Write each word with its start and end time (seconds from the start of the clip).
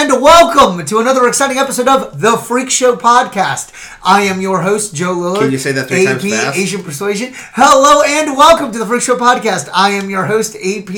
and 0.00 0.22
welcome 0.22 0.84
to 0.86 1.00
another 1.00 1.26
exciting 1.26 1.58
episode 1.58 1.88
of 1.88 2.20
the 2.20 2.36
Freak 2.36 2.70
Show 2.70 2.94
podcast. 2.94 3.72
I 4.04 4.22
am 4.22 4.40
your 4.40 4.62
host, 4.62 4.94
Joe 4.94 5.16
Lillard. 5.16 5.40
Can 5.40 5.50
you 5.50 5.58
say 5.58 5.72
that 5.72 5.88
three 5.88 6.06
AP 6.06 6.20
times 6.20 6.30
fast? 6.32 6.56
Asian 6.56 6.84
Persuasion. 6.84 7.32
Hello 7.34 8.02
and 8.06 8.36
welcome 8.36 8.70
to 8.70 8.78
the 8.78 8.86
Freak 8.86 9.02
Show 9.02 9.16
podcast. 9.16 9.68
I 9.74 9.90
am 9.90 10.08
your 10.08 10.24
host, 10.26 10.54
AP 10.54 10.90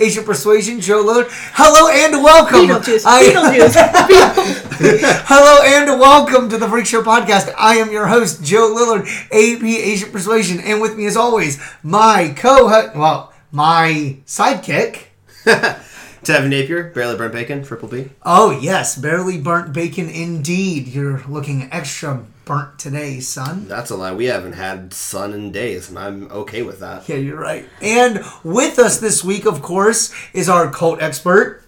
Asian 0.00 0.24
Persuasion, 0.24 0.80
Joe 0.80 1.04
Lillard. 1.04 1.28
Hello 1.54 1.88
and 1.88 2.20
welcome. 2.24 2.66
Beetlejuice. 2.66 3.04
I- 3.06 3.22
Beetlejuice. 3.32 5.24
Hello 5.26 5.62
and 5.64 6.00
welcome 6.00 6.48
to 6.48 6.58
the 6.58 6.68
Freak 6.68 6.86
Show 6.86 7.02
podcast. 7.04 7.54
I 7.56 7.76
am 7.76 7.92
your 7.92 8.08
host, 8.08 8.42
Joe 8.42 8.74
Lillard, 8.74 9.06
AP 9.26 9.62
Asian 9.62 10.10
Persuasion, 10.10 10.58
and 10.58 10.80
with 10.80 10.96
me 10.96 11.06
as 11.06 11.16
always, 11.16 11.60
my 11.84 12.34
co-host, 12.36 12.96
well, 12.96 13.32
my 13.52 14.16
sidekick. 14.26 15.04
Tevin 16.28 16.50
Napier, 16.50 16.90
barely 16.90 17.16
burnt 17.16 17.32
bacon, 17.32 17.64
triple 17.64 17.88
B. 17.88 18.10
Oh 18.22 18.50
yes, 18.50 18.98
barely 18.98 19.40
burnt 19.40 19.72
bacon 19.72 20.10
indeed. 20.10 20.86
You're 20.86 21.22
looking 21.26 21.70
extra 21.72 22.22
burnt 22.44 22.78
today, 22.78 23.20
son. 23.20 23.66
That's 23.66 23.88
a 23.90 23.96
lie. 23.96 24.12
We 24.12 24.26
haven't 24.26 24.52
had 24.52 24.92
sun 24.92 25.32
in 25.32 25.52
days, 25.52 25.88
and 25.88 25.98
I'm 25.98 26.30
okay 26.30 26.60
with 26.60 26.80
that. 26.80 27.08
Yeah, 27.08 27.16
you're 27.16 27.40
right. 27.40 27.66
And 27.80 28.22
with 28.44 28.78
us 28.78 29.00
this 29.00 29.24
week, 29.24 29.46
of 29.46 29.62
course, 29.62 30.12
is 30.34 30.50
our 30.50 30.70
cult 30.70 31.00
expert, 31.00 31.62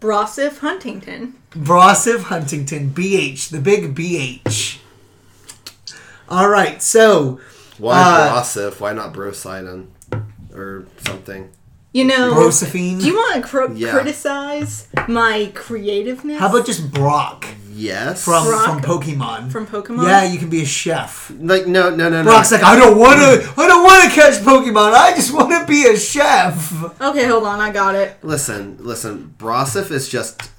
Brosif 0.00 0.58
Huntington. 0.58 1.34
Brosif 1.50 2.24
Huntington, 2.24 2.90
BH, 2.90 3.50
the 3.50 3.60
big 3.60 3.92
BH. 3.96 4.78
All 6.28 6.48
right, 6.48 6.80
so 6.80 7.40
Why 7.78 8.00
Uh, 8.02 8.34
Brosif? 8.40 8.78
Why 8.78 8.92
not 8.92 9.12
Brosidon? 9.12 9.88
Or 10.54 10.86
something. 11.04 11.50
You 11.96 12.04
know, 12.04 12.34
Brosephine. 12.34 13.00
do 13.00 13.06
you 13.06 13.14
want 13.14 13.36
to 13.42 13.48
cr- 13.48 13.72
Yeah. 13.72 13.90
criticize 13.92 14.86
my 15.08 15.50
creativeness? 15.54 16.38
How 16.38 16.48
about 16.50 16.66
just 16.66 16.92
Brock 16.92 17.46
Yes. 17.72 18.22
from 18.22 18.44
Brock? 18.44 18.64
from 18.66 18.80
Pokemon? 18.82 19.50
from 19.50 19.66
Pokemon? 19.66 20.04
Yeah, 20.06 20.24
you 20.24 20.38
can 20.38 20.50
be 20.50 20.60
a 20.60 20.66
chef. 20.66 21.32
like 21.40 21.66
no 21.66 21.88
no 21.88 22.10
no 22.10 22.22
no. 22.22 22.24
Brock's 22.24 22.52
like, 22.52 22.62
I 22.62 22.76
don't 22.78 22.98
want 22.98 23.18
to. 23.20 23.50
I 23.56 23.66
don't 23.66 23.82
want 23.82 24.04
to 24.04 24.10
catch 24.10 24.34
Pokemon. 24.42 24.92
I 24.92 25.14
just 25.14 25.32
want 25.32 25.48
to 25.50 25.64
be 25.66 25.86
a 25.86 25.96
chef. 25.96 27.00
Okay, 27.00 27.24
hold 27.24 27.44
on, 27.44 27.60
I 27.60 27.70
got 27.72 27.94
it. 27.94 28.18
listen, 28.22 28.76
listen. 28.80 29.34
Brosif 29.38 29.90
is 29.90 30.06
just 30.06 30.50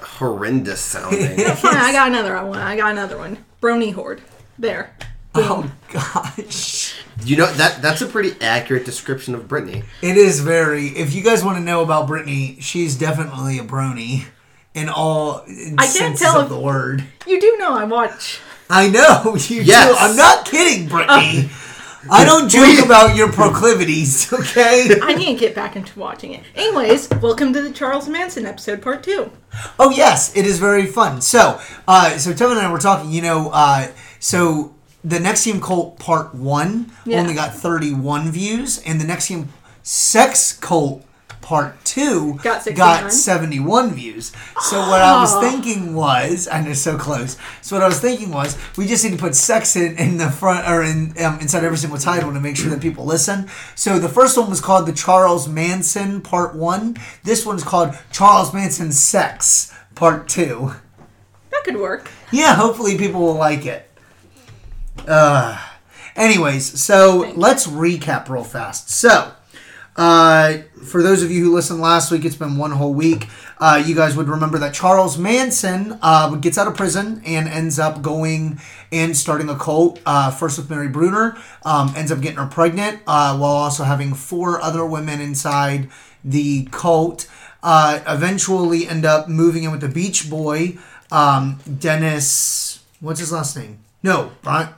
horrendous 0.00 0.80
sounding. 0.80 1.36
Fine, 1.56 1.76
I 1.76 1.92
got 1.92 2.08
another 2.08 2.34
one. 2.46 2.58
I 2.60 2.76
got 2.76 2.92
another 2.92 3.18
one. 3.18 3.44
Brony 3.60 3.92
Horde. 3.92 4.22
There. 4.58 4.94
Oh 5.34 5.70
gosh. 5.92 6.87
You 7.24 7.36
know 7.36 7.46
that 7.54 7.82
that's 7.82 8.00
a 8.02 8.06
pretty 8.06 8.40
accurate 8.40 8.84
description 8.84 9.34
of 9.34 9.48
Brittany. 9.48 9.82
It 10.02 10.16
is 10.16 10.40
very. 10.40 10.88
If 10.88 11.14
you 11.14 11.22
guys 11.22 11.44
want 11.44 11.58
to 11.58 11.62
know 11.64 11.82
about 11.82 12.06
Brittany, 12.06 12.58
she's 12.60 12.96
definitely 12.96 13.58
a 13.58 13.64
brony 13.64 14.24
in 14.74 14.88
all 14.88 15.42
I 15.46 15.86
can't 15.86 15.90
senses 15.90 16.20
tell 16.20 16.36
of 16.40 16.44
if- 16.44 16.48
the 16.50 16.60
word. 16.60 17.04
You 17.26 17.40
do 17.40 17.56
know 17.58 17.76
I 17.76 17.84
watch. 17.84 18.40
I 18.70 18.88
know 18.88 19.34
you 19.48 19.62
Yes. 19.62 19.88
do. 19.88 19.96
I'm 19.98 20.16
not 20.16 20.44
kidding, 20.46 20.88
Brittany. 20.88 21.48
I 22.10 22.24
don't 22.24 22.48
joke 22.48 22.84
about 22.86 23.16
your 23.16 23.30
proclivities, 23.32 24.32
okay? 24.32 24.98
I 25.02 25.14
need 25.14 25.34
to 25.34 25.40
get 25.40 25.54
back 25.54 25.74
into 25.76 25.98
watching 25.98 26.32
it. 26.32 26.42
Anyways, 26.54 27.10
welcome 27.20 27.52
to 27.52 27.60
the 27.60 27.70
Charles 27.72 28.08
Manson 28.08 28.46
episode 28.46 28.80
part 28.80 29.02
two. 29.02 29.30
Oh 29.78 29.90
yes, 29.90 30.34
it 30.36 30.46
is 30.46 30.58
very 30.58 30.86
fun. 30.86 31.20
So, 31.20 31.60
uh, 31.88 32.16
so 32.16 32.32
Tevin 32.32 32.52
and 32.52 32.60
I 32.60 32.72
were 32.72 32.78
talking. 32.78 33.10
You 33.10 33.22
know, 33.22 33.50
uh, 33.52 33.88
so 34.20 34.74
the 35.04 35.18
NXIVM 35.18 35.62
Cult 35.62 35.98
Part 35.98 36.34
One 36.34 36.90
Yeah. 37.04 37.20
only 37.20 37.34
got 37.34 37.54
31 37.54 38.30
views, 38.30 38.78
and 38.84 39.00
the 39.00 39.04
NXIVM 39.04 39.46
Sex 39.82 40.52
Cult 40.52 41.04
Part 41.40 41.82
Two 41.84 42.34
Got 42.42 42.62
69. 42.62 43.10
71 43.10 43.94
views. 43.94 44.32
So 44.60 44.80
what 44.80 45.00
I 45.00 45.18
was 45.20 45.32
Oh. 45.32 45.40
thinking 45.40 45.94
was, 45.94 46.46
and 46.46 46.66
it's 46.68 46.80
so 46.80 46.98
close. 46.98 47.36
So 47.62 47.74
what 47.76 47.82
I 47.82 47.88
was 47.88 48.00
thinking 48.00 48.30
was, 48.30 48.58
we 48.76 48.86
just 48.86 49.02
need 49.02 49.12
to 49.12 49.16
put 49.18 49.34
sex 49.34 49.74
in, 49.74 49.96
in 49.96 50.18
the 50.18 50.30
front 50.30 50.68
or 50.68 50.82
in 50.82 51.14
um, 51.24 51.38
inside 51.40 51.64
every 51.64 51.78
single 51.78 51.98
title 51.98 52.32
to 52.34 52.40
make 52.40 52.56
sure 52.56 52.68
that 52.68 52.80
people 52.80 53.06
listen. 53.06 53.48
So 53.76 53.98
the 53.98 54.10
first 54.10 54.36
one 54.36 54.50
was 54.50 54.60
called 54.60 54.84
the 54.86 54.92
Charles 54.92 55.48
Manson 55.48 56.20
Part 56.20 56.54
One. 56.54 56.98
This 57.24 57.46
one's 57.46 57.62
called 57.64 57.96
Charles 58.12 58.52
Manson 58.52 58.92
Sex 58.92 59.72
Part 59.94 60.28
Two. 60.28 60.74
That 61.50 61.64
could 61.64 61.76
work. 61.78 62.10
Yeah, 62.30 62.54
hopefully 62.56 62.98
people 62.98 63.20
will 63.22 63.34
like 63.36 63.64
it. 63.64 63.87
Uh, 65.06 65.58
anyways, 66.16 66.80
so 66.80 67.32
let's 67.36 67.66
recap 67.66 68.28
real 68.28 68.44
fast. 68.44 68.90
So, 68.90 69.32
uh, 69.96 70.58
for 70.84 71.02
those 71.02 71.22
of 71.22 71.30
you 71.30 71.44
who 71.44 71.54
listened 71.54 71.80
last 71.80 72.10
week, 72.10 72.24
it's 72.24 72.36
been 72.36 72.56
one 72.56 72.70
whole 72.70 72.94
week. 72.94 73.26
Uh, 73.58 73.82
you 73.84 73.96
guys 73.96 74.16
would 74.16 74.28
remember 74.28 74.56
that 74.58 74.72
Charles 74.72 75.18
Manson 75.18 75.98
uh, 76.00 76.34
gets 76.36 76.56
out 76.56 76.68
of 76.68 76.76
prison 76.76 77.20
and 77.26 77.48
ends 77.48 77.78
up 77.80 78.00
going 78.00 78.60
and 78.92 79.16
starting 79.16 79.48
a 79.48 79.56
cult. 79.56 80.00
Uh, 80.06 80.30
first 80.30 80.56
with 80.56 80.70
Mary 80.70 80.88
Brunner, 80.88 81.36
um, 81.64 81.92
ends 81.96 82.12
up 82.12 82.20
getting 82.20 82.38
her 82.38 82.46
pregnant, 82.46 83.00
uh, 83.08 83.36
while 83.36 83.52
also 83.52 83.82
having 83.82 84.14
four 84.14 84.60
other 84.60 84.86
women 84.86 85.20
inside 85.20 85.88
the 86.24 86.66
cult. 86.70 87.28
Uh, 87.60 87.98
eventually, 88.06 88.86
end 88.86 89.04
up 89.04 89.28
moving 89.28 89.64
in 89.64 89.72
with 89.72 89.80
the 89.80 89.88
Beach 89.88 90.30
Boy, 90.30 90.78
um, 91.10 91.58
Dennis. 91.80 92.84
What's 93.00 93.18
his 93.18 93.32
last 93.32 93.56
name? 93.56 93.80
No, 94.04 94.30
Brian. 94.42 94.68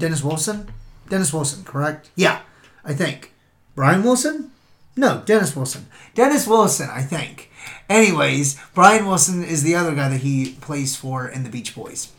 Dennis 0.00 0.24
Wilson. 0.24 0.68
Dennis 1.08 1.32
Wilson, 1.32 1.62
correct? 1.64 2.10
Yeah, 2.16 2.40
I 2.84 2.94
think. 2.94 3.32
Brian 3.74 4.02
Wilson? 4.02 4.50
No, 4.96 5.22
Dennis 5.24 5.54
Wilson. 5.54 5.86
Dennis 6.14 6.46
Wilson, 6.46 6.88
I 6.90 7.02
think. 7.02 7.50
Anyways, 7.88 8.58
Brian 8.74 9.06
Wilson 9.06 9.44
is 9.44 9.62
the 9.62 9.74
other 9.74 9.94
guy 9.94 10.08
that 10.08 10.20
he 10.20 10.52
plays 10.60 10.96
for 10.96 11.28
in 11.28 11.44
the 11.44 11.50
Beach 11.50 11.74
Boys. 11.74 12.12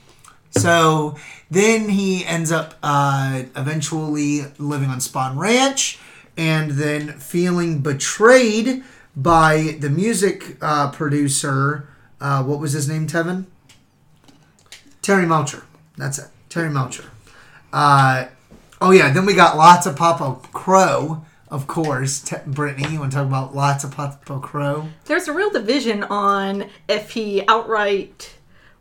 So 0.51 1.15
then 1.49 1.89
he 1.89 2.25
ends 2.25 2.51
up 2.51 2.75
uh, 2.83 3.43
eventually 3.55 4.41
living 4.57 4.89
on 4.89 4.99
Spahn 4.99 5.37
Ranch 5.37 5.99
and 6.37 6.71
then 6.71 7.13
feeling 7.19 7.79
betrayed 7.79 8.83
by 9.15 9.77
the 9.79 9.89
music 9.89 10.57
uh, 10.61 10.91
producer. 10.91 11.87
Uh, 12.19 12.43
what 12.43 12.59
was 12.59 12.73
his 12.73 12.87
name, 12.87 13.07
Tevin? 13.07 13.45
Terry 15.01 15.25
Melcher. 15.25 15.63
That's 15.97 16.19
it. 16.19 16.27
Terry 16.49 16.69
Melcher. 16.69 17.10
Uh, 17.73 18.27
oh, 18.81 18.91
yeah. 18.91 19.11
Then 19.11 19.25
we 19.25 19.33
got 19.33 19.57
lots 19.57 19.85
of 19.85 19.95
Papa 19.95 20.37
Crow, 20.53 21.25
of 21.49 21.67
course. 21.67 22.21
Te- 22.21 22.37
Brittany, 22.47 22.93
you 22.93 22.99
want 22.99 23.11
to 23.11 23.17
talk 23.17 23.27
about 23.27 23.53
Lotsapoppa 23.53 24.41
Crowe? 24.41 24.87
There's 25.05 25.27
a 25.27 25.33
real 25.33 25.49
division 25.51 26.03
on 26.03 26.69
if 26.87 27.11
he 27.11 27.45
outright 27.47 28.35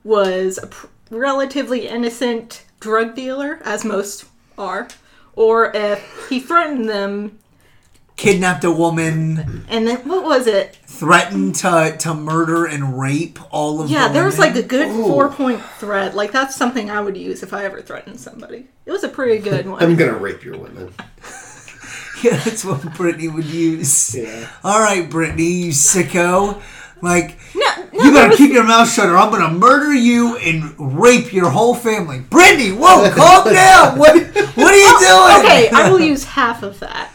was 0.05 0.59
a 0.59 0.67
pr- 0.69 0.87
relatively 1.11 1.89
innocent 1.89 2.65
drug 2.81 3.15
dealer, 3.15 3.61
as 3.65 3.85
most 3.85 4.25
are, 4.57 4.89
or 5.35 5.71
if 5.75 6.29
he 6.29 6.41
threatened 6.41 6.89
them 6.89 7.39
Kidnapped 8.21 8.65
a 8.65 8.71
woman, 8.71 9.65
and 9.71 9.89
then 9.89 9.97
what 10.07 10.23
was 10.25 10.47
it? 10.47 10.77
threatened 10.85 11.55
to, 11.55 11.97
to 11.99 12.13
murder 12.13 12.67
and 12.67 13.01
rape 13.01 13.39
all 13.51 13.81
of 13.81 13.89
Yeah, 13.89 14.09
the 14.09 14.13
there 14.13 14.25
was 14.27 14.39
like 14.39 14.55
a 14.55 14.63
good 14.63 14.89
Ooh. 14.89 15.05
four 15.05 15.31
point 15.31 15.63
threat. 15.79 16.15
Like 16.15 16.31
that's 16.31 16.55
something 16.55 16.91
I 16.91 17.01
would 17.01 17.17
use 17.17 17.43
if 17.43 17.55
I 17.55 17.65
ever 17.65 17.81
threatened 17.81 18.21
somebody. 18.21 18.69
It 18.85 18.93
was 18.93 19.03
a 19.05 19.09
pretty 19.09 19.39
good 19.51 19.67
one. 19.67 19.83
I'm 19.83 19.97
gonna 19.97 20.13
rape 20.19 20.45
your 20.45 20.59
women. 20.59 20.93
Yeah, 22.23 22.37
that's 22.37 22.67
what 22.67 22.83
Brittany 22.97 23.29
would 23.29 23.47
use. 23.47 24.15
Yeah. 24.15 24.47
All 24.63 24.79
right, 24.79 25.09
Brittany, 25.09 25.51
you 25.53 25.71
sicko. 25.71 26.61
Like, 27.01 27.39
no, 27.55 27.63
no, 27.77 27.83
you 27.93 28.03
there 28.03 28.13
better 28.13 28.29
was- 28.29 28.37
keep 28.37 28.53
your 28.53 28.65
mouth 28.65 28.93
shut 28.93 29.09
or 29.09 29.17
I'm 29.17 29.31
going 29.31 29.41
to 29.41 29.49
murder 29.59 29.95
you 29.95 30.37
and 30.37 30.99
rape 31.01 31.33
your 31.33 31.49
whole 31.49 31.75
family. 31.75 32.21
Brittany, 32.21 32.73
whoa, 32.73 33.11
calm 33.13 33.45
down. 33.55 33.99
What, 33.99 34.15
what 34.15 34.75
are 34.75 34.77
you 34.77 34.85
oh, 34.87 35.41
doing? 35.43 35.47
Okay, 35.51 35.71
I 35.71 35.91
will 35.91 35.99
use 35.99 36.25
half 36.25 36.63
of 36.63 36.79
that. 36.81 37.11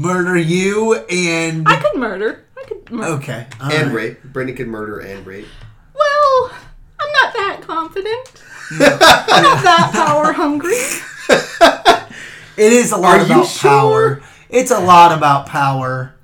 Murder 0.00 0.34
you 0.38 0.94
and. 0.94 1.68
I 1.68 1.76
could 1.76 1.94
murder. 2.00 2.46
I 2.58 2.64
could 2.66 2.90
murder. 2.90 3.12
Okay. 3.16 3.46
all 3.60 3.70
And 3.70 3.88
right. 3.88 3.94
rape. 3.94 4.22
Brittany 4.24 4.56
could 4.56 4.68
murder 4.68 5.00
and 5.00 5.26
rape. 5.26 5.46
Well, 5.94 6.52
I'm 6.98 7.12
not 7.12 7.34
that 7.34 7.60
confident. 7.60 8.42
I'm 8.70 9.42
not 9.42 9.62
that 9.62 9.90
power 9.92 10.32
hungry. 10.32 10.76
It 12.56 12.72
is 12.74 12.92
a 12.92 12.96
lot 12.98 13.14
Are 13.14 13.18
you 13.20 13.24
about 13.26 13.46
sure? 13.46 13.70
power. 13.70 14.22
It's 14.50 14.70
a 14.70 14.80
lot 14.80 15.16
about 15.16 15.46
power. 15.46 16.14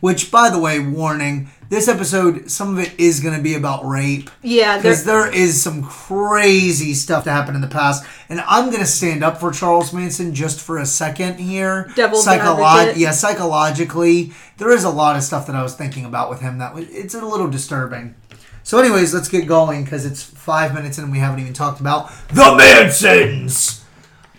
Which, 0.00 0.30
by 0.30 0.50
the 0.50 0.58
way, 0.58 0.80
warning: 0.80 1.50
this 1.68 1.88
episode, 1.88 2.50
some 2.50 2.76
of 2.76 2.84
it 2.84 2.98
is 2.98 3.20
going 3.20 3.36
to 3.36 3.42
be 3.42 3.54
about 3.54 3.84
rape. 3.86 4.30
Yeah, 4.42 4.76
because 4.76 5.04
there, 5.04 5.32
is 5.32 5.62
some 5.62 5.82
crazy 5.82 6.94
stuff 6.94 7.24
that 7.24 7.32
happened 7.32 7.56
in 7.56 7.62
the 7.62 7.68
past, 7.68 8.04
and 8.28 8.40
I'm 8.42 8.70
gonna 8.70 8.86
stand 8.86 9.24
up 9.24 9.38
for 9.38 9.50
Charles 9.50 9.92
Manson 9.92 10.34
just 10.34 10.60
for 10.60 10.78
a 10.78 10.86
second 10.86 11.38
here. 11.38 11.90
Psycholo- 12.18 12.96
yeah, 12.96 13.10
psychologically, 13.12 14.32
there 14.58 14.70
is 14.70 14.84
a 14.84 14.90
lot 14.90 15.16
of 15.16 15.22
stuff 15.22 15.46
that 15.46 15.56
I 15.56 15.62
was 15.62 15.74
thinking 15.74 16.04
about 16.04 16.30
with 16.30 16.40
him 16.40 16.58
that 16.58 16.74
was, 16.74 16.88
it's 16.90 17.14
a 17.14 17.24
little 17.24 17.48
disturbing. 17.48 18.14
So, 18.62 18.78
anyways, 18.78 19.12
let's 19.12 19.28
get 19.28 19.46
going 19.46 19.84
because 19.84 20.06
it's 20.06 20.22
five 20.22 20.74
minutes 20.74 20.98
and 20.98 21.12
we 21.12 21.18
haven't 21.18 21.40
even 21.40 21.52
talked 21.52 21.80
about 21.80 22.10
the 22.28 22.54
Mansons. 22.56 23.84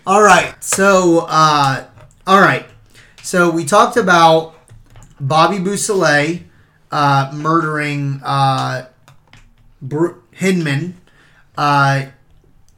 All 0.06 0.22
right, 0.22 0.54
so 0.62 1.26
uh, 1.28 1.84
all 2.26 2.40
right, 2.40 2.66
so 3.22 3.50
we 3.50 3.64
talked 3.64 3.96
about 3.96 4.54
Bobby 5.20 5.58
Beausoleil 5.58 6.40
uh, 6.90 7.30
murdering 7.34 8.20
uh, 8.24 8.86
Br- 9.82 10.14
Hinman. 10.32 10.94
Uh, 11.56 12.06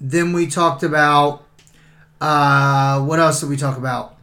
then 0.00 0.32
we 0.32 0.46
talked 0.46 0.82
about 0.82 1.44
uh, 2.20 3.00
what 3.02 3.18
else 3.18 3.40
did 3.40 3.48
we 3.48 3.56
talk 3.56 3.76
about? 3.76 4.16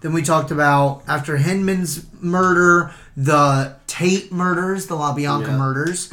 Then 0.00 0.12
we 0.12 0.22
talked 0.22 0.50
about 0.50 1.02
after 1.08 1.36
Hinman's 1.36 2.06
murder, 2.20 2.92
the 3.16 3.76
Tate 3.86 4.30
murders, 4.32 4.86
the 4.86 4.94
LaBianca 4.96 5.46
Yeah. 5.48 5.56
murders, 5.56 6.12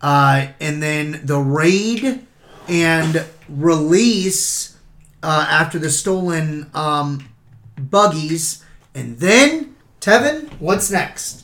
uh, 0.00 0.46
and 0.60 0.82
then 0.82 1.20
the 1.24 1.38
raid 1.38 2.26
and 2.68 3.24
release 3.48 4.76
uh, 5.22 5.46
after 5.48 5.78
the 5.78 5.90
stolen 5.90 6.70
um, 6.74 7.28
buggies, 7.78 8.62
and 8.94 9.18
then 9.18 9.74
Tevin, 10.00 10.50
what's 10.60 10.90
next? 10.90 11.43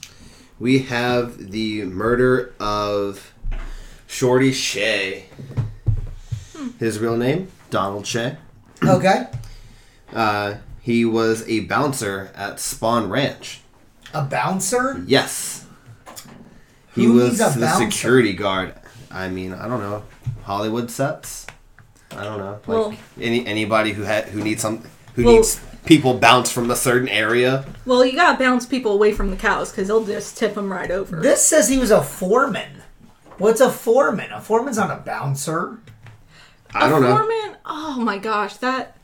We 0.61 0.81
have 0.81 1.51
the 1.51 1.85
murder 1.85 2.53
of 2.61 3.33
Shorty 4.07 4.53
Shea. 4.53 5.25
His 6.79 6.99
real 6.99 7.17
name, 7.17 7.49
Donald 7.71 8.07
Shea. 8.07 8.37
Okay, 8.83 9.27
Uh, 10.11 10.55
he 10.81 11.05
was 11.05 11.47
a 11.47 11.61
bouncer 11.61 12.31
at 12.35 12.57
Spahn 12.57 13.11
Ranch. 13.11 13.61
a 14.15 14.23
bouncer. 14.23 15.05
Yes. 15.07 15.67
He 16.95 17.05
Who 17.05 17.13
was 17.15 17.25
needs 17.39 17.41
a 17.56 17.59
the 17.59 17.67
bouncer? 17.67 17.91
security 17.91 18.33
guard. 18.33 18.73
I 19.11 19.29
mean, 19.29 19.53
I 19.53 19.69
don't 19.69 19.81
know. 19.81 20.03
Hollywood 20.45 20.91
sets? 20.91 21.47
I 22.11 22.25
don't 22.25 22.39
know. 22.39 22.53
Like 22.53 22.69
Well- 22.69 22.95
any 23.21 23.47
anybody 23.47 23.93
who 23.93 24.03
had 24.03 24.25
who 24.31 24.43
needs 24.43 24.63
some 24.63 24.83
who 25.15 25.25
Well- 25.25 25.35
needs 25.37 25.61
people 25.87 26.15
bounce 26.15 26.50
from 26.50 26.71
a 26.71 26.77
certain 26.77 27.09
area. 27.09 27.65
Well, 27.87 28.05
you 28.05 28.12
gotta 28.15 28.38
bounce 28.38 28.67
people 28.67 28.93
away 28.93 29.12
from 29.12 29.31
the 29.31 29.37
cows 29.37 29.71
because 29.71 29.88
they'll 29.88 30.05
just 30.05 30.37
tip 30.38 30.55
them 30.55 30.71
right 30.73 30.91
over. 30.91 31.21
This 31.21 31.44
says 31.47 31.69
he 31.69 31.79
was 31.79 31.91
a 31.91 32.03
foreman. 32.03 32.82
What's 33.38 33.61
a 33.61 33.71
foreman? 33.71 34.31
A 34.32 34.41
foreman's 34.41 34.77
not 34.77 34.91
a 34.91 35.03
bouncer. 35.03 35.79
I 36.75 36.87
a 36.87 36.91
don't 36.91 37.03
know. 37.03 37.17
foreman? 37.17 37.56
Oh 37.65 38.00
my 38.00 38.19
gosh, 38.19 38.56
that. 38.59 38.97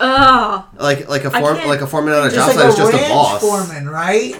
Ah, 0.00 0.68
Like 0.76 1.08
like 1.08 1.24
a 1.24 1.28
I 1.34 1.40
form 1.40 1.56
like 1.66 1.80
a 1.80 1.86
foreman 1.86 2.14
on 2.14 2.26
a 2.26 2.30
job 2.30 2.48
like 2.48 2.56
site 2.56 2.66
is 2.68 2.76
just 2.76 2.92
a 2.92 3.08
boss. 3.08 3.40
foreman, 3.40 3.88
right? 3.88 4.34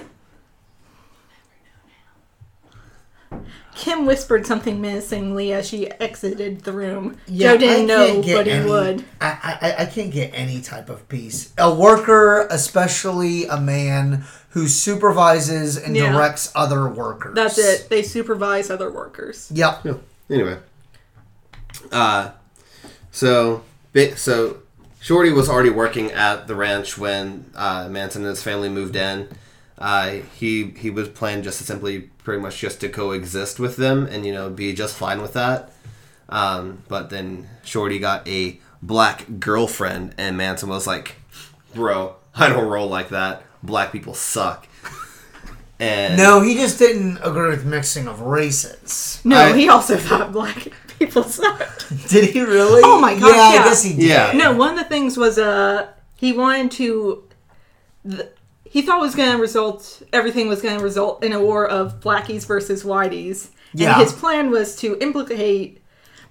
Kim 3.74 4.06
whispered 4.06 4.46
something 4.46 4.80
menacingly 4.80 5.52
as 5.52 5.68
she 5.68 5.90
exited 5.92 6.60
the 6.62 6.72
room. 6.72 7.16
Yeah, 7.26 7.52
Joe 7.52 7.58
didn't 7.58 7.82
I 7.82 7.84
know, 7.86 8.06
can't 8.06 8.24
get 8.24 8.36
but 8.36 8.46
he 8.46 8.52
any- 8.52 8.70
would. 8.70 9.04
I, 9.20 9.58
I 9.60 9.82
I 9.82 9.86
can't 9.86 10.12
get 10.12 10.30
any 10.32 10.60
type 10.60 10.88
of 10.88 11.08
peace. 11.08 11.52
A 11.58 11.74
worker, 11.74 12.46
especially 12.50 13.46
a 13.46 13.60
man 13.60 14.24
who 14.50 14.68
supervises 14.68 15.76
and 15.76 15.96
Yeah. 15.96 16.12
directs 16.12 16.52
other 16.54 16.88
workers. 16.88 17.34
That's 17.34 17.58
it. 17.58 17.88
They 17.90 18.02
supervise 18.02 18.70
other 18.70 18.90
workers. 18.92 19.50
Yep. 19.52 19.80
Yeah. 19.84 19.94
Anyway, 20.30 20.58
uh, 21.92 22.30
so 23.10 23.62
ba- 23.92 24.16
so 24.16 24.58
Shorty 25.00 25.30
was 25.32 25.48
already 25.48 25.70
working 25.70 26.10
at 26.12 26.46
the 26.46 26.54
ranch 26.54 26.96
when 26.96 27.50
uh, 27.54 27.88
Manson 27.90 28.22
and 28.22 28.30
his 28.30 28.42
family 28.42 28.68
moved 28.68 28.96
in. 28.96 29.28
Uh, 29.78 30.18
he 30.36 30.70
he 30.76 30.90
was 30.90 31.08
planning 31.08 31.42
just 31.42 31.58
to 31.58 31.64
simply 31.64 32.10
pretty 32.24 32.42
much 32.42 32.58
just 32.58 32.80
to 32.80 32.88
coexist 32.88 33.60
with 33.60 33.76
them 33.76 34.06
and 34.06 34.26
you 34.26 34.32
know 34.32 34.50
be 34.50 34.72
just 34.74 34.96
fine 34.96 35.22
with 35.22 35.34
that. 35.34 35.70
Um, 36.28 36.82
but 36.88 37.10
then 37.10 37.48
Shorty 37.64 37.98
got 38.00 38.26
a 38.26 38.58
black 38.82 39.26
girlfriend, 39.38 40.14
and 40.18 40.36
Manson 40.36 40.68
was 40.70 40.86
like, 40.86 41.16
"Bro, 41.74 42.16
I 42.34 42.48
don't 42.48 42.66
roll 42.66 42.88
like 42.88 43.10
that. 43.10 43.42
Black 43.62 43.92
people 43.92 44.14
suck." 44.14 44.66
And 45.80 46.16
No, 46.16 46.40
he 46.40 46.54
just 46.54 46.78
didn't 46.78 47.18
agree 47.22 47.48
with 47.50 47.64
mixing 47.64 48.06
of 48.06 48.20
races. 48.20 49.20
No, 49.24 49.36
I- 49.36 49.56
he 49.56 49.68
also 49.68 49.96
thought 49.96 50.30
black 50.32 50.68
people 51.00 51.24
sucked. 51.24 51.88
Did 52.08 52.30
he 52.30 52.40
really? 52.42 52.80
Oh 52.84 53.00
my 53.00 53.14
gosh, 53.18 53.34
Yeah, 53.34 53.60
I 53.60 53.64
guess 53.68 53.82
he 53.82 53.90
did. 53.96 54.04
Yeah. 54.08 54.32
No, 54.36 54.52
one 54.54 54.70
of 54.70 54.78
the 54.78 54.84
things 54.84 55.16
was 55.18 55.36
uh 55.36 55.88
he 56.14 56.32
wanted 56.32 56.70
to. 56.72 57.24
The, 58.04 58.30
he 58.74 58.82
thought 58.82 59.00
was 59.00 59.14
going 59.14 59.30
to 59.30 59.38
result. 59.38 60.02
Everything 60.12 60.48
was 60.48 60.60
going 60.60 60.76
to 60.76 60.82
result 60.82 61.22
in 61.22 61.32
a 61.32 61.40
war 61.40 61.64
of 61.64 62.00
blackies 62.00 62.44
versus 62.44 62.82
whiteys. 62.82 63.50
Yeah. 63.72 63.92
And 63.92 64.02
his 64.02 64.12
plan 64.12 64.50
was 64.50 64.74
to 64.76 64.98
implicate 65.00 65.80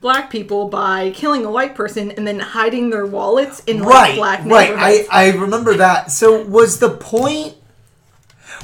black 0.02 0.30
people 0.30 0.68
by 0.68 1.12
killing 1.12 1.46
a 1.46 1.50
white 1.50 1.74
person 1.74 2.12
and 2.12 2.28
then 2.28 2.40
hiding 2.40 2.90
their 2.90 3.06
wallets 3.06 3.64
in 3.64 3.80
like, 3.80 3.88
right, 3.88 4.16
black 4.16 4.44
right. 4.44 4.74
I, 4.78 5.08
I 5.10 5.32
remember 5.32 5.76
that. 5.76 6.12
So 6.12 6.44
was 6.46 6.80
the 6.80 6.90
point? 6.90 7.56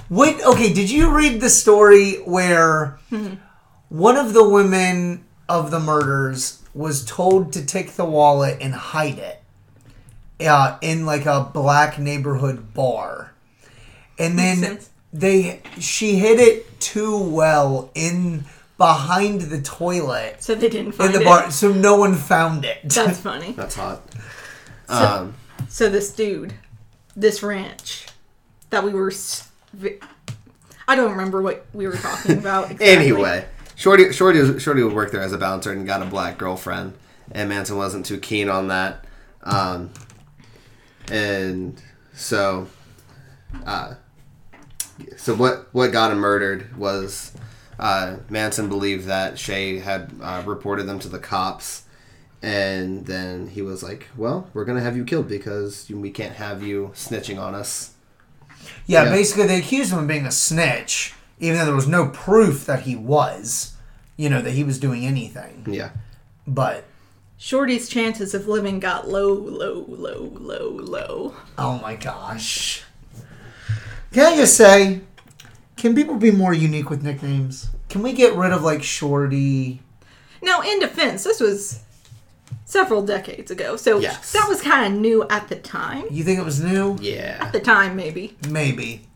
What? 0.09 0.43
Okay, 0.45 0.73
did 0.73 0.89
you 0.91 1.15
read 1.15 1.39
the 1.39 1.49
story 1.49 2.15
where 2.25 2.99
Mm-hmm. 3.11 3.35
one 3.87 4.17
of 4.17 4.33
the 4.33 4.47
women 4.47 5.23
of 5.47 5.71
the 5.71 5.79
murders 5.79 6.61
was 6.73 7.05
told 7.05 7.53
to 7.53 7.65
take 7.65 7.93
the 7.93 8.05
wallet 8.05 8.57
and 8.61 8.73
hide 8.73 9.17
it 9.17 9.41
uh, 10.47 10.77
in 10.81 11.05
like 11.05 11.25
a 11.25 11.49
black 11.53 11.97
neighborhood 11.97 12.73
bar, 12.73 13.28
and 14.19 14.37
then 14.37 14.79
they 15.11 15.61
she 15.79 16.15
hid 16.19 16.39
it 16.39 16.79
too 16.79 17.17
well 17.17 17.89
in 17.95 18.43
behind 18.77 19.41
the 19.41 19.61
toilet 19.61 20.41
so 20.43 20.53
they 20.55 20.69
didn't 20.69 20.87
in 20.87 20.91
find 20.93 21.13
the 21.13 21.21
it. 21.21 21.25
bar, 21.25 21.49
so 21.51 21.71
no 21.73 21.95
one 21.97 22.13
found 22.15 22.63
it. 22.65 22.77
That's 22.83 23.19
funny. 23.29 23.53
that's 23.53 23.75
hot. 23.75 24.01
Um, 24.87 25.33
So 25.67 25.89
this 25.89 26.11
dude, 26.11 26.53
this 27.15 27.41
ranch 27.43 28.07
that 28.69 28.83
we 28.83 28.93
were. 28.93 29.11
I 30.87 30.95
don't 30.95 31.11
remember 31.11 31.41
what 31.41 31.65
we 31.73 31.85
were 31.87 31.95
talking 31.95 32.37
about. 32.39 32.71
Exactly. 32.71 32.87
Anyway, 32.87 33.45
Shorty 33.75 34.11
Shorty 34.11 34.59
Shorty 34.59 34.81
would 34.83 34.93
work 34.93 35.11
there 35.11 35.21
as 35.21 35.33
a 35.33 35.37
bouncer 35.37 35.71
and 35.71 35.85
got 35.85 36.01
a 36.01 36.05
black 36.05 36.37
girlfriend, 36.37 36.93
and 37.31 37.49
Manson 37.49 37.77
wasn't 37.77 38.05
too 38.05 38.19
keen 38.19 38.49
on 38.49 38.69
that, 38.69 39.05
um, 39.43 39.91
and 41.11 41.79
so, 42.13 42.67
uh, 43.65 43.95
so 45.19 45.35
what 45.35 45.67
what 45.73 45.91
got 45.91 46.11
him 46.11 46.19
murdered 46.19 46.75
was 46.77 47.33
uh, 47.77 48.17
Manson 48.29 48.67
believed 48.69 49.05
that 49.05 49.37
Shea 49.37 49.79
had 49.79 50.11
uh, 50.21 50.43
reported 50.45 50.83
them 50.87 50.99
to 50.99 51.09
the 51.09 51.19
cops. 51.19 51.83
And 52.41 53.05
then 53.05 53.47
he 53.47 53.61
was 53.61 53.83
like, 53.83 54.07
"Well, 54.15 54.47
we're 54.53 54.63
gonna 54.63 54.79
have 54.79 54.95
you 54.95 55.03
killed 55.03 55.27
because 55.27 55.89
we 55.89 56.09
can't 56.09 56.35
have 56.35 56.63
you 56.63 56.91
snitching 56.95 57.37
on 57.37 57.53
us." 57.53 57.91
Yeah, 58.85 59.03
Yeah. 59.03 59.11
basically 59.11 59.45
they 59.47 59.59
accused 59.59 59.91
him 59.91 59.99
of 59.99 60.07
being 60.07 60.25
a 60.25 60.31
snitch, 60.31 61.13
even 61.39 61.57
though 61.59 61.65
there 61.65 61.75
was 61.75 61.87
no 61.87 62.07
proof 62.07 62.65
that 62.65 62.83
he 62.83 62.95
was, 62.95 63.73
you 64.15 64.29
know, 64.29 64.41
that 64.41 64.51
he 64.51 64.63
was 64.63 64.79
doing 64.79 65.05
anything. 65.05 65.65
Yeah, 65.69 65.89
But 66.47 66.85
Shorty's 67.37 67.89
chances 67.89 68.33
of 68.33 68.47
living 68.47 68.79
got 68.79 69.07
low, 69.09 69.33
low, 69.33 69.85
low, 69.89 70.31
low, 70.33 70.69
low. 70.69 71.35
oh 71.57 71.79
my 71.79 71.95
gosh. 71.95 72.83
Can 74.13 74.33
I 74.33 74.35
just 74.37 74.55
say, 74.57 75.01
can 75.79 75.95
people 75.95 76.15
be 76.15 76.29
more 76.31 76.53
unique 76.53 76.89
with 76.89 77.01
nicknames? 77.03 77.69
Can 77.89 78.03
we 78.03 78.13
get 78.13 78.35
rid 78.35 78.51
of 78.51 78.61
like 78.63 78.83
Shorty? 78.83 79.81
Now, 80.41 80.61
in 80.61 80.79
defense, 80.79 81.23
this 81.23 81.39
was 81.39 81.81
several 82.65 83.01
decades 83.01 83.49
ago, 83.51 83.75
so 83.75 83.99
Yes. 83.99 84.31
that 84.33 84.45
was 84.47 84.61
kind 84.61 84.93
of 84.93 84.99
new 84.99 85.25
at 85.29 85.47
the 85.49 85.55
time. 85.55 86.05
You 86.11 86.23
think 86.23 86.39
it 86.39 86.45
was 86.45 86.61
new? 86.61 86.97
yeah. 87.01 87.37
At 87.41 87.51
the 87.51 87.59
time, 87.59 87.95
maybe. 87.95 88.37
Maybe. 88.47 89.07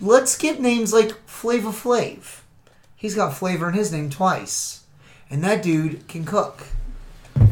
Let's 0.00 0.36
get 0.36 0.60
names 0.60 0.92
like 0.92 1.12
Flava 1.26 1.70
Flav. 1.70 2.40
He's 2.94 3.14
got 3.14 3.34
flavor 3.34 3.68
in 3.68 3.74
his 3.74 3.92
name 3.92 4.10
twice. 4.10 4.84
And 5.30 5.42
that 5.42 5.62
dude 5.62 6.06
can 6.06 6.24
cook. 6.24 6.66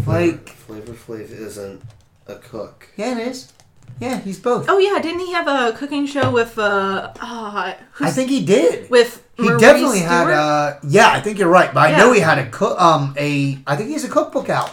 Like, 0.06 0.50
Flavor 0.50 0.92
Flav 0.92 1.30
isn't 1.30 1.82
a 2.26 2.36
cook. 2.36 2.88
yeah, 2.96 3.18
it 3.18 3.28
is. 3.28 3.52
Yeah, 4.00 4.18
he's 4.20 4.38
both. 4.40 4.66
Oh 4.68 4.78
yeah, 4.78 5.00
didn't 5.00 5.20
he 5.20 5.32
have 5.32 5.46
a 5.46 5.76
cooking 5.76 6.06
show 6.06 6.30
with 6.30 6.58
uh, 6.58 7.12
uh 7.20 7.74
who's, 7.92 8.08
I 8.08 8.10
think 8.10 8.28
he 8.28 8.44
did. 8.44 8.90
with 8.90 9.24
He 9.36 9.44
Marie 9.44 9.58
definitely 9.60 10.00
had 10.00 10.22
Stewart? 10.24 10.34
uh 10.34 10.74
yeah, 10.88 11.10
I 11.10 11.20
think 11.20 11.38
you're 11.38 11.48
right, 11.48 11.72
but 11.72 11.90
I 11.92 11.96
know 11.96 12.12
he 12.12 12.20
had 12.20 12.38
a 12.38 12.48
cook 12.50 12.80
um 12.80 13.14
a 13.18 13.58
I 13.66 13.76
think 13.76 13.88
he 13.88 13.92
has 13.94 14.04
a 14.04 14.08
cookbook 14.08 14.48
out. 14.50 14.72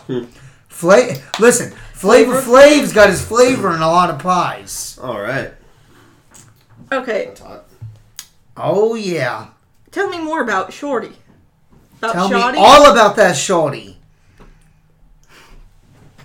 Fla- 0.70 1.16
listen, 1.40 1.72
Flavor 1.94 2.32
Flavor 2.34 2.42
Flav's 2.42 2.94
got 2.94 3.10
his 3.10 3.24
flavor 3.24 3.74
in 3.76 3.82
a 3.82 3.88
lot 3.88 4.10
of 4.10 4.20
pies. 4.20 4.98
All 5.02 5.22
right. 5.22 5.54
Okay, 6.92 7.34
Oh 8.58 8.96
yeah. 8.96 9.48
tell 9.92 10.10
me 10.10 10.20
more 10.20 10.42
about 10.42 10.74
Shorty. 10.74 11.14
About 12.00 12.14
Tell 12.14 12.30
Shotty? 12.30 12.54
me 12.54 12.58
all 12.60 12.92
about 12.92 13.16
that 13.18 13.38
shorty. 13.38 13.98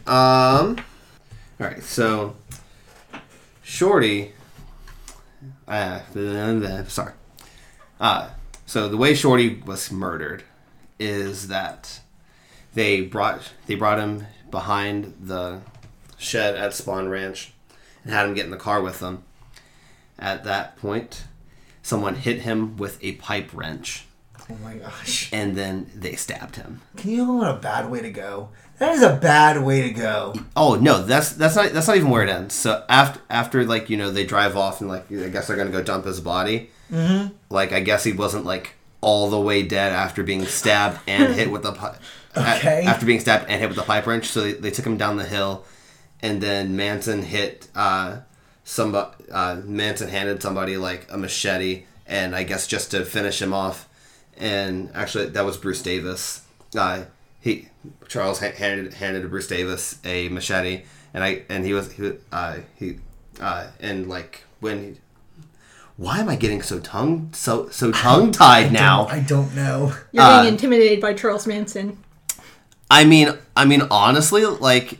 Um. 0.06 0.76
All 1.60 1.66
right. 1.66 1.82
So, 1.82 2.34
Shorty. 3.66 4.30
Uh, 5.66 5.98
sorry. 6.86 7.12
Uh, 7.98 8.30
so 8.64 8.88
the 8.88 8.96
way 8.96 9.12
Shorty 9.12 9.60
was 9.66 9.90
murdered 9.90 10.44
is 11.00 11.48
that 11.48 12.00
they 12.74 13.00
brought 13.00 13.50
they 13.66 13.74
brought 13.74 13.98
him 13.98 14.24
behind 14.52 15.14
the 15.20 15.62
shed 16.16 16.54
at 16.54 16.70
Spahn 16.70 17.10
Ranch 17.10 17.52
and 18.04 18.12
had 18.12 18.26
him 18.28 18.34
get 18.34 18.44
in 18.44 18.52
the 18.52 18.56
car 18.56 18.80
with 18.80 19.00
them. 19.00 19.24
At 20.16 20.44
that 20.44 20.76
point, 20.76 21.24
someone 21.82 22.14
hit 22.14 22.42
him 22.42 22.76
with 22.76 23.02
a 23.02 23.12
pipe 23.16 23.50
wrench, 23.52 24.04
Oh 24.48 24.54
my 24.62 24.74
gosh. 24.74 25.28
and 25.32 25.56
then 25.56 25.90
they 25.92 26.14
stabbed 26.14 26.54
him. 26.54 26.82
Can 26.96 27.10
you 27.10 27.26
know 27.26 27.32
what 27.34 27.50
a 27.50 27.58
bad 27.58 27.90
way 27.90 28.00
to 28.00 28.10
go? 28.10 28.50
That 28.78 28.94
is 28.94 29.02
a 29.02 29.14
bad 29.16 29.62
way 29.64 29.82
to 29.82 29.90
go. 29.90 30.34
Oh 30.54 30.74
no, 30.74 31.02
that's 31.02 31.30
that's 31.32 31.56
not 31.56 31.72
that's 31.72 31.86
not 31.88 31.96
even 31.96 32.10
where 32.10 32.22
it 32.22 32.28
ends. 32.28 32.54
So 32.54 32.84
after 32.88 33.20
after 33.30 33.64
like 33.64 33.88
you 33.88 33.96
know 33.96 34.10
they 34.10 34.24
drive 34.24 34.56
off 34.56 34.80
and 34.80 34.90
like 34.90 35.10
I 35.10 35.28
guess 35.28 35.46
they're 35.46 35.56
gonna 35.56 35.70
go 35.70 35.82
dump 35.82 36.04
his 36.04 36.20
body. 36.20 36.70
Mm-hmm. 36.92 37.34
Like 37.50 37.72
I 37.72 37.80
guess 37.80 38.04
he 38.04 38.12
wasn't 38.12 38.44
like 38.44 38.74
all 39.00 39.30
the 39.30 39.40
way 39.40 39.62
dead 39.62 39.92
after 39.92 40.22
being 40.22 40.44
stabbed 40.46 40.98
and 41.06 41.34
hit 41.34 41.50
with 41.50 41.62
the 41.62 41.72
pi- 41.72 41.96
a- 42.34 42.40
Okay. 42.58 42.84
after 42.84 43.06
being 43.06 43.20
stabbed 43.20 43.46
and 43.48 43.60
hit 43.60 43.68
with 43.68 43.76
the 43.76 43.82
pipe 43.82 44.06
wrench. 44.06 44.26
So 44.26 44.42
they, 44.42 44.52
they 44.52 44.70
took 44.70 44.84
him 44.86 44.96
down 44.98 45.16
the 45.16 45.24
hill, 45.24 45.64
and 46.20 46.42
then 46.42 46.76
Manson 46.76 47.22
hit 47.22 47.68
uh 47.74 48.18
somebody. 48.64 49.12
Uh, 49.32 49.60
Manson 49.64 50.08
handed 50.08 50.42
somebody 50.42 50.76
like 50.76 51.06
a 51.10 51.16
machete, 51.16 51.84
and 52.06 52.36
I 52.36 52.42
guess 52.42 52.66
just 52.66 52.90
to 52.90 53.04
finish 53.06 53.40
him 53.40 53.54
off. 53.54 53.88
And 54.36 54.90
actually, 54.94 55.26
that 55.30 55.44
was 55.46 55.56
Bruce 55.56 55.80
Davis. 55.82 56.42
Uh, 56.76 57.04
he 57.40 57.68
Charles 58.08 58.38
handed 58.40 58.94
handed 58.94 59.22
to 59.22 59.28
Bruce 59.28 59.46
Davis 59.48 59.98
a 60.04 60.28
machete, 60.28 60.84
and 61.14 61.22
I 61.24 61.42
and 61.48 61.64
he 61.64 61.72
was 61.74 61.92
he 61.92 62.12
uh, 62.32 62.58
he 62.78 62.98
uh, 63.40 63.68
and 63.80 64.08
like 64.08 64.44
when 64.60 64.82
he, 64.82 64.94
why 65.96 66.18
am 66.18 66.28
I 66.28 66.36
getting 66.36 66.62
so 66.62 66.78
tongue 66.80 67.30
so 67.32 67.68
so 67.70 67.92
tongue 67.92 68.32
tied 68.32 68.72
now? 68.72 69.06
I 69.06 69.20
don't 69.20 69.54
know. 69.54 69.92
You're 70.12 70.22
Uh, 70.24 70.42
being 70.42 70.54
intimidated 70.54 71.00
by 71.00 71.14
Charles 71.14 71.46
Manson. 71.46 71.98
I 72.90 73.04
mean 73.04 73.36
I 73.56 73.64
mean 73.64 73.82
honestly 73.90 74.44
like 74.44 74.98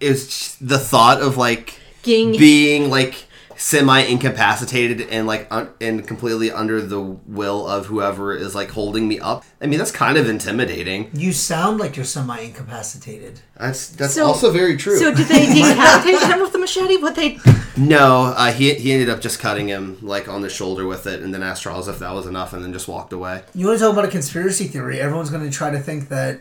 it's 0.00 0.56
the 0.56 0.78
thought 0.78 1.20
of 1.20 1.36
like 1.36 1.78
Ging. 2.02 2.32
being 2.32 2.90
like 2.90 3.26
semi 3.56 4.00
incapacitated 4.00 5.02
and 5.10 5.26
like 5.26 5.46
un- 5.50 5.70
and 5.80 6.06
completely 6.06 6.50
under 6.50 6.80
the 6.80 7.00
will 7.00 7.66
of 7.66 7.86
whoever 7.86 8.34
is 8.34 8.54
like 8.54 8.70
holding 8.70 9.06
me 9.08 9.18
up. 9.20 9.44
I 9.60 9.66
mean 9.66 9.78
that's 9.78 9.90
kind 9.90 10.16
of 10.18 10.28
intimidating. 10.28 11.10
You 11.14 11.32
sound 11.32 11.78
like 11.78 11.96
you're 11.96 12.04
semi 12.04 12.38
incapacitated. 12.40 13.40
That's 13.58 13.88
that's 13.90 14.14
So- 14.14 14.26
also 14.26 14.50
very 14.50 14.76
true. 14.76 14.98
So 14.98 15.14
did 15.14 15.26
they 15.28 15.46
decapitate 15.54 16.22
him 16.30 16.40
with 16.40 16.52
the 16.52 16.58
machete? 16.58 16.96
What 16.98 17.14
they? 17.14 17.38
No, 17.76 18.34
uh, 18.36 18.52
he 18.52 18.74
he 18.74 18.92
ended 18.92 19.08
up 19.08 19.20
just 19.20 19.38
cutting 19.40 19.68
him 19.68 19.98
like 20.02 20.28
on 20.28 20.42
the 20.42 20.48
shoulder 20.50 20.86
with 20.86 21.06
it, 21.06 21.22
and 21.22 21.32
then 21.32 21.42
asked 21.42 21.62
Charles 21.62 21.88
if 21.88 21.98
that 22.00 22.12
was 22.12 22.26
enough, 22.26 22.52
and 22.52 22.62
then 22.62 22.72
just 22.72 22.88
walked 22.88 23.12
away. 23.12 23.42
You 23.54 23.66
want 23.66 23.78
to 23.78 23.84
talk 23.84 23.92
about 23.92 24.04
a 24.04 24.08
conspiracy 24.08 24.66
theory? 24.66 25.00
Everyone's 25.00 25.30
going 25.30 25.44
to 25.44 25.50
try 25.50 25.70
to 25.70 25.78
think 25.78 26.08
that. 26.08 26.40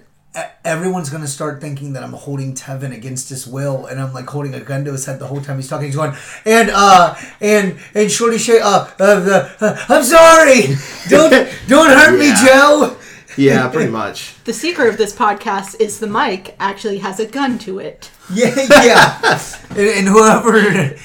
Everyone's 0.64 1.10
going 1.10 1.24
to 1.24 1.28
start 1.28 1.60
thinking 1.60 1.94
that 1.94 2.04
I'm 2.04 2.14
holding 2.14 2.54
Tevin 2.54 2.96
against 2.96 3.28
his 3.30 3.46
will, 3.46 3.88
and 3.88 4.00
I'm 4.00 4.14
like 4.14 4.30
holding 4.30 4.54
a 4.54 4.60
gun 4.62 4.86
to 4.86 4.92
his 4.92 5.06
head 5.06 5.20
the 5.20 5.28
whole 5.28 5.42
time 5.42 5.58
he's 5.58 5.68
talking. 5.68 5.88
He's 5.88 5.96
going, 5.96 6.14
and 6.46 6.70
uh, 6.74 7.16
and 7.42 7.78
and 7.94 8.10
Shorty 8.10 8.38
Shea, 8.38 8.60
uh, 8.62 8.88
uh, 9.00 9.20
the, 9.20 9.52
uh, 9.60 9.86
I'm 9.90 10.04
sorry, 10.04 10.76
don't 11.10 11.32
don't 11.68 11.90
hurt 11.90 12.18
me, 12.18 12.28
Yeah. 12.28 12.46
Joe. 12.46 12.98
Yeah, 13.38 13.70
pretty 13.70 13.92
much. 13.92 14.36
The 14.44 14.54
secret 14.54 14.90
of 14.90 14.98
this 14.98 15.16
podcast 15.16 15.80
is 15.80 16.00
the 16.00 16.08
mic 16.08 16.56
actually 16.60 16.98
has 17.00 17.20
a 17.20 17.26
gun 17.26 17.58
to 17.60 17.80
it. 17.80 18.12
Yeah, 18.34 18.54
yeah. 18.84 19.40
and, 19.72 19.80
and 19.80 20.08
whoever 20.08 20.52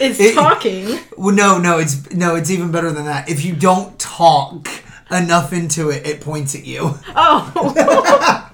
It's 0.00 0.20
it- 0.20 0.34
talking. 0.34 0.98
Well, 1.16 1.34
no, 1.34 1.58
no, 1.58 1.78
it's 1.78 2.12
no, 2.12 2.36
it's 2.36 2.50
even 2.50 2.70
better 2.70 2.92
than 2.92 3.06
that. 3.06 3.28
If 3.28 3.44
you 3.44 3.54
don't 3.56 3.98
talk 3.98 4.68
enough 5.10 5.52
into 5.52 5.90
it, 5.90 6.06
it 6.06 6.20
points 6.20 6.54
at 6.54 6.64
you. 6.64 6.94
Oh, 7.16 8.45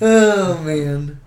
Oh 0.00 0.58
man. 0.58 1.20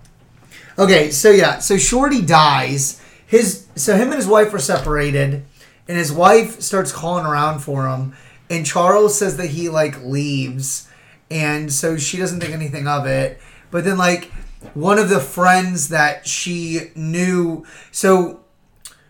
Okay, 0.78 1.12
so 1.12 1.30
yeah, 1.30 1.60
so 1.60 1.78
Shorty 1.78 2.22
dies. 2.22 3.02
His 3.26 3.68
so 3.76 3.96
him 3.96 4.08
and 4.08 4.16
his 4.16 4.28
wife 4.28 4.54
are 4.54 4.60
separated, 4.60 5.44
and 5.88 5.98
his 5.98 6.12
wife 6.12 6.62
starts 6.62 6.92
calling 6.92 7.26
around 7.26 7.60
for 7.60 7.88
him, 7.88 8.14
and 8.50 8.66
Charles 8.66 9.18
says 9.18 9.38
that 9.38 9.48
he 9.48 9.70
like 9.70 10.04
leaves, 10.04 10.90
and 11.30 11.72
so 11.72 11.98
she 11.98 12.18
doesn't 12.18 12.40
think 12.40 12.54
anything 12.54 12.88
of 12.88 13.06
it. 13.06 13.40
But 13.70 13.84
then 13.84 13.98
like 13.98 14.32
one 14.74 15.00
of 15.00 15.10
the 15.10 15.20
friends 15.20 15.90
that 15.90 16.28
she 16.28 16.92
knew, 16.96 17.66
so 17.92 18.42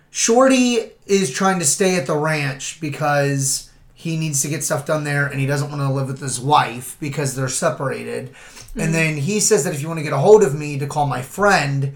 Shorty 0.09 0.91
is 1.05 1.31
trying 1.31 1.59
to 1.59 1.65
stay 1.65 1.95
at 1.97 2.07
the 2.07 2.17
ranch 2.17 2.79
because 2.81 3.69
he 3.93 4.17
needs 4.17 4.41
to 4.41 4.49
get 4.49 4.63
stuff 4.63 4.85
done 4.85 5.03
there 5.03 5.27
and 5.27 5.39
he 5.39 5.45
doesn't 5.45 5.69
want 5.69 5.81
to 5.81 5.89
live 5.91 6.07
with 6.07 6.19
his 6.19 6.39
wife 6.39 6.97
because 6.99 7.35
they're 7.35 7.47
separated. 7.47 8.33
And 8.75 8.93
then 8.93 9.17
he 9.17 9.39
says 9.39 9.63
that 9.63 9.73
if 9.73 9.81
you 9.81 9.87
want 9.87 9.99
to 9.99 10.03
get 10.03 10.13
a 10.13 10.17
hold 10.17 10.43
of 10.43 10.57
me 10.57 10.79
to 10.79 10.87
call 10.87 11.05
my 11.05 11.21
friend, 11.21 11.93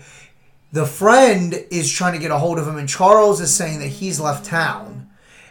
the 0.71 0.85
friend 0.85 1.53
is 1.71 1.91
trying 1.91 2.13
to 2.13 2.19
get 2.19 2.31
a 2.31 2.37
hold 2.37 2.59
of 2.59 2.67
him 2.67 2.77
and 2.77 2.89
Charles 2.89 3.39
is 3.39 3.53
saying 3.53 3.79
that 3.79 3.87
he's 3.87 4.19
left 4.19 4.45
town. 4.45 5.09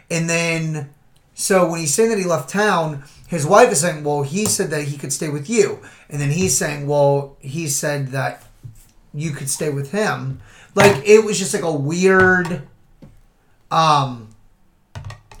And 0.09 0.29
then 0.29 0.93
so 1.33 1.69
when 1.69 1.79
he's 1.79 1.93
saying 1.93 2.09
that 2.09 2.19
he 2.19 2.25
left 2.25 2.49
town, 2.49 3.03
his 3.27 3.45
wife 3.45 3.71
is 3.71 3.81
saying, 3.81 4.03
"Well, 4.03 4.21
he 4.21 4.45
said 4.45 4.69
that 4.69 4.83
he 4.83 4.97
could 4.97 5.11
stay 5.11 5.29
with 5.29 5.49
you." 5.49 5.79
And 6.09 6.21
then 6.21 6.29
he's 6.29 6.55
saying, 6.55 6.87
"Well, 6.87 7.37
he 7.39 7.67
said 7.67 8.09
that 8.09 8.43
you 9.13 9.31
could 9.31 9.49
stay 9.49 9.69
with 9.69 9.91
him." 9.91 10.41
Like 10.75 11.03
it 11.05 11.25
was 11.25 11.39
just 11.39 11.53
like 11.53 11.63
a 11.63 11.71
weird 11.71 12.67
um 13.71 14.29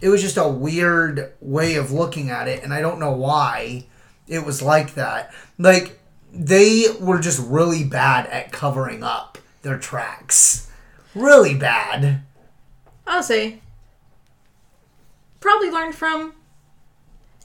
it 0.01 0.09
was 0.09 0.21
just 0.21 0.37
a 0.37 0.47
weird 0.47 1.33
way 1.41 1.75
of 1.75 1.91
looking 1.91 2.29
at 2.29 2.47
it 2.47 2.63
and 2.63 2.73
I 2.73 2.81
don't 2.81 2.99
know 2.99 3.11
why 3.11 3.85
it 4.27 4.45
was 4.45 4.61
like 4.61 4.95
that. 4.95 5.33
Like 5.57 5.99
they 6.33 6.85
were 6.99 7.19
just 7.19 7.39
really 7.39 7.83
bad 7.83 8.27
at 8.27 8.51
covering 8.51 9.03
up 9.03 9.37
their 9.61 9.77
tracks. 9.77 10.69
Really 11.13 11.55
bad. 11.55 12.21
I'll 13.07 13.23
say. 13.23 13.61
Probably 15.39 15.69
learned 15.69 15.95
from 15.95 16.33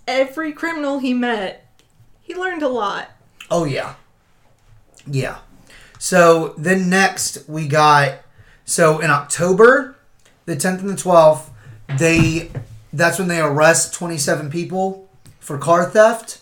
every 0.08 0.52
criminal 0.52 0.98
he 0.98 1.14
met. 1.14 1.66
He 2.20 2.34
learned 2.34 2.62
a 2.62 2.68
lot. 2.68 3.10
Oh 3.50 3.64
yeah. 3.64 3.94
Yeah. 5.06 5.38
So 5.98 6.54
then 6.56 6.88
next 6.88 7.48
we 7.48 7.68
got 7.68 8.20
so 8.64 9.00
in 9.00 9.10
October, 9.10 9.96
the 10.46 10.56
10th 10.56 10.80
and 10.80 10.90
the 10.90 10.94
12th, 10.94 11.50
they 11.98 12.50
that's 12.92 13.18
when 13.18 13.28
they 13.28 13.40
arrest 13.40 13.94
27 13.94 14.50
people 14.50 15.08
for 15.38 15.58
car 15.58 15.84
theft. 15.88 16.39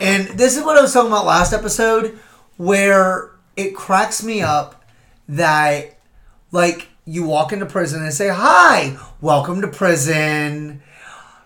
And 0.00 0.28
this 0.38 0.56
is 0.56 0.64
what 0.64 0.76
I 0.76 0.82
was 0.82 0.92
talking 0.92 1.10
about 1.10 1.26
last 1.26 1.52
episode 1.52 2.18
where 2.56 3.30
it 3.56 3.74
cracks 3.74 4.22
me 4.22 4.42
up 4.42 4.84
that 5.28 5.98
like 6.50 6.88
you 7.04 7.24
walk 7.24 7.52
into 7.52 7.66
prison 7.66 8.02
and 8.02 8.12
say, 8.12 8.28
"Hi, 8.28 8.96
welcome 9.20 9.60
to 9.62 9.68
prison." 9.68 10.82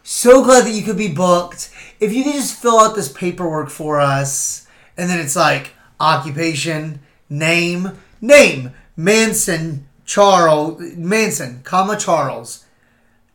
so 0.06 0.44
glad 0.44 0.64
that 0.64 0.70
you 0.70 0.82
could 0.82 0.96
be 0.96 1.08
booked. 1.08 1.68
If 1.98 2.12
you 2.12 2.22
could 2.22 2.34
just 2.34 2.62
fill 2.62 2.78
out 2.78 2.94
this 2.94 3.10
paperwork 3.12 3.68
for 3.68 4.00
us, 4.00 4.64
and 4.96 5.10
then 5.10 5.18
it's 5.18 5.34
like 5.34 5.72
occupation, 5.98 7.00
name, 7.28 7.98
name, 8.20 8.70
Manson, 8.96 9.88
Charles, 10.04 10.80
Manson, 10.96 11.60
comma 11.64 11.96
Charles, 11.96 12.64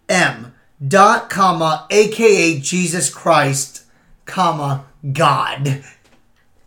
M, 0.08 0.54
dot, 0.86 1.30
comma, 1.30 1.88
aka 1.90 2.58
Jesus 2.60 3.10
Christ, 3.10 3.84
comma 4.26 4.86
God. 5.12 5.84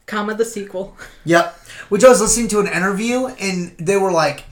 Comma 0.07 0.35
the 0.35 0.45
sequel. 0.45 0.97
Yep. 1.25 1.55
Which 1.89 2.05
I 2.05 2.09
was 2.09 2.21
listening 2.21 2.49
to 2.49 2.61
an 2.61 2.67
interview, 2.67 3.27
and 3.27 3.77
they 3.79 3.97
were 3.97 4.13
like, 4.13 4.45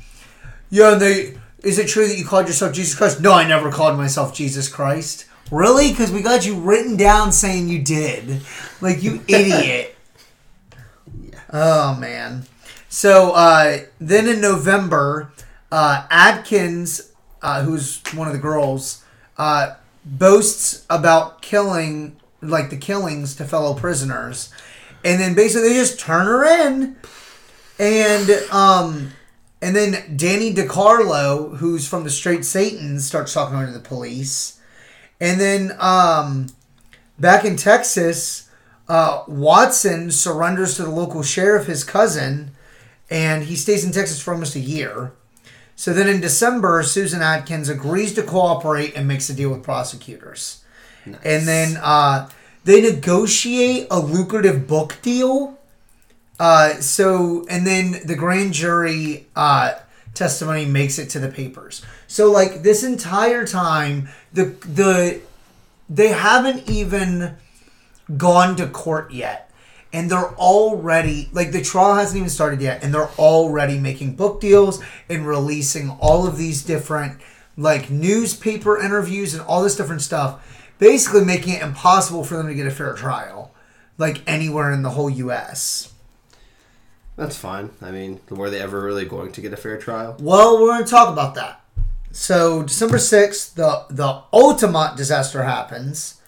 "Yeah, 0.70 0.94
they 0.94 1.38
is 1.62 1.78
it 1.78 1.88
true 1.88 2.08
that 2.08 2.18
you 2.18 2.24
called 2.24 2.46
yourself 2.46 2.72
Jesus 2.72 2.94
Christ?" 2.94 3.20
No, 3.20 3.32
I 3.32 3.46
never 3.46 3.70
called 3.70 3.96
myself 3.96 4.34
Jesus 4.34 4.68
Christ. 4.68 5.26
Really? 5.50 5.90
Because 5.90 6.10
we 6.10 6.22
got 6.22 6.46
you 6.46 6.58
written 6.58 6.96
down 6.96 7.32
saying 7.32 7.68
you 7.68 7.82
did. 7.82 8.40
Like 8.80 9.02
you 9.02 9.22
idiot. 9.28 9.94
Oh 11.52 11.94
man. 11.96 12.44
So 12.88 13.32
uh, 13.32 13.80
then 14.00 14.28
in 14.28 14.40
November, 14.40 15.32
uh, 15.70 16.06
Atkins, 16.10 17.12
uh, 17.42 17.62
who's 17.62 18.02
one 18.14 18.26
of 18.26 18.32
the 18.32 18.38
girls, 18.38 19.04
uh, 19.36 19.74
boasts 20.04 20.86
about 20.88 21.42
killing 21.42 22.16
like 22.42 22.70
the 22.70 22.76
killings 22.76 23.34
to 23.36 23.44
fellow 23.44 23.74
prisoners, 23.74 24.52
and 25.04 25.20
then 25.20 25.34
basically 25.34 25.68
they 25.68 25.74
just 25.74 25.98
turn 25.98 26.26
her 26.26 26.44
in, 26.44 26.96
and 27.78 28.30
um, 28.50 29.12
and 29.60 29.74
then 29.74 30.16
Danny 30.16 30.52
DiCarlo, 30.52 31.56
who's 31.56 31.88
from 31.88 32.04
the 32.04 32.10
Straight 32.10 32.44
Satans, 32.44 33.06
starts 33.06 33.32
talking 33.32 33.64
to 33.64 33.72
the 33.72 33.80
police, 33.80 34.60
and 35.20 35.40
then 35.40 35.76
um, 35.78 36.48
back 37.18 37.44
in 37.44 37.56
Texas, 37.56 38.50
uh, 38.88 39.22
Watson 39.28 40.10
surrenders 40.10 40.76
to 40.76 40.82
the 40.82 40.90
local 40.90 41.22
sheriff, 41.22 41.66
his 41.66 41.84
cousin, 41.84 42.50
and 43.08 43.44
he 43.44 43.56
stays 43.56 43.84
in 43.84 43.92
Texas 43.92 44.20
for 44.20 44.34
almost 44.34 44.56
a 44.56 44.60
year. 44.60 45.12
So 45.76 45.92
then 45.92 46.08
in 46.08 46.20
December, 46.20 46.82
Susan 46.82 47.22
Atkins 47.22 47.68
agrees 47.68 48.14
to 48.14 48.22
cooperate 48.22 48.94
and 48.94 49.08
makes 49.08 49.30
a 49.30 49.34
deal 49.34 49.50
with 49.50 49.62
prosecutors. 49.62 50.61
And 51.04 51.48
then 51.48 51.76
uh, 51.82 52.28
they 52.64 52.80
negotiate 52.80 53.86
a 53.90 53.98
lucrative 53.98 54.66
book 54.66 54.98
deal. 55.02 55.58
Uh, 56.38 56.74
so, 56.80 57.46
and 57.48 57.66
then 57.66 58.00
the 58.04 58.16
grand 58.16 58.52
jury 58.52 59.26
uh, 59.36 59.74
testimony 60.14 60.64
makes 60.64 60.98
it 60.98 61.08
to 61.10 61.18
the 61.18 61.28
papers. 61.28 61.82
So 62.06 62.30
like 62.30 62.62
this 62.62 62.82
entire 62.84 63.46
time, 63.46 64.08
the 64.32 64.44
the 64.66 65.20
they 65.88 66.08
haven't 66.08 66.68
even 66.68 67.36
gone 68.16 68.56
to 68.56 68.66
court 68.66 69.12
yet. 69.12 69.50
And 69.94 70.10
they're 70.10 70.34
already 70.36 71.28
like 71.32 71.52
the 71.52 71.60
trial 71.62 71.94
hasn't 71.94 72.16
even 72.16 72.30
started 72.30 72.62
yet, 72.62 72.82
and 72.82 72.94
they're 72.94 73.10
already 73.18 73.78
making 73.78 74.16
book 74.16 74.40
deals 74.40 74.82
and 75.08 75.26
releasing 75.26 75.90
all 75.90 76.26
of 76.26 76.38
these 76.38 76.62
different 76.62 77.20
like 77.58 77.90
newspaper 77.90 78.78
interviews 78.78 79.34
and 79.34 79.42
all 79.42 79.62
this 79.62 79.76
different 79.76 80.00
stuff, 80.00 80.61
basically 80.82 81.24
making 81.24 81.54
it 81.54 81.62
impossible 81.62 82.24
for 82.24 82.36
them 82.36 82.48
to 82.48 82.54
get 82.54 82.66
a 82.66 82.70
fair 82.70 82.92
trial, 82.92 83.54
like 83.98 84.20
anywhere 84.26 84.72
in 84.72 84.82
the 84.82 84.90
whole 84.90 85.08
U.S. 85.08 85.94
That's 87.14 87.36
fine. 87.36 87.70
I 87.80 87.92
mean, 87.92 88.18
were 88.28 88.50
they 88.50 88.60
ever 88.60 88.82
really 88.82 89.04
going 89.04 89.30
to 89.30 89.40
get 89.40 89.52
a 89.52 89.56
fair 89.56 89.78
trial? 89.78 90.16
Well, 90.18 90.60
we're 90.60 90.72
going 90.72 90.84
to 90.84 90.90
talk 90.90 91.12
about 91.12 91.36
that. 91.36 91.60
So 92.10 92.64
December 92.64 92.98
sixth, 92.98 93.54
the 93.54 93.86
the 93.90 94.22
ultimate 94.32 94.96
disaster 94.96 95.44
happens. 95.44 96.20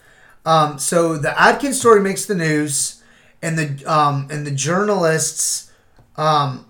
Um, 0.46 0.78
so 0.78 1.18
the 1.18 1.38
Atkins 1.38 1.80
story 1.80 2.00
makes 2.00 2.24
the 2.24 2.36
news, 2.36 3.02
and 3.42 3.58
the 3.58 3.92
um, 3.92 4.28
and 4.30 4.46
the 4.46 4.52
journalists, 4.52 5.72
um, 6.16 6.66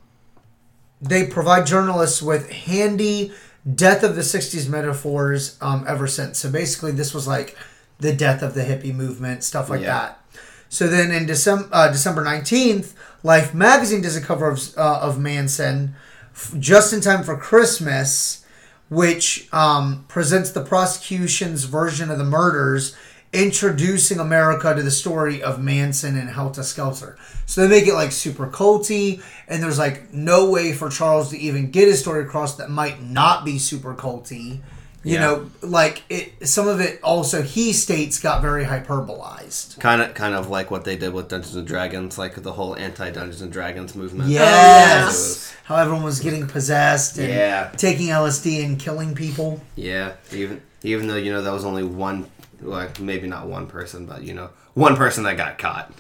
they 1.03 1.27
provide 1.27 1.67
journalists 1.67 2.23
with 2.23 2.51
handy 2.51 3.33
death 3.75 4.03
of 4.03 4.17
the 4.17 4.23
'60s 4.23 4.71
metaphors 4.71 5.59
um, 5.61 5.85
ever 5.87 6.07
since. 6.07 6.39
So 6.39 6.51
basically, 6.51 6.93
this 6.93 7.13
was 7.13 7.29
like 7.29 7.57
the 7.99 8.13
death 8.13 8.43
of 8.43 8.55
the 8.55 8.63
hippie 8.63 8.95
movement, 8.95 9.45
stuff 9.45 9.71
like 9.71 9.81
Yeah. 9.83 9.87
that. 9.99 10.21
So 10.69 10.89
then 10.89 11.11
in 11.13 11.27
December 11.27 11.69
uh, 11.73 11.91
December 11.93 12.25
nineteenth, 12.25 12.95
Life 13.23 13.55
magazine 13.55 14.03
does 14.03 14.17
a 14.17 14.21
cover 14.21 14.49
of 14.49 14.61
uh, 14.77 14.99
of 15.01 15.19
Manson 15.19 15.95
f- 16.35 16.55
just 16.59 16.93
in 16.93 17.01
time 17.01 17.23
for 17.23 17.37
Christmas, 17.37 18.45
which 18.89 19.49
um, 19.53 20.05
presents 20.09 20.51
the 20.51 20.63
prosecution's 20.65 21.65
version 21.65 22.11
of 22.11 22.19
the 22.19 22.25
murders, 22.25 22.95
introducing 23.33 24.19
America 24.19 24.75
to 24.75 24.83
the 24.83 24.91
story 24.91 25.43
of 25.43 25.61
Manson 25.61 26.19
and 26.19 26.29
Helter 26.31 26.63
Skelter. 26.63 27.17
So 27.47 27.61
they 27.63 27.69
make 27.69 27.87
it 27.89 27.95
like 27.95 28.11
super 28.13 28.49
culty, 28.49 29.23
and 29.49 29.63
there's 29.63 29.79
like 29.79 30.13
no 30.13 30.51
way 30.51 30.73
for 30.73 30.89
Charles 30.91 31.31
to 31.31 31.39
even 31.39 31.71
get 31.71 31.89
his 31.89 32.01
story 32.01 32.25
across 32.25 32.57
that 32.57 32.71
might 32.71 33.03
not 33.03 33.45
be 33.45 33.59
super 33.59 33.95
culty. 33.95 34.61
You 35.05 35.15
Yeah. 35.15 35.21
know, 35.21 35.51
like 35.61 36.03
it. 36.09 36.49
Some 36.49 36.67
of 36.67 36.81
it 36.81 36.99
also 37.03 37.43
he 37.43 37.73
states 37.75 38.19
got 38.19 38.41
very 38.41 38.65
hyperbolized. 38.65 39.79
Kind 39.79 40.01
of, 40.01 40.15
kind 40.15 40.35
of 40.35 40.49
like 40.49 40.71
what 40.71 40.85
they 40.85 40.97
did 40.97 41.13
with 41.13 41.29
Dungeons 41.29 41.55
and 41.57 41.67
Dragons, 41.67 42.17
like 42.17 42.35
the 42.43 42.53
whole 42.53 42.75
anti 42.77 43.11
Dungeons 43.11 43.43
and 43.43 43.53
Dragons 43.53 43.95
movement. 43.95 44.31
Yes. 44.31 45.55
How 45.65 45.77
everyone 45.77 46.05
was 46.05 46.21
getting 46.21 46.47
possessed 46.47 47.19
and 47.19 47.29
Yeah. 47.29 47.71
taking 47.77 48.09
LSD 48.11 48.65
and 48.65 48.79
killing 48.79 49.15
people. 49.15 49.61
Yeah, 49.77 50.13
even 50.33 50.63
even 50.83 51.07
though 51.07 51.17
you 51.17 51.33
know 51.33 51.43
that 51.43 51.53
was 51.53 51.65
only 51.65 51.83
one, 51.85 52.27
like 52.61 52.99
maybe 52.99 53.27
not 53.29 53.47
one 53.47 53.67
person, 53.67 54.07
but 54.07 54.23
you 54.23 54.33
know 54.35 54.51
one 54.75 54.97
person 54.97 55.25
that 55.25 55.37
got 55.37 55.59
caught 55.59 55.93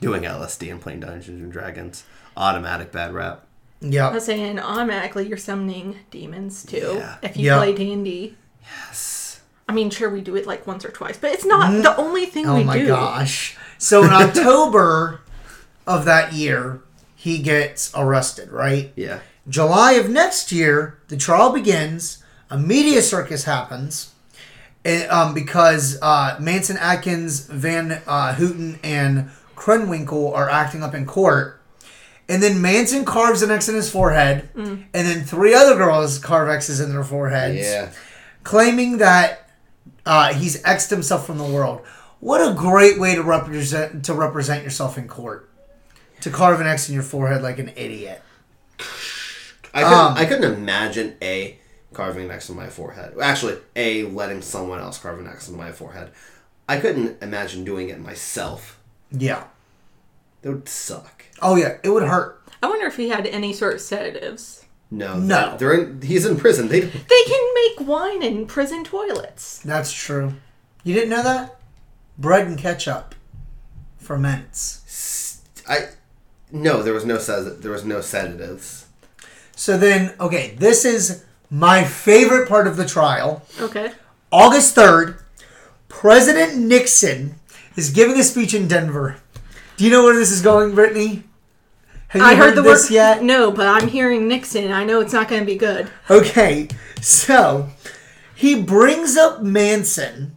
doing 0.00 0.22
LSD 0.24 0.70
and 0.70 0.80
playing 0.80 1.00
Dungeons 1.00 1.42
and 1.42 1.50
Dragons, 1.52 2.04
automatic 2.36 2.92
bad 2.92 3.12
rap. 3.14 3.44
I 3.82 3.86
Yeah. 3.86 4.12
was 4.12 4.24
saying 4.24 4.58
automatically 4.58 5.28
you're 5.28 5.36
summoning 5.38 5.96
demons 6.10 6.64
too. 6.64 6.94
Yeah. 6.98 7.16
If 7.22 7.36
you 7.36 7.46
Yeah. 7.46 7.58
play 7.58 7.74
D 7.74 7.92
and 7.92 8.04
D. 8.04 8.36
Yes. 8.62 9.40
I 9.68 9.72
mean, 9.72 9.90
sure 9.90 10.08
we 10.10 10.20
do 10.20 10.34
it 10.36 10.46
like 10.46 10.66
once 10.66 10.84
or 10.84 10.90
twice, 10.90 11.16
but 11.16 11.30
it's 11.32 11.44
not 11.44 11.82
the 11.82 11.96
only 11.96 12.26
thing 12.26 12.46
Oh 12.48 12.54
we 12.56 12.62
do. 12.62 12.68
Oh 12.68 12.72
my 12.72 12.84
gosh. 12.84 13.56
So 13.78 14.02
in 14.02 14.10
October 14.12 15.20
of 15.86 16.04
that 16.06 16.32
year, 16.32 16.80
he 17.14 17.38
gets 17.38 17.92
arrested, 17.94 18.50
right? 18.50 18.92
Yeah. 18.96 19.18
July 19.48 19.92
of 19.92 20.08
next 20.10 20.52
year, 20.52 20.98
the 21.08 21.16
trial 21.16 21.52
begins. 21.52 22.18
A 22.50 22.58
media 22.58 23.02
circus 23.02 23.44
happens. 23.44 24.08
And, 24.84 25.10
um, 25.10 25.34
because 25.34 25.98
uh, 26.00 26.36
Manson, 26.40 26.76
Atkins, 26.78 27.40
Van 27.46 28.00
uh, 28.06 28.34
Houten, 28.34 28.78
and 28.82 29.30
Krenwinkel 29.56 30.34
are 30.34 30.48
acting 30.48 30.82
up 30.82 30.94
in 30.94 31.04
court. 31.04 31.57
And 32.28 32.42
then 32.42 32.60
Manson 32.60 33.04
carves 33.06 33.40
an 33.42 33.50
X 33.50 33.68
in 33.68 33.74
his 33.74 33.90
forehead, 33.90 34.50
and 34.54 34.86
then 34.92 35.24
three 35.24 35.54
other 35.54 35.76
girls 35.76 36.18
carve 36.18 36.48
X's 36.50 36.78
in 36.80 36.90
their 36.90 37.02
foreheads, 37.04 37.60
Yeah. 37.60 37.90
claiming 38.44 38.98
that 38.98 39.48
uh, 40.04 40.34
he's 40.34 40.62
X'd 40.64 40.90
himself 40.90 41.26
from 41.26 41.38
the 41.38 41.44
world. 41.44 41.80
What 42.20 42.40
a 42.40 42.52
great 42.54 42.98
way 42.98 43.14
to 43.14 43.22
represent 43.22 44.04
to 44.06 44.14
represent 44.14 44.62
yourself 44.64 44.98
in 44.98 45.08
court, 45.08 45.48
to 46.20 46.30
carve 46.30 46.60
an 46.60 46.66
X 46.66 46.88
in 46.88 46.94
your 46.94 47.02
forehead 47.04 47.42
like 47.42 47.58
an 47.58 47.70
idiot. 47.76 48.22
I 49.72 49.82
couldn't, 49.82 49.98
Um, 49.98 50.14
I 50.16 50.24
couldn't 50.26 50.52
imagine 50.54 51.16
a 51.22 51.58
carving 51.94 52.24
an 52.26 52.30
X 52.30 52.48
in 52.48 52.56
my 52.56 52.68
forehead. 52.68 53.14
Actually, 53.20 53.56
a 53.76 54.04
letting 54.04 54.42
someone 54.42 54.80
else 54.80 54.98
carve 54.98 55.18
an 55.20 55.26
X 55.28 55.48
in 55.48 55.56
my 55.56 55.72
forehead. 55.72 56.10
I 56.68 56.78
couldn't 56.78 57.22
imagine 57.22 57.64
doing 57.64 57.88
it 57.88 57.98
myself. 58.00 58.78
Yeah. 59.10 59.44
That 60.42 60.50
would 60.52 60.68
suck. 60.68 61.24
Oh 61.42 61.56
yeah, 61.56 61.78
it 61.82 61.88
would 61.90 62.02
hurt. 62.04 62.42
I 62.62 62.66
wonder 62.68 62.86
if 62.86 62.96
he 62.96 63.08
had 63.08 63.26
any 63.26 63.52
sort 63.52 63.74
of 63.74 63.80
sedatives. 63.80 64.64
No. 64.90 65.18
No. 65.18 65.56
They're, 65.56 65.76
they're 65.76 65.84
in, 65.84 66.02
he's 66.02 66.24
in 66.26 66.36
prison. 66.36 66.68
They. 66.68 66.80
They 66.80 67.22
can 67.26 67.54
make 67.54 67.86
wine 67.88 68.22
in 68.22 68.46
prison 68.46 68.84
toilets. 68.84 69.58
That's 69.60 69.92
true. 69.92 70.34
You 70.84 70.94
didn't 70.94 71.10
know 71.10 71.22
that? 71.22 71.56
Bread 72.16 72.46
and 72.46 72.58
ketchup 72.58 73.14
ferments. 73.98 75.42
I. 75.68 75.88
No, 76.50 76.82
there 76.82 76.94
was 76.94 77.04
no 77.04 77.18
sed- 77.18 77.62
There 77.62 77.72
was 77.72 77.84
no 77.84 78.00
sedatives. 78.00 78.86
So 79.54 79.76
then, 79.76 80.14
okay, 80.18 80.54
this 80.58 80.84
is 80.84 81.24
my 81.50 81.84
favorite 81.84 82.48
part 82.48 82.66
of 82.66 82.76
the 82.76 82.86
trial. 82.86 83.42
Okay. 83.60 83.92
August 84.32 84.74
3rd, 84.76 85.20
President 85.88 86.56
Nixon 86.56 87.34
is 87.76 87.90
giving 87.90 88.18
a 88.18 88.22
speech 88.22 88.54
in 88.54 88.68
Denver. 88.68 89.16
Do 89.78 89.84
you 89.84 89.92
know 89.92 90.02
where 90.02 90.16
this 90.16 90.32
is 90.32 90.42
going, 90.42 90.74
Brittany? 90.74 91.22
Have 92.08 92.20
you 92.20 92.26
I 92.26 92.34
heard 92.34 92.56
the 92.56 92.62
this 92.62 92.90
word 92.90 92.94
yet? 92.94 93.22
No, 93.22 93.52
but 93.52 93.68
I'm 93.68 93.86
hearing 93.86 94.26
Nixon. 94.26 94.72
I 94.72 94.82
know 94.82 95.00
it's 95.00 95.12
not 95.12 95.28
going 95.28 95.40
to 95.40 95.46
be 95.46 95.54
good. 95.54 95.88
Okay, 96.10 96.66
so 97.00 97.68
he 98.34 98.60
brings 98.60 99.16
up 99.16 99.40
Manson, 99.40 100.36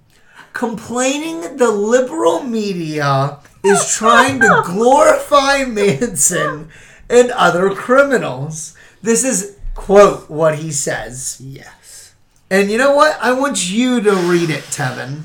complaining 0.54 1.58
the 1.58 1.72
liberal 1.72 2.44
media 2.44 3.40
is 3.64 3.92
trying 3.92 4.40
to 4.42 4.62
glorify 4.68 5.64
Manson 5.64 6.70
and 7.10 7.32
other 7.32 7.72
criminals. 7.72 8.78
This 9.02 9.24
is, 9.24 9.58
quote, 9.74 10.30
what 10.30 10.60
he 10.60 10.72
says. 10.72 11.42
Yes. 11.44 12.14
And 12.52 12.70
you 12.70 12.78
know 12.78 12.96
what? 12.96 13.18
I 13.20 13.32
want 13.34 13.72
you 13.72 14.02
to 14.02 14.12
read 14.12 14.52
it, 14.52 14.66
Tevin. 14.66 15.24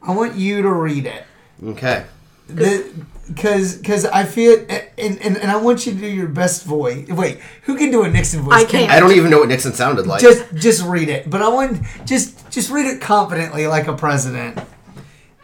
I 0.00 0.14
want 0.14 0.36
you 0.36 0.62
to 0.62 0.70
read 0.70 1.06
it. 1.06 1.24
Okay. 1.60 2.04
Because 2.46 3.76
because 3.76 4.04
I 4.04 4.24
feel 4.24 4.58
and, 4.68 5.18
and, 5.18 5.36
and 5.38 5.50
I 5.50 5.56
want 5.56 5.86
you 5.86 5.92
to 5.92 5.98
do 5.98 6.06
your 6.06 6.28
best 6.28 6.64
voice. 6.64 7.08
Wait, 7.08 7.40
who 7.62 7.76
can 7.76 7.90
do 7.90 8.02
a 8.04 8.08
Nixon 8.10 8.42
voice? 8.42 8.54
I 8.54 8.60
Can- 8.64 8.80
can't. 8.80 8.92
I 8.92 9.00
don't 9.00 9.12
even 9.12 9.30
know 9.30 9.38
what 9.38 9.48
Nixon 9.48 9.72
sounded 9.72 10.06
like. 10.06 10.20
just 10.20 10.44
just 10.54 10.84
read 10.84 11.08
it 11.08 11.30
but 11.30 11.40
i 11.40 11.48
want 11.48 11.80
just 12.04 12.50
just 12.50 12.70
read 12.70 12.84
it 12.86 13.00
confidently 13.00 13.66
like 13.66 13.86
a 13.88 13.94
president 13.94 14.58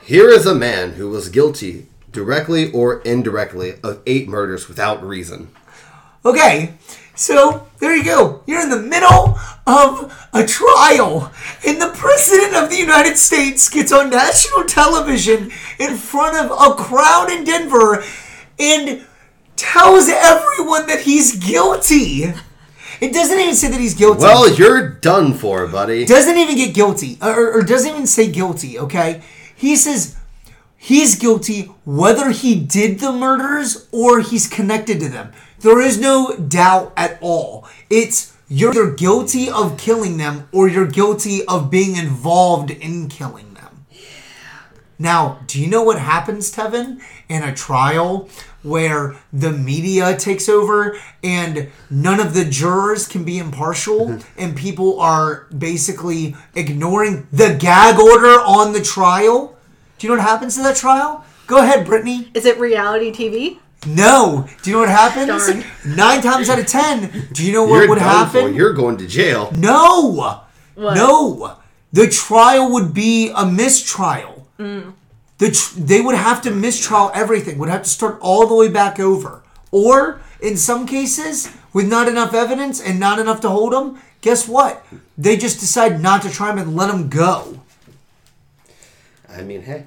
Here 0.02 0.28
is 0.28 0.44
a 0.46 0.54
man 0.54 0.92
who 0.92 1.08
was 1.08 1.28
guilty, 1.30 1.86
directly 2.12 2.70
or 2.72 3.00
indirectly, 3.02 3.74
of 3.82 4.00
eight 4.06 4.28
murders 4.28 4.68
without 4.68 5.02
reason. 5.02 5.48
okay 6.24 6.74
so 7.20 7.66
there 7.80 7.94
you 7.94 8.02
go. 8.02 8.42
You're 8.46 8.62
in 8.62 8.70
the 8.70 8.80
middle 8.80 9.38
of 9.66 10.28
a 10.32 10.46
trial 10.46 11.30
and 11.66 11.78
the 11.80 11.92
president 11.94 12.56
of 12.56 12.70
the 12.70 12.78
united 12.78 13.18
states 13.18 13.68
gets 13.68 13.92
on 13.92 14.08
national 14.08 14.64
television 14.64 15.50
in 15.78 15.96
front 15.96 16.36
of 16.36 16.50
a 16.50 16.74
crowd 16.74 17.30
in 17.30 17.44
denver 17.44 18.02
and 18.58 19.04
tells 19.56 20.08
everyone 20.08 20.86
that 20.86 21.02
he's 21.02 21.36
guilty. 21.36 22.32
It 23.02 23.12
doesn't 23.12 23.38
even 23.38 23.54
say 23.54 23.68
that 23.68 23.78
he's 23.78 23.94
guilty. 23.94 24.22
Well, 24.22 24.52
you're 24.54 24.88
done 24.88 25.34
for, 25.34 25.66
buddy. 25.66 26.06
doesn't 26.06 26.38
even 26.38 26.56
get 26.56 26.74
guilty 26.74 27.18
or, 27.20 27.58
or 27.58 27.62
doesn't 27.62 27.90
even 27.90 28.06
say 28.06 28.30
guilty 28.30 28.78
okay? 28.78 29.20
He 29.54 29.76
says 29.76 30.16
he's 30.78 31.16
guilty 31.16 31.70
whether 31.84 32.30
he 32.30 32.58
did 32.58 32.98
the 32.98 33.12
murders 33.12 33.88
or 33.92 34.20
he's 34.20 34.48
connected 34.48 35.00
to 35.00 35.10
them 35.10 35.32
there 35.60 35.80
is 35.80 35.98
no 35.98 36.36
doubt 36.36 36.92
at 36.96 37.18
all 37.20 37.66
it's 37.88 38.36
you're 38.48 38.70
either 38.70 38.90
guilty 38.90 39.48
of 39.48 39.78
killing 39.78 40.16
them 40.16 40.48
or 40.52 40.68
you're 40.68 40.86
guilty 40.86 41.44
of 41.46 41.70
being 41.70 41.96
involved 41.96 42.70
in 42.70 43.08
killing 43.08 43.54
them 43.54 43.86
Yeah. 43.90 44.00
now 44.98 45.38
do 45.46 45.60
you 45.60 45.68
know 45.68 45.82
what 45.82 45.98
happens 45.98 46.52
tevin 46.54 47.00
in 47.28 47.42
a 47.42 47.54
trial 47.54 48.28
where 48.62 49.16
the 49.32 49.50
media 49.52 50.16
takes 50.16 50.48
over 50.48 50.98
and 51.22 51.68
none 51.88 52.20
of 52.20 52.34
the 52.34 52.44
jurors 52.44 53.06
can 53.06 53.24
be 53.24 53.38
impartial 53.38 54.08
mm-hmm. 54.08 54.40
and 54.40 54.56
people 54.56 55.00
are 55.00 55.46
basically 55.56 56.36
ignoring 56.54 57.26
the 57.32 57.54
gag 57.58 57.98
order 57.98 58.40
on 58.40 58.72
the 58.72 58.80
trial. 58.80 59.56
Do 59.98 60.06
you 60.06 60.12
know 60.12 60.20
what 60.20 60.28
happens 60.28 60.56
to 60.56 60.62
that 60.62 60.76
trial? 60.76 61.24
Go 61.46 61.58
ahead, 61.58 61.86
Brittany. 61.86 62.30
Is 62.34 62.44
it 62.44 62.58
reality 62.58 63.10
TV? 63.10 63.58
No. 63.86 64.46
Do 64.62 64.70
you 64.70 64.76
know 64.76 64.80
what 64.80 64.88
happens? 64.90 65.46
Darn. 65.46 65.64
Nine 65.96 66.20
times 66.22 66.48
out 66.50 66.58
of 66.58 66.66
ten, 66.66 67.28
do 67.32 67.44
you 67.44 67.52
know 67.52 67.64
what 67.64 67.78
You're 67.78 67.88
would 67.88 67.98
done 67.98 68.28
for. 68.28 68.38
happen? 68.40 68.54
You're 68.54 68.74
going 68.74 68.98
to 68.98 69.06
jail. 69.06 69.50
No. 69.56 70.44
What? 70.74 70.94
No. 70.94 71.56
The 71.92 72.06
trial 72.08 72.70
would 72.72 72.92
be 72.94 73.30
a 73.34 73.44
mistrial. 73.46 74.46
Mm. 74.58 74.92
The 75.38 75.50
tr- 75.50 75.74
they 75.80 76.00
would 76.02 76.14
have 76.14 76.42
to 76.42 76.50
mistrial 76.50 77.10
everything. 77.14 77.58
Would 77.58 77.70
have 77.70 77.82
to 77.84 77.88
start 77.90 78.18
all 78.20 78.46
the 78.46 78.54
way 78.54 78.68
back 78.68 79.00
over. 79.00 79.42
Or 79.70 80.20
in 80.40 80.56
some 80.56 80.86
cases, 80.86 81.50
with 81.72 81.88
not 81.88 82.06
enough 82.08 82.34
evidence 82.34 82.80
and 82.80 83.00
not 83.00 83.18
enough 83.18 83.40
to 83.42 83.48
hold 83.48 83.72
them, 83.72 84.00
guess 84.20 84.46
what? 84.46 84.84
They 85.16 85.36
just 85.36 85.58
decide 85.60 86.00
not 86.00 86.22
to 86.22 86.30
try 86.30 86.50
him 86.50 86.58
and 86.58 86.76
let 86.76 86.90
him 86.92 87.08
go. 87.08 87.60
I 89.28 89.42
mean, 89.42 89.62
hey. 89.62 89.86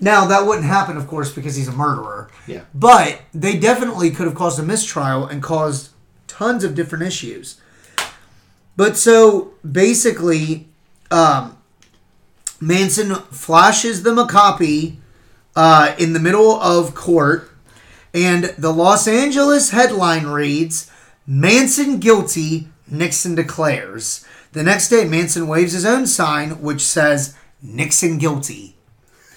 Now 0.00 0.26
that 0.26 0.46
wouldn't 0.46 0.66
happen, 0.66 0.96
of 0.96 1.06
course, 1.06 1.32
because 1.32 1.56
he's 1.56 1.68
a 1.68 1.72
murderer. 1.72 2.30
Yeah. 2.46 2.62
But 2.74 3.20
they 3.34 3.58
definitely 3.58 4.10
could 4.10 4.26
have 4.26 4.34
caused 4.34 4.58
a 4.58 4.62
mistrial 4.62 5.26
and 5.26 5.42
caused 5.42 5.90
tons 6.26 6.64
of 6.64 6.74
different 6.74 7.04
issues. 7.04 7.60
But 8.76 8.96
so 8.96 9.52
basically, 9.70 10.68
um, 11.10 11.58
Manson 12.60 13.14
flashes 13.14 14.02
them 14.02 14.18
a 14.18 14.26
copy 14.26 14.98
uh, 15.54 15.94
in 15.98 16.14
the 16.14 16.20
middle 16.20 16.58
of 16.60 16.94
court, 16.94 17.50
and 18.14 18.44
the 18.56 18.72
Los 18.72 19.06
Angeles 19.06 19.70
headline 19.70 20.26
reads 20.26 20.90
Manson 21.26 21.98
guilty, 21.98 22.68
Nixon 22.88 23.34
declares. 23.34 24.24
The 24.52 24.62
next 24.62 24.88
day, 24.88 25.04
Manson 25.04 25.46
waves 25.46 25.74
his 25.74 25.84
own 25.84 26.06
sign, 26.06 26.62
which 26.62 26.80
says 26.80 27.36
Nixon 27.62 28.18
guilty. 28.18 28.76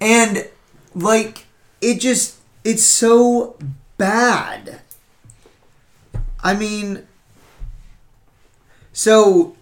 and, 0.00 0.48
like, 0.94 1.46
it 1.80 2.00
just, 2.00 2.36
it's 2.64 2.84
so 2.84 3.56
bad. 3.96 4.80
I 6.42 6.54
mean, 6.54 7.06
so 8.92 9.56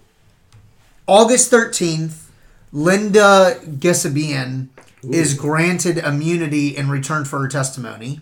August 1.07 1.51
13th, 1.51 2.25
Linda 2.72 3.59
Kasabian 3.64 4.68
is 5.03 5.35
granted 5.35 5.99
immunity 5.99 6.77
in 6.77 6.88
return 6.88 7.25
for 7.25 7.38
her 7.40 7.49
testimony. 7.49 8.20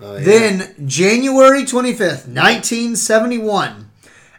Oh, 0.00 0.16
yeah. 0.16 0.24
Then, 0.24 0.86
January 0.86 1.62
25th, 1.62 2.26
1971, 2.26 3.90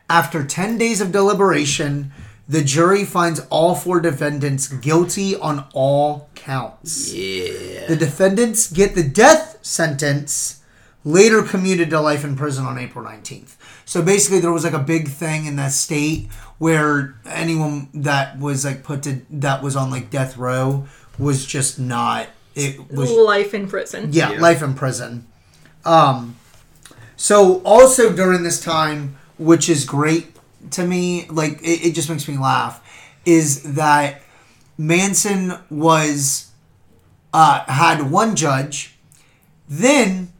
after 0.09 0.43
10 0.43 0.77
days 0.77 1.01
of 1.01 1.11
deliberation, 1.11 2.11
the 2.49 2.63
jury 2.63 3.03
finds 3.03 3.39
all 3.49 3.75
four 3.75 3.99
defendants 3.99 4.67
guilty 4.67 5.35
on 5.35 5.65
all 5.73 6.29
counts. 6.35 7.13
Yeah. 7.13 7.87
The 7.87 7.95
defendants 7.97 8.71
get 8.71 8.95
the 8.95 9.03
death 9.03 9.57
sentence, 9.61 10.61
later 11.03 11.43
commuted 11.43 11.89
to 11.89 11.99
life 11.99 12.23
in 12.23 12.35
prison 12.35 12.65
on 12.65 12.77
April 12.77 13.03
19th. 13.03 13.55
So 13.85 14.01
basically, 14.01 14.39
there 14.39 14.51
was 14.51 14.63
like 14.63 14.73
a 14.73 14.79
big 14.79 15.09
thing 15.09 15.45
in 15.45 15.55
that 15.57 15.71
state 15.71 16.29
where 16.57 17.15
anyone 17.25 17.89
that 17.93 18.39
was 18.39 18.65
like 18.65 18.83
put 18.83 19.03
to 19.03 19.21
that 19.29 19.61
was 19.61 19.75
on 19.75 19.91
like 19.91 20.09
death 20.09 20.37
row 20.37 20.85
was 21.19 21.45
just 21.45 21.79
not. 21.79 22.27
It 22.55 22.91
was 22.91 23.11
Life 23.11 23.53
in 23.53 23.67
prison. 23.67 24.09
yeah, 24.11 24.31
Yeah. 24.31 24.39
life 24.41 24.61
in 24.63 24.73
prison. 24.73 25.27
Um, 25.85 26.35
so 27.15 27.61
also 27.63 28.11
during 28.13 28.43
this 28.43 28.59
time, 28.61 29.17
which 29.37 29.69
is 29.69 29.85
great 29.85 30.35
to 30.71 30.85
me, 30.85 31.27
like 31.29 31.61
it, 31.61 31.87
it 31.87 31.95
just 31.95 32.09
makes 32.09 32.27
me 32.27 32.37
laugh, 32.37 32.83
is 33.25 33.75
that 33.75 34.21
Manson 34.77 35.53
was 35.69 36.51
uh, 37.33 37.63
had 37.65 38.11
one 38.11 38.35
judge, 38.35 38.97
then 39.69 40.31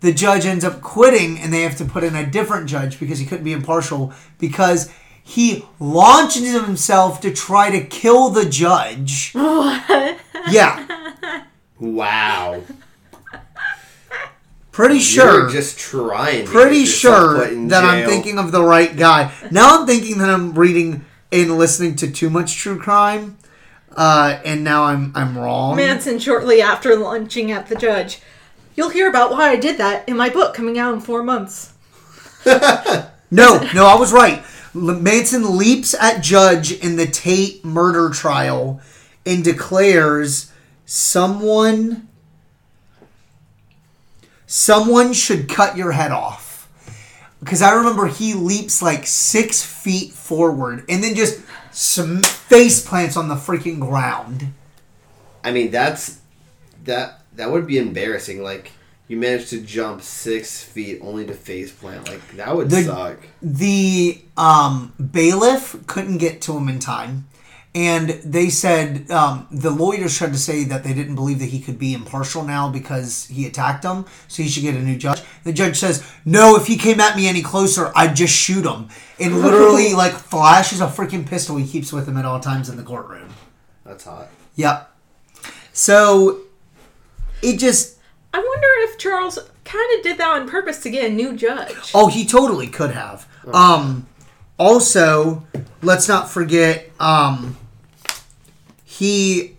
the 0.00 0.12
judge 0.12 0.46
ends 0.46 0.64
up 0.64 0.80
quitting, 0.80 1.38
and 1.38 1.52
they 1.52 1.62
have 1.62 1.76
to 1.76 1.84
put 1.84 2.04
in 2.04 2.14
a 2.14 2.26
different 2.26 2.68
judge 2.68 2.98
because 3.00 3.18
he 3.18 3.26
couldn't 3.26 3.44
be 3.44 3.52
impartial 3.52 4.12
because 4.38 4.92
he 5.22 5.66
launched 5.78 6.38
himself 6.38 7.20
to 7.20 7.32
try 7.32 7.70
to 7.70 7.84
kill 7.84 8.30
the 8.30 8.44
judge. 8.44 9.32
What? 9.38 10.18
Yeah, 10.50 11.44
Wow. 11.78 12.62
Pretty 14.78 15.00
sure. 15.00 15.40
You're 15.40 15.50
just 15.50 15.76
trying. 15.76 16.46
pretty 16.46 16.86
sure 16.86 17.38
put 17.38 17.52
in 17.52 17.66
that 17.68 17.84
I'm 17.84 18.08
thinking 18.08 18.38
of 18.38 18.52
the 18.52 18.62
right 18.62 18.96
guy. 18.96 19.32
Now 19.50 19.80
I'm 19.80 19.86
thinking 19.88 20.18
that 20.18 20.30
I'm 20.30 20.56
reading 20.56 21.04
and 21.32 21.58
listening 21.58 21.96
to 21.96 22.10
too 22.10 22.30
much 22.30 22.56
true 22.56 22.78
crime, 22.78 23.38
uh, 23.96 24.38
and 24.44 24.62
now 24.62 24.84
I'm 24.84 25.10
I'm 25.16 25.36
wrong. 25.36 25.74
Manson 25.74 26.20
shortly 26.20 26.62
after 26.62 26.94
lunching 26.94 27.50
at 27.50 27.66
the 27.66 27.74
judge. 27.74 28.20
You'll 28.76 28.90
hear 28.90 29.08
about 29.08 29.32
why 29.32 29.50
I 29.50 29.56
did 29.56 29.78
that 29.78 30.08
in 30.08 30.16
my 30.16 30.30
book 30.30 30.54
coming 30.54 30.78
out 30.78 30.94
in 30.94 31.00
four 31.00 31.24
months. 31.24 31.74
No, 33.30 33.58
no, 33.74 33.84
I 33.84 33.94
was 33.94 34.10
right. 34.10 34.42
Manson 34.72 35.58
leaps 35.58 35.92
at 35.92 36.22
Judge 36.22 36.72
in 36.72 36.96
the 36.96 37.04
Tate 37.04 37.62
murder 37.62 38.08
trial 38.08 38.80
and 39.26 39.44
declares 39.44 40.50
someone 40.86 42.07
someone 44.48 45.12
should 45.12 45.48
cut 45.48 45.76
your 45.76 45.92
head 45.92 46.10
off. 46.10 46.68
Because 47.38 47.62
I 47.62 47.72
remember 47.74 48.06
he 48.08 48.34
leaps 48.34 48.82
like 48.82 49.06
six 49.06 49.62
feet 49.62 50.12
forward 50.12 50.84
and 50.88 51.04
then 51.04 51.14
just 51.14 51.40
some 51.70 52.20
face 52.22 52.84
plants 52.84 53.16
on 53.16 53.28
the 53.28 53.36
freaking 53.36 53.78
ground. 53.78 54.52
I 55.44 55.52
mean, 55.52 55.70
that's 55.70 56.18
that 56.84 57.22
that 57.36 57.52
would 57.52 57.66
be 57.68 57.78
embarrassing. 57.78 58.42
Like 58.42 58.72
you 59.06 59.16
managed 59.18 59.50
to 59.50 59.60
jump 59.60 60.02
six 60.02 60.60
feet 60.64 60.98
only 61.00 61.24
to 61.26 61.32
face 61.34 61.70
plant. 61.70 62.08
Like 62.08 62.36
that 62.36 62.56
would 62.56 62.70
The- 62.70 62.82
suck. 62.82 63.18
the 63.40 64.20
um, 64.36 64.92
bailiff 65.12 65.76
couldn't 65.86 66.18
get 66.18 66.40
to 66.42 66.56
him 66.56 66.68
in 66.68 66.80
time 66.80 67.28
and 67.74 68.08
they 68.24 68.48
said 68.48 69.10
um, 69.10 69.46
the 69.50 69.70
lawyers 69.70 70.16
tried 70.16 70.32
to 70.32 70.38
say 70.38 70.64
that 70.64 70.84
they 70.84 70.94
didn't 70.94 71.14
believe 71.14 71.38
that 71.38 71.46
he 71.50 71.60
could 71.60 71.78
be 71.78 71.92
impartial 71.92 72.42
now 72.42 72.70
because 72.70 73.26
he 73.26 73.46
attacked 73.46 73.82
them 73.82 74.06
so 74.26 74.42
he 74.42 74.48
should 74.48 74.62
get 74.62 74.74
a 74.74 74.80
new 74.80 74.96
judge 74.96 75.20
the 75.44 75.52
judge 75.52 75.76
says 75.76 76.10
no 76.24 76.56
if 76.56 76.66
he 76.66 76.76
came 76.76 76.98
at 76.98 77.14
me 77.16 77.28
any 77.28 77.42
closer 77.42 77.92
i'd 77.94 78.16
just 78.16 78.34
shoot 78.34 78.64
him 78.64 78.88
and 79.20 79.38
literally 79.42 79.92
like 79.94 80.12
flashes 80.12 80.80
a 80.80 80.86
freaking 80.86 81.26
pistol 81.26 81.56
he 81.56 81.66
keeps 81.66 81.92
with 81.92 82.08
him 82.08 82.16
at 82.16 82.24
all 82.24 82.40
times 82.40 82.68
in 82.68 82.76
the 82.76 82.82
courtroom 82.82 83.28
That's 83.84 84.04
hot. 84.04 84.28
yep 84.56 84.90
so 85.72 86.40
it 87.42 87.58
just 87.58 87.98
I 88.32 88.38
wonder 88.38 88.66
if 88.90 88.98
Charles 88.98 89.38
kind 89.64 89.96
of 89.98 90.02
did 90.02 90.18
that 90.18 90.28
on 90.28 90.48
purpose 90.48 90.82
to 90.82 90.90
get 90.90 91.10
a 91.10 91.14
new 91.14 91.34
judge. 91.34 91.92
Oh, 91.94 92.08
he 92.08 92.26
totally 92.26 92.66
could 92.66 92.90
have. 92.90 93.26
Um, 93.52 94.06
also, 94.58 95.44
let's 95.82 96.08
not 96.08 96.28
forget, 96.30 96.90
um, 97.00 97.56
he 98.84 99.56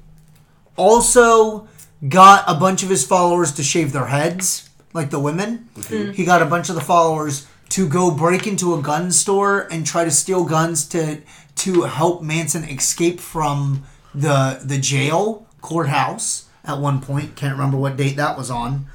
also 0.75 1.67
got 2.07 2.43
a 2.47 2.55
bunch 2.55 2.83
of 2.83 2.89
his 2.89 3.05
followers 3.05 3.51
to 3.53 3.63
shave 3.63 3.91
their 3.91 4.07
heads, 4.07 4.69
like 4.93 5.09
the 5.09 5.19
women. 5.19 5.69
He 6.13 6.25
got 6.25 6.41
a 6.41 6.45
bunch 6.45 6.69
of 6.69 6.75
the 6.75 6.81
followers 6.81 7.47
to 7.69 7.87
go 7.87 8.11
break 8.11 8.47
into 8.47 8.73
a 8.73 8.81
gun 8.81 9.11
store 9.11 9.67
and 9.71 9.85
try 9.85 10.03
to 10.03 10.11
steal 10.11 10.43
guns 10.43 10.87
to 10.89 11.21
to 11.55 11.83
help 11.83 12.23
Manson 12.23 12.63
escape 12.63 13.19
from 13.19 13.83
the 14.15 14.59
the 14.63 14.77
jail 14.77 15.45
courthouse 15.61 16.47
at 16.63 16.79
one 16.79 17.01
point. 17.01 17.35
Can't 17.35 17.53
remember 17.53 17.77
what 17.77 17.97
date 17.97 18.15
that 18.17 18.37
was 18.37 18.49
on. 18.49 18.87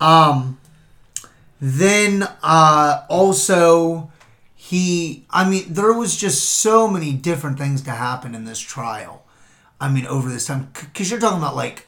Um, 0.00 0.58
then 1.60 2.28
uh, 2.42 3.04
also 3.08 4.11
he, 4.72 5.26
I 5.28 5.46
mean, 5.46 5.66
there 5.68 5.92
was 5.92 6.16
just 6.16 6.48
so 6.48 6.88
many 6.88 7.12
different 7.12 7.58
things 7.58 7.82
to 7.82 7.90
happen 7.90 8.34
in 8.34 8.46
this 8.46 8.58
trial. 8.58 9.22
I 9.78 9.90
mean, 9.90 10.06
over 10.06 10.30
this 10.30 10.46
time, 10.46 10.70
because 10.72 11.10
you're 11.10 11.20
talking 11.20 11.36
about 11.36 11.54
like, 11.54 11.86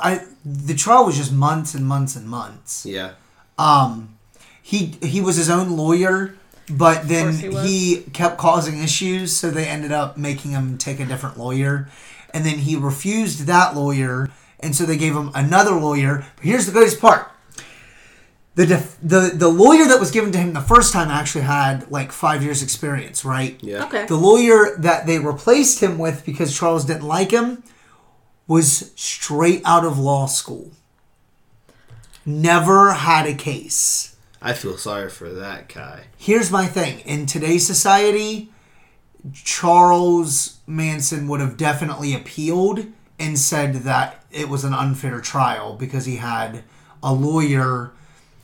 I 0.00 0.24
the 0.46 0.72
trial 0.72 1.04
was 1.04 1.18
just 1.18 1.30
months 1.30 1.74
and 1.74 1.86
months 1.86 2.16
and 2.16 2.26
months. 2.26 2.86
Yeah. 2.86 3.12
Um, 3.58 4.16
he 4.62 4.96
he 5.02 5.20
was 5.20 5.36
his 5.36 5.50
own 5.50 5.76
lawyer, 5.76 6.34
but 6.70 7.06
then 7.06 7.34
he 7.34 7.54
he 7.68 8.02
kept 8.14 8.38
causing 8.38 8.82
issues, 8.82 9.36
so 9.36 9.50
they 9.50 9.66
ended 9.66 9.92
up 9.92 10.16
making 10.16 10.52
him 10.52 10.78
take 10.78 11.00
a 11.00 11.04
different 11.04 11.36
lawyer, 11.36 11.90
and 12.32 12.46
then 12.46 12.60
he 12.60 12.76
refused 12.76 13.40
that 13.40 13.76
lawyer, 13.76 14.30
and 14.58 14.74
so 14.74 14.86
they 14.86 14.96
gave 14.96 15.14
him 15.14 15.30
another 15.34 15.72
lawyer. 15.72 16.24
But 16.36 16.46
here's 16.46 16.64
the 16.64 16.72
greatest 16.72 16.98
part. 16.98 17.30
The, 18.54 18.66
def- 18.66 18.98
the 19.02 19.32
the 19.34 19.48
lawyer 19.48 19.86
that 19.88 19.98
was 19.98 20.10
given 20.10 20.30
to 20.32 20.38
him 20.38 20.52
the 20.52 20.60
first 20.60 20.92
time 20.92 21.08
actually 21.08 21.44
had 21.44 21.90
like 21.90 22.12
five 22.12 22.42
years 22.42 22.62
experience, 22.62 23.24
right? 23.24 23.58
Yeah. 23.62 23.86
Okay. 23.86 24.04
The 24.04 24.16
lawyer 24.16 24.76
that 24.76 25.06
they 25.06 25.18
replaced 25.18 25.80
him 25.82 25.96
with 25.96 26.26
because 26.26 26.54
Charles 26.56 26.84
didn't 26.84 27.08
like 27.08 27.30
him 27.30 27.62
was 28.46 28.92
straight 28.94 29.62
out 29.64 29.86
of 29.86 29.98
law 29.98 30.26
school. 30.26 30.72
Never 32.26 32.92
had 32.92 33.26
a 33.26 33.34
case. 33.34 34.16
I 34.42 34.52
feel 34.52 34.76
sorry 34.76 35.08
for 35.08 35.30
that 35.30 35.68
guy. 35.72 36.08
Here's 36.16 36.50
my 36.50 36.66
thing. 36.66 37.00
In 37.00 37.26
today's 37.26 37.66
society, 37.66 38.52
Charles 39.32 40.58
Manson 40.66 41.28
would 41.28 41.40
have 41.40 41.56
definitely 41.56 42.14
appealed 42.14 42.86
and 43.18 43.38
said 43.38 43.74
that 43.84 44.24
it 44.30 44.48
was 44.48 44.64
an 44.64 44.74
unfair 44.74 45.20
trial 45.20 45.74
because 45.74 46.06
he 46.06 46.16
had 46.16 46.64
a 47.02 47.14
lawyer 47.14 47.92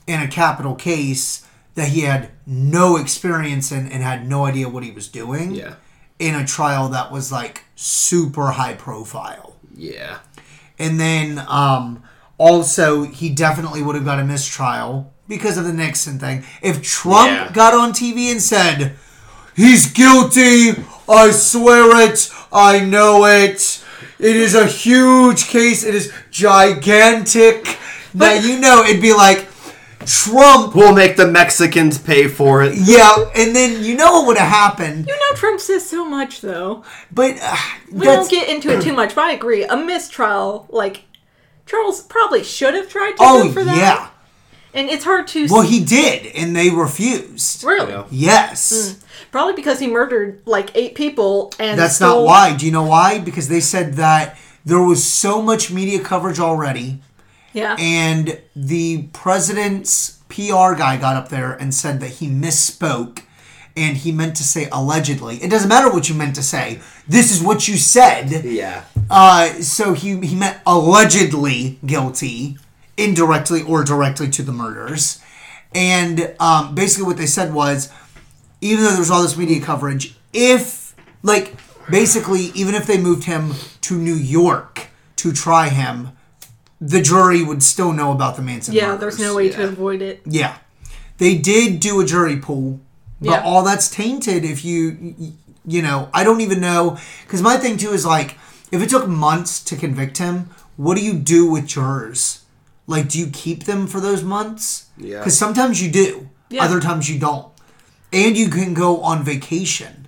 in 0.09 0.21
a 0.21 0.27
capital 0.27 0.75
case 0.75 1.44
that 1.75 1.88
he 1.88 2.01
had 2.01 2.31
no 2.47 2.97
experience 2.97 3.71
in 3.71 3.87
and 3.92 4.03
had 4.03 4.29
no 4.29 4.44
idea 4.47 4.68
what 4.68 4.83
he 4.83 4.90
was 4.90 5.07
doing 5.07 5.53
Yeah. 5.53 5.75
in 6.18 6.35
a 6.35 6.44
trial 6.44 6.88
that 6.88 7.12
was 7.12 7.31
like 7.31 7.64
super 7.77 8.47
high 8.53 8.75
profile. 8.75 9.55
Yeah. 9.77 10.18
And 10.79 10.99
then 10.99 11.44
um, 11.47 12.03
also, 12.38 13.03
he 13.05 13.29
definitely 13.31 13.83
would 13.83 13.94
have 13.94 14.05
got 14.05 14.18
a 14.18 14.25
mistrial 14.25 15.12
because 15.29 15.57
of 15.59 15.64
the 15.64 15.73
Nixon 15.73 16.18
thing. 16.18 16.42
If 16.62 16.83
Trump 16.83 17.31
Yeah. 17.31 17.53
got 17.53 17.75
on 17.75 17.92
TV 17.92 18.31
and 18.33 18.42
said, 18.42 18.94
he's 19.55 19.92
guilty, 19.92 20.83
I 21.09 21.31
swear 21.31 22.09
it, 22.09 22.31
I 22.53 22.81
know 22.81 23.25
it, 23.27 23.85
it 24.18 24.37
is 24.37 24.55
a 24.55 24.66
huge 24.66 25.47
case, 25.49 25.85
it 25.85 25.94
is 25.94 26.12
gigantic, 26.31 27.79
that 28.14 28.42
you 28.44 28.59
know, 28.59 28.83
it'd 28.85 29.03
be 29.03 29.12
like, 29.12 29.47
Trump, 30.06 30.74
We'll 30.74 30.94
make 30.94 31.16
the 31.16 31.26
Mexicans 31.26 31.98
pay 31.98 32.28
for 32.28 32.62
it. 32.62 32.74
yeah, 32.76 33.16
and 33.34 33.54
then 33.54 33.82
you 33.82 33.96
know 33.96 34.12
what 34.12 34.26
would 34.28 34.37
have 34.38 34.48
happened. 34.48 35.06
You 35.06 35.14
know, 35.14 35.37
Trump 35.37 35.61
says 35.61 35.88
so 35.88 36.04
much, 36.04 36.40
though. 36.40 36.84
But 37.12 37.38
uh, 37.42 37.56
We 37.92 38.06
that's, 38.06 38.28
don't 38.28 38.30
get 38.30 38.48
into 38.48 38.70
it 38.70 38.82
too 38.82 38.92
much, 38.92 39.14
but 39.14 39.24
I 39.24 39.32
agree. 39.32 39.64
A 39.64 39.76
mistrial, 39.76 40.66
like, 40.70 41.02
Charles 41.66 42.02
probably 42.02 42.42
should 42.44 42.74
have 42.74 42.88
tried 42.88 43.12
to 43.12 43.16
oh, 43.20 43.44
go 43.44 43.52
for 43.52 43.64
that. 43.64 43.76
yeah. 43.76 44.11
And 44.74 44.88
it's 44.88 45.04
hard 45.04 45.26
to. 45.28 45.46
Well, 45.50 45.62
he 45.62 45.82
did, 45.84 46.26
and 46.37 46.54
they 46.54 46.70
refused. 46.70 47.64
Really? 47.64 47.90
Yeah. 47.92 48.04
Yes. 48.11 49.02
Probably 49.32 49.54
because 49.54 49.80
he 49.80 49.87
murdered, 49.88 50.42
like, 50.46 50.70
eight 50.76 50.94
people 50.94 51.52
and. 51.58 51.78
That's 51.78 51.96
stole- 51.96 52.20
not 52.20 52.26
why. 52.26 52.56
Do 52.56 52.66
you 52.66 52.72
know 52.72 52.84
why? 52.84 53.18
Because 53.18 53.48
they 53.48 53.61
said 53.61 53.94
that 53.94 54.38
there 54.64 54.80
was 54.82 55.02
so 55.11 55.40
much 55.42 55.70
media 55.70 55.98
coverage 56.00 56.38
already, 56.38 57.00
Yeah. 57.52 57.76
and 57.78 58.40
the 58.54 59.04
president's 59.12 60.18
PR 60.28 60.74
guy 60.74 60.98
got 60.98 61.16
up 61.16 61.28
there 61.28 61.52
and 61.52 61.74
said 61.74 62.00
that 62.00 62.11
he 62.11 62.28
misspoke 62.28 63.22
and 63.76 63.96
he 63.96 64.12
meant 64.12 64.37
to 64.37 64.42
say 64.42 64.68
allegedly. 64.72 65.37
It 65.37 65.50
doesn't 65.50 65.68
matter 65.68 65.90
what 65.90 66.08
you 66.08 66.14
meant 66.14 66.34
to 66.34 66.42
say. 66.42 66.80
This 67.06 67.30
is 67.30 67.42
what 67.42 67.68
you 67.68 67.76
said. 67.76 68.44
Yeah. 68.44 68.84
Uh, 69.08 69.46
so 69.62 69.94
he 69.94 70.20
he 70.26 70.34
meant 70.34 70.58
allegedly 70.66 71.78
guilty, 71.87 72.58
indirectly 72.96 73.62
or 73.62 73.84
directly 73.84 74.28
to 74.30 74.42
the 74.42 74.52
murders, 74.52 75.20
and 75.74 76.34
um, 76.40 76.74
basically 76.74 77.06
what 77.06 77.16
they 77.16 77.26
said 77.26 77.54
was, 77.54 77.90
even 78.61 78.84
though 78.84 78.94
there's 78.94 79.11
all 79.11 79.22
this 79.22 79.37
media 79.37 79.61
coverage, 79.61 80.16
if 80.32 80.94
like 81.22 81.54
basically 81.90 82.50
even 82.54 82.74
if 82.74 82.87
they 82.87 82.98
moved 82.98 83.24
him 83.24 83.54
to 83.82 83.96
New 83.96 84.14
York 84.14 84.88
to 85.16 85.32
try 85.32 85.68
him, 85.68 86.11
the 86.81 87.01
jury 87.03 87.43
would 87.43 87.62
still 87.62 87.93
know 87.93 88.12
about 88.12 88.37
the 88.37 88.43
Manson. 88.43 88.75
yeah, 88.75 88.87
murders. 88.88 89.01
there's 89.17 89.19
no 89.19 89.35
way 89.37 89.49
to 89.49 89.64
avoid 89.64 90.01
it. 90.03 90.21
Yeah, 90.25 90.59
they 91.19 91.37
did 91.37 91.81
do 91.81 92.01
a 92.01 92.05
jury 92.05 92.37
pool, 92.37 92.81
but 93.21 93.31
Yeah. 93.31 93.43
all 93.43 93.62
that's 93.64 93.88
tainted 93.88 94.45
if 94.45 94.64
you, 94.64 95.33
you 95.67 95.83
know, 95.83 96.09
I 96.14 96.23
don't 96.25 96.41
even 96.41 96.61
know. 96.61 96.99
Because 97.25 97.43
my 97.43 97.57
thing 97.57 97.77
too 97.77 97.91
is 97.93 98.07
like, 98.07 98.37
if 98.71 98.81
it 98.83 98.88
took 98.91 99.09
months 99.09 99.61
to 99.64 99.77
convict 99.77 100.19
him, 100.19 100.51
what 100.77 100.97
do 100.97 101.05
you 101.05 101.14
do 101.14 101.51
with 101.51 101.67
jurors? 101.67 102.41
Like, 102.87 103.09
do 103.09 103.19
you 103.19 103.27
keep 103.33 103.64
them 103.64 103.87
for 103.87 104.01
those 104.01 104.23
months? 104.23 104.87
Yeah. 104.97 105.19
Because 105.19 105.37
sometimes 105.37 105.83
you 105.83 105.91
do, 105.91 106.29
Yeah. 106.49 106.64
other 106.64 106.81
times 106.81 107.11
you 107.11 107.19
don't, 107.19 107.47
and 108.12 108.37
you 108.37 108.49
can 108.49 108.73
go 108.73 109.01
on 109.03 109.25
vacation. 109.25 110.07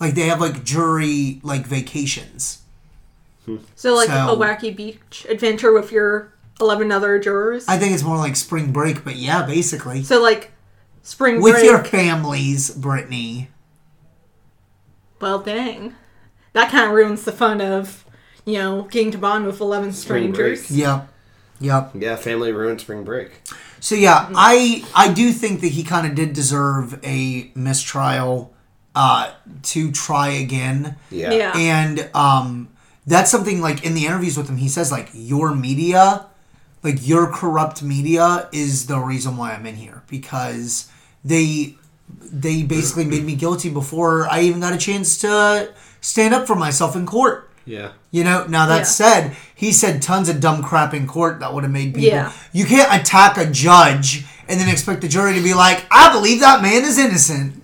Like 0.00 0.14
they 0.14 0.28
have 0.28 0.40
like 0.40 0.64
jury 0.64 1.40
like 1.42 1.66
vacations. 1.66 2.58
So, 3.74 3.94
like, 3.94 4.08
So- 4.08 4.30
a 4.32 4.36
wacky 4.36 4.74
beach 4.74 5.26
adventure 5.28 5.72
with 5.72 5.92
your 5.92 6.32
11 6.60 6.90
other 6.92 7.18
jurors. 7.18 7.64
I 7.68 7.76
think 7.78 7.92
it's 7.94 8.02
more 8.02 8.16
like 8.16 8.36
spring 8.36 8.72
break, 8.72 9.04
but 9.04 9.16
yeah, 9.16 9.42
basically 9.44 10.02
so, 10.04 10.22
like, 10.22 10.52
spring 11.02 11.34
break 11.40 11.44
with 11.44 11.54
break. 11.54 11.64
your 11.70 11.84
families, 11.84 12.70
Brittany. 12.70 13.50
Well, 15.20 15.38
dang. 15.40 15.94
That 16.52 16.70
kind 16.70 16.86
of 16.86 16.92
ruins 16.92 17.24
the 17.24 17.32
fun 17.32 17.60
of, 17.60 18.04
you 18.44 18.54
know, 18.58 18.82
getting 18.82 19.10
to 19.12 19.18
bond 19.18 19.46
with 19.46 19.60
11 19.60 19.92
Spring 19.92 20.32
strangers. 20.34 20.68
break. 20.68 20.78
Yep, 20.78 21.08
yep. 21.60 21.90
Yeah. 21.94 22.16
Family 22.16 22.52
ruined 22.52 22.80
spring 22.80 23.04
break. 23.04 23.42
So 23.80 23.94
yeah, 23.94 24.28
I 24.34 24.84
I 24.94 25.12
do 25.12 25.30
think 25.32 25.60
that 25.60 25.68
he 25.68 25.82
kind 25.82 26.06
of 26.06 26.14
did 26.14 26.32
deserve 26.32 26.98
a 27.04 27.50
mistrial 27.54 28.54
uh, 28.94 29.32
to 29.62 29.90
try 29.90 30.28
again, 30.28 30.96
Yeah. 31.10 31.32
Yeah. 31.32 31.52
and 31.56 32.08
um, 32.14 32.68
that's 33.06 33.30
something 33.30 33.60
like 33.60 33.84
in 33.84 33.94
the 33.94 34.06
interviews 34.06 34.36
with 34.36 34.48
him, 34.48 34.56
he 34.56 34.68
says 34.68 34.90
like 34.90 35.10
your 35.12 35.54
media, 35.54 36.26
like 36.82 37.06
your 37.06 37.30
corrupt 37.30 37.82
media, 37.82 38.48
is 38.52 38.86
the 38.86 38.98
reason 38.98 39.36
why 39.36 39.52
I'm 39.54 39.66
in 39.66 39.76
here 39.76 40.02
because 40.08 40.90
they 41.24 41.76
they 42.20 42.62
basically 42.62 43.04
made 43.04 43.24
me 43.24 43.34
guilty 43.34 43.70
before 43.70 44.26
I 44.28 44.40
even 44.42 44.60
got 44.60 44.72
a 44.72 44.78
chance 44.78 45.18
to 45.22 45.72
stand 46.00 46.34
up 46.34 46.46
for 46.46 46.54
myself 46.54 46.94
in 46.96 47.06
court. 47.06 47.50
Yeah. 47.64 47.92
You 48.10 48.24
know, 48.24 48.46
now 48.46 48.66
that 48.66 48.78
Yeah. 48.78 48.82
said, 48.84 49.36
he 49.54 49.72
said 49.72 50.02
tons 50.02 50.28
of 50.28 50.38
dumb 50.38 50.62
crap 50.62 50.92
in 50.92 51.06
court 51.06 51.40
that 51.40 51.54
would 51.54 51.64
have 51.64 51.72
made 51.72 51.94
people. 51.94 52.08
Yeah. 52.10 52.32
You 52.52 52.66
can't 52.66 52.92
attack 53.00 53.38
a 53.38 53.46
judge 53.46 54.26
and 54.48 54.60
then 54.60 54.68
expect 54.68 55.00
the 55.00 55.08
jury 55.08 55.34
to 55.34 55.40
be 55.40 55.54
like, 55.54 55.86
I 55.90 56.12
believe 56.12 56.40
that 56.40 56.60
man 56.60 56.84
is 56.84 56.98
innocent. 56.98 57.54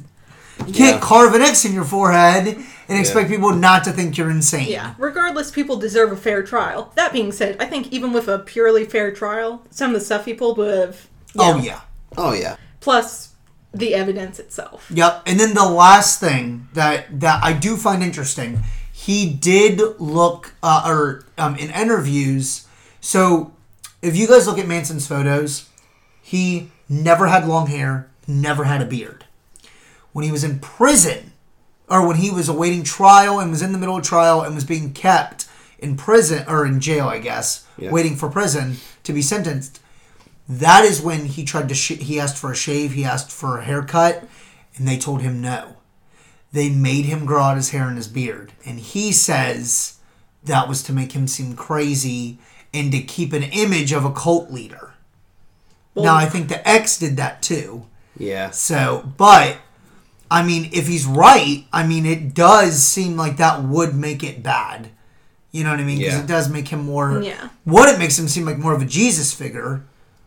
You 0.67 0.73
can't 0.73 0.97
Yeah. 0.97 1.01
carve 1.01 1.35
an 1.35 1.43
X 1.43 1.67
in 1.67 1.75
your 1.75 1.85
forehead 1.85 2.57
and 2.91 2.99
expect 2.99 3.31
people 3.31 3.53
not 3.55 3.85
to 3.85 3.93
think 3.93 4.19
you're 4.19 4.31
insane. 4.31 4.69
Yeah. 4.69 4.95
Regardless, 4.99 5.51
people 5.51 5.77
deserve 5.77 6.13
a 6.13 6.17
fair 6.17 6.43
trial. 6.43 6.93
That 6.97 7.13
being 7.13 7.33
said, 7.33 7.57
I 7.61 7.67
think 7.67 7.93
even 7.93 8.13
with 8.13 8.29
a 8.29 8.39
purely 8.41 8.85
fair 8.85 9.13
trial, 9.13 9.65
some 9.71 9.95
of 9.95 10.01
the 10.01 10.05
stuff 10.05 10.25
he 10.25 10.35
pulled 10.35 10.59
would 10.59 10.77
have. 10.77 11.09
Oh, 11.39 11.59
yeah. 11.59 11.81
Oh 12.19 12.33
yeah. 12.33 12.57
Plus 12.81 13.35
the 13.73 13.95
evidence 13.95 14.39
itself. 14.39 14.91
Yep. 14.93 15.23
And 15.27 15.39
then 15.39 15.55
the 15.55 15.69
last 15.69 16.21
thing 16.21 16.69
that 16.73 17.21
that 17.21 17.43
I 17.45 17.53
do 17.53 17.77
find 17.77 18.03
interesting, 18.03 18.65
he 18.93 19.33
did 19.33 19.81
look 20.01 20.55
uh, 20.63 20.83
or 20.87 21.25
um, 21.39 21.57
in 21.57 21.71
interviews. 21.71 22.67
So 23.01 23.53
if 24.03 24.17
you 24.17 24.27
guys 24.27 24.47
look 24.47 24.59
at 24.59 24.67
Manson's 24.67 25.07
photos, 25.07 25.69
he 26.21 26.71
never 26.89 27.29
had 27.29 27.47
long 27.47 27.69
hair, 27.69 28.11
never 28.27 28.65
had 28.65 28.83
a 28.83 28.87
beard. 28.87 29.25
When 30.13 30.25
he 30.25 30.33
was 30.33 30.43
in 30.43 30.59
prison, 30.59 31.30
or 31.91 32.07
when 32.07 32.17
he 32.17 32.31
was 32.31 32.49
awaiting 32.49 32.85
trial 32.85 33.39
and 33.41 33.51
was 33.51 33.63
in 33.63 33.73
the 33.73 33.79
middle 33.79 33.97
of 33.97 34.05
trial 34.05 34.41
and 34.43 34.55
was 34.55 34.65
being 34.65 34.93
kept 34.93 35.47
in 35.79 35.97
prison 35.97 36.45
or 36.47 36.65
in 36.65 36.81
jail, 36.81 37.09
I 37.09 37.19
guess, 37.19 37.65
Yeah. 37.77 37.91
waiting 37.91 38.15
for 38.17 38.29
prison 38.29 38.77
to 39.03 39.13
be 39.13 39.23
sentenced. 39.23 39.81
That 40.49 40.85
is 40.85 41.01
when 41.01 41.27
he 41.27 41.45
tried 41.45 41.69
to. 41.69 41.75
Sh- 41.75 41.99
he 42.01 42.19
asked 42.21 42.37
for 42.37 42.51
a 42.53 42.57
shave. 42.57 42.93
He 42.93 43.05
asked 43.05 43.31
for 43.31 43.59
a 43.59 43.65
haircut, 43.65 44.25
and 44.77 44.87
they 44.87 44.99
told 44.99 45.23
him 45.23 45.41
no. 45.41 45.77
They 46.53 46.69
made 46.69 47.05
him 47.05 47.25
grow 47.25 47.43
out 47.43 47.57
his 47.57 47.71
hair 47.71 47.87
and 47.87 47.97
his 47.97 48.09
beard, 48.09 48.53
and 48.67 48.81
he 48.81 49.13
says 49.13 49.95
that 50.45 50.69
was 50.69 50.83
to 50.85 50.93
make 50.93 51.13
him 51.13 51.29
seem 51.29 51.55
crazy 51.55 52.39
and 52.75 52.91
to 52.93 53.01
keep 53.01 53.33
an 53.33 53.43
image 53.45 53.93
of 53.93 54.05
a 54.05 54.13
cult 54.13 54.51
leader. 54.51 54.95
now 55.97 56.15
I 56.15 56.27
think 56.27 56.49
the 56.49 56.67
X 56.69 56.99
did 56.99 57.17
that 57.17 57.43
too. 57.43 57.87
Yeah. 58.17 58.51
So, 58.51 59.13
but 59.17 59.59
I 60.31 60.43
mean, 60.43 60.71
if 60.73 60.87
he's 60.87 61.07
right, 61.07 61.65
I 61.73 61.87
mean, 61.87 62.07
it 62.07 62.35
does 62.35 62.83
seem 62.85 63.17
like 63.17 63.37
that 63.39 63.63
would 63.65 63.95
make 63.97 64.23
it 64.23 64.43
bad. 64.43 64.91
You 65.51 65.65
know 65.65 65.71
what 65.71 65.81
I 65.81 65.85
mean? 65.85 65.99
Because 65.99 66.15
Yeah. 66.15 66.21
it 66.21 66.27
does 66.29 66.49
make 66.49 66.69
him 66.69 66.85
more. 66.85 67.21
Yeah. 67.21 67.49
One, 67.65 67.89
it 67.89 67.99
makes 67.99 68.17
him 68.19 68.29
seem 68.29 68.45
like 68.45 68.57
more 68.59 68.73
of 68.73 68.81
a 68.81 68.85
Jesus 68.85 69.33
figure, 69.33 69.83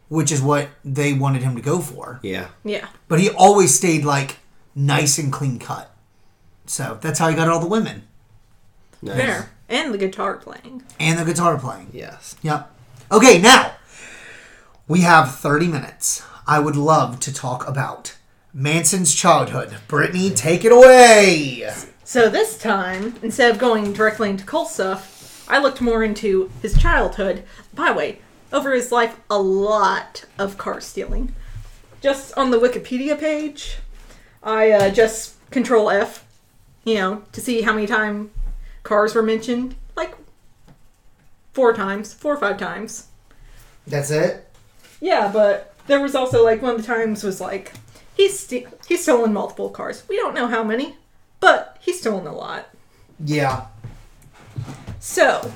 which 0.09 0.31
is 0.31 0.41
what 0.41 0.67
they 0.83 1.13
wanted 1.13 1.43
him 1.43 1.55
to 1.55 1.61
go 1.61 1.79
for. 1.79 2.19
Yeah. 2.21 2.47
Yeah. 2.65 2.87
But 3.07 3.21
he 3.21 3.29
always 3.29 3.73
stayed 3.73 4.03
like 4.03 4.39
nice 4.75 5.17
and 5.17 5.31
clean 5.31 5.59
cut. 5.59 5.89
So 6.65 6.97
that's 7.01 7.19
how 7.19 7.29
he 7.29 7.35
got 7.35 7.47
all 7.49 7.59
the 7.59 7.67
women 7.67 8.03
Nice. 9.01 9.15
Fair. 9.17 9.49
And 9.69 9.93
the 9.93 9.97
guitar 9.97 10.35
playing. 10.37 10.83
and 10.99 11.17
the 11.19 11.25
guitar 11.25 11.57
playing. 11.57 11.89
Yes. 11.93 12.35
Yep. 12.41 12.69
Okay, 13.11 13.37
now 13.41 13.71
we 14.87 15.01
have 15.01 15.33
30 15.35 15.67
minutes. 15.67 16.21
I 16.45 16.59
would 16.59 16.75
love 16.75 17.19
to 17.21 17.33
talk 17.33 17.67
about 17.67 18.15
Manson's 18.53 19.15
childhood. 19.15 19.75
Brittany, 19.87 20.29
take 20.29 20.63
it 20.63 20.71
away. 20.71 21.67
So 22.03 22.29
this 22.29 22.55
time, 22.57 23.15
instead 23.23 23.49
of 23.49 23.57
going 23.57 23.93
directly 23.93 24.29
into 24.29 24.45
cult 24.45 24.69
stuff, 24.69 25.45
I 25.49 25.57
looked 25.57 25.81
more 25.81 26.03
into 26.03 26.51
his 26.61 26.77
childhood. 26.77 27.43
By 27.73 27.89
the 27.89 27.97
way, 27.97 28.19
over 28.51 28.73
his 28.73 28.91
life, 28.91 29.19
a 29.27 29.39
lot 29.39 30.25
of 30.37 30.59
car 30.59 30.79
stealing. 30.81 31.33
Just 31.99 32.37
on 32.37 32.51
the 32.51 32.59
Wikipedia 32.59 33.19
page, 33.19 33.77
I 34.43 34.71
uh, 34.71 34.89
just 34.91 35.35
Control 35.49 35.89
F, 35.89 36.23
you 36.83 36.95
know, 36.95 37.23
to 37.31 37.41
see 37.41 37.61
how 37.61 37.73
many 37.73 37.87
time 37.87 38.29
cars 38.83 39.15
were 39.15 39.23
mentioned. 39.23 39.75
Like 39.95 40.15
four 41.53 41.73
times, 41.73 42.13
four 42.13 42.35
or 42.35 42.39
five 42.39 42.57
times. 42.57 43.07
That's 43.87 44.11
it? 44.11 44.47
Yeah, 45.01 45.31
but 45.33 45.73
there 45.87 46.01
was 46.01 46.13
also 46.13 46.43
like 46.43 46.61
one 46.61 46.75
of 46.75 46.81
the 46.81 46.87
times 46.87 47.23
was 47.23 47.41
like 47.41 47.73
he's 48.15 48.39
st- 48.39 48.67
he's 48.87 49.03
stolen 49.03 49.33
multiple 49.33 49.69
cars. 49.69 50.03
We 50.07 50.17
don't 50.17 50.33
know 50.33 50.47
how 50.47 50.63
many, 50.63 50.97
but 51.39 51.77
he's 51.79 51.99
stolen 51.99 52.27
a 52.27 52.35
lot. 52.35 52.69
Yeah. 53.23 53.67
So, 54.99 55.51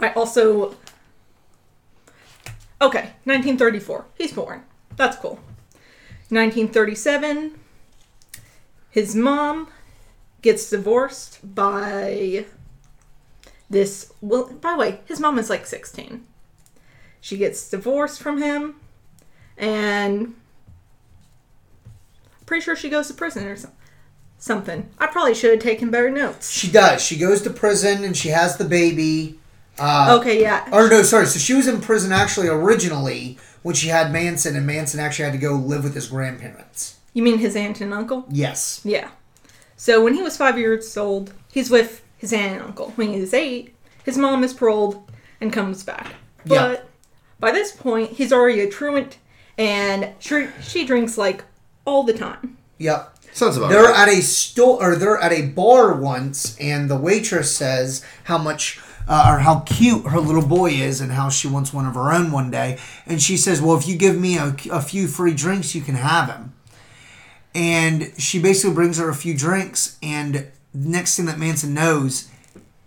I 0.00 0.12
also. 0.12 0.76
Okay, 2.82 3.12
1934. 3.24 4.06
He's 4.16 4.32
born. 4.32 4.62
That's 4.96 5.16
cool. 5.16 5.38
1937. 6.30 7.58
His 8.90 9.14
mom 9.14 9.68
gets 10.42 10.70
divorced 10.70 11.38
by 11.54 12.46
this. 13.68 14.12
Well, 14.20 14.46
by 14.48 14.72
the 14.72 14.78
way, 14.78 15.00
his 15.06 15.20
mom 15.20 15.38
is 15.38 15.50
like 15.50 15.66
16. 15.66 16.24
She 17.20 17.36
gets 17.36 17.68
divorced 17.68 18.22
from 18.22 18.40
him, 18.40 18.76
and 19.60 20.34
pretty 22.46 22.64
sure 22.64 22.74
she 22.74 22.88
goes 22.88 23.06
to 23.08 23.14
prison 23.14 23.46
or 23.46 23.56
some- 23.56 23.70
something. 24.38 24.88
I 24.98 25.06
probably 25.06 25.34
should 25.34 25.52
have 25.52 25.60
taken 25.60 25.90
better 25.90 26.10
notes. 26.10 26.50
She 26.50 26.68
does. 26.70 27.02
She 27.02 27.16
goes 27.16 27.42
to 27.42 27.50
prison 27.50 28.02
and 28.02 28.16
she 28.16 28.30
has 28.30 28.56
the 28.56 28.64
baby. 28.64 29.38
Uh, 29.78 30.16
Okay, 30.20 30.40
yeah. 30.40 30.68
Or 30.72 30.88
no, 30.88 31.02
sorry. 31.02 31.26
So 31.26 31.38
she 31.38 31.54
was 31.54 31.68
in 31.68 31.80
prison 31.80 32.10
actually 32.12 32.48
originally 32.48 33.38
when 33.62 33.74
she 33.74 33.88
had 33.88 34.10
Manson, 34.10 34.56
and 34.56 34.66
Manson 34.66 34.98
actually 35.00 35.26
had 35.26 35.32
to 35.32 35.38
go 35.38 35.52
live 35.54 35.84
with 35.84 35.94
his 35.94 36.06
grandparents. 36.08 36.96
You 37.12 37.22
mean 37.22 37.38
his 37.38 37.54
aunt 37.54 37.80
and 37.82 37.92
uncle? 37.92 38.24
Yes. 38.30 38.80
Yeah. 38.84 39.10
So 39.76 40.02
when 40.02 40.14
he 40.14 40.22
was 40.22 40.36
five 40.36 40.58
years 40.58 40.96
old, 40.96 41.32
he's 41.52 41.70
with 41.70 42.02
his 42.16 42.32
aunt 42.32 42.54
and 42.56 42.62
uncle. 42.62 42.90
When 42.96 43.12
he's 43.12 43.34
eight, 43.34 43.74
his 44.04 44.16
mom 44.18 44.42
is 44.44 44.54
paroled 44.54 45.08
and 45.40 45.52
comes 45.52 45.82
back. 45.82 46.14
Yeah. 46.44 46.68
But 46.68 46.88
by 47.38 47.52
this 47.52 47.72
point, 47.72 48.12
he's 48.12 48.32
already 48.32 48.60
a 48.60 48.68
truant, 48.68 49.18
and 49.58 50.10
she, 50.18 50.48
she 50.62 50.84
drinks 50.84 51.18
like 51.18 51.44
all 51.84 52.02
the 52.02 52.12
time. 52.12 52.56
Yep. 52.78 53.16
Sounds 53.32 53.56
about 53.56 53.70
They're 53.70 53.84
right. 53.84 54.08
at 54.08 54.14
a 54.14 54.22
store 54.22 54.92
or 54.92 54.96
they're 54.96 55.18
at 55.18 55.32
a 55.32 55.46
bar 55.46 55.94
once, 55.94 56.56
and 56.58 56.90
the 56.90 56.96
waitress 56.96 57.54
says 57.54 58.04
how 58.24 58.38
much 58.38 58.80
uh, 59.08 59.26
or 59.28 59.38
how 59.40 59.60
cute 59.60 60.06
her 60.06 60.20
little 60.20 60.46
boy 60.46 60.70
is, 60.70 61.00
and 61.00 61.12
how 61.12 61.28
she 61.28 61.48
wants 61.48 61.72
one 61.72 61.86
of 61.86 61.94
her 61.94 62.12
own 62.12 62.32
one 62.32 62.50
day. 62.50 62.78
And 63.06 63.20
she 63.22 63.36
says, 63.36 63.60
"Well, 63.60 63.76
if 63.76 63.86
you 63.86 63.96
give 63.96 64.18
me 64.18 64.36
a, 64.36 64.54
a 64.70 64.80
few 64.80 65.06
free 65.08 65.34
drinks, 65.34 65.74
you 65.74 65.80
can 65.80 65.94
have 65.94 66.28
him." 66.28 66.54
And 67.54 68.12
she 68.18 68.40
basically 68.40 68.74
brings 68.74 68.98
her 68.98 69.08
a 69.08 69.14
few 69.14 69.36
drinks, 69.36 69.98
and 70.02 70.48
next 70.72 71.16
thing 71.16 71.26
that 71.26 71.38
Manson 71.38 71.74
knows, 71.74 72.28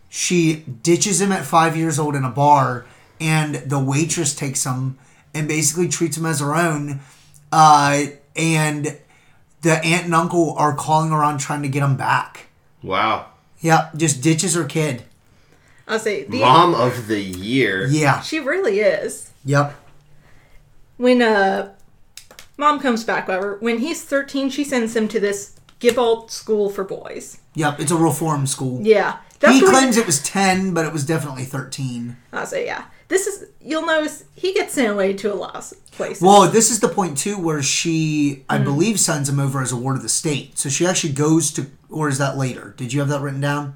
she 0.10 0.64
ditches 0.82 1.20
him 1.20 1.32
at 1.32 1.46
five 1.46 1.76
years 1.76 2.00
old 2.00 2.16
in 2.16 2.24
a 2.24 2.30
bar, 2.30 2.86
and 3.20 3.56
the 3.56 3.80
waitress 3.80 4.34
takes 4.34 4.66
him 4.66 4.98
and 5.34 5.48
basically 5.48 5.88
treats 5.88 6.18
him 6.18 6.26
as 6.26 6.40
her 6.40 6.56
own. 6.56 7.00
Uh, 7.52 8.06
and 8.36 8.98
the 9.62 9.74
aunt 9.84 10.06
and 10.06 10.16
uncle 10.16 10.56
are 10.58 10.76
calling 10.76 11.12
around 11.12 11.40
trying 11.40 11.62
to 11.64 11.70
get 11.70 11.84
him 11.84 11.98
back. 11.98 12.48
Wow. 12.82 13.28
Yeah, 13.60 13.90
just 13.96 14.22
ditches 14.22 14.56
her 14.56 14.66
kid. 14.66 15.04
I'll 15.88 16.00
say 16.00 16.24
the 16.24 16.40
Mom 16.40 16.76
of 16.76 17.08
the 17.08 17.22
year. 17.22 17.88
Yeah. 17.88 18.22
she 18.22 18.40
really 18.40 18.80
is. 18.80 19.32
Yep. 19.46 19.74
When 20.98 21.22
uh, 21.22 21.74
mom 22.58 22.80
comes 22.80 23.04
back, 23.04 23.28
however, 23.28 23.58
when 23.60 23.80
he's 23.80 24.04
thirteen, 24.04 24.50
she 24.50 24.64
sends 24.64 24.96
him 24.96 25.08
to 25.10 25.20
this 25.20 25.60
Gibault 25.80 26.32
school 26.32 26.70
for 26.70 26.84
boys. 26.84 27.40
Yep. 27.56 27.80
It's 27.80 27.92
a 27.92 27.98
reform 27.98 28.48
school. 28.48 28.82
Yeah, 28.82 29.18
that's 29.40 29.56
he 29.56 29.66
claims 29.66 29.98
it 29.98 30.06
was 30.06 30.22
ten, 30.24 30.74
but 30.74 30.86
it 30.86 30.94
was 30.94 31.06
definitely 31.06 31.44
thirteen. 31.44 32.18
I'll 32.32 32.46
say 32.46 32.66
yeah. 32.66 32.86
This 33.14 33.28
is 33.28 33.46
you'll 33.62 33.86
notice 33.86 34.24
he 34.34 34.56
gets 34.56 34.74
sent 34.74 34.92
away 34.92 35.14
to 35.14 35.32
a 35.32 35.36
lot 35.36 35.56
of 35.56 35.92
places. 35.92 36.24
Well, 36.24 36.50
this 36.50 36.72
is 36.72 36.80
the 36.80 36.90
point 36.90 37.16
too 37.16 37.38
where 37.38 37.62
she, 37.62 38.44
I 38.50 38.58
believe, 38.58 39.00
sends 39.00 39.30
him 39.30 39.40
over 39.40 39.62
as 39.62 39.72
a 39.72 39.78
ward 39.78 39.98
of 39.98 40.02
the 40.02 40.10
state. 40.10 40.58
So 40.58 40.68
she 40.68 40.88
actually 40.88 41.14
goes 41.14 41.52
to, 41.52 41.68
or 41.92 42.10
is 42.10 42.18
that 42.18 42.38
later? 42.38 42.74
Did 42.76 42.92
you 42.92 43.02
have 43.02 43.10
that 43.10 43.22
written 43.22 43.40
down? 43.40 43.76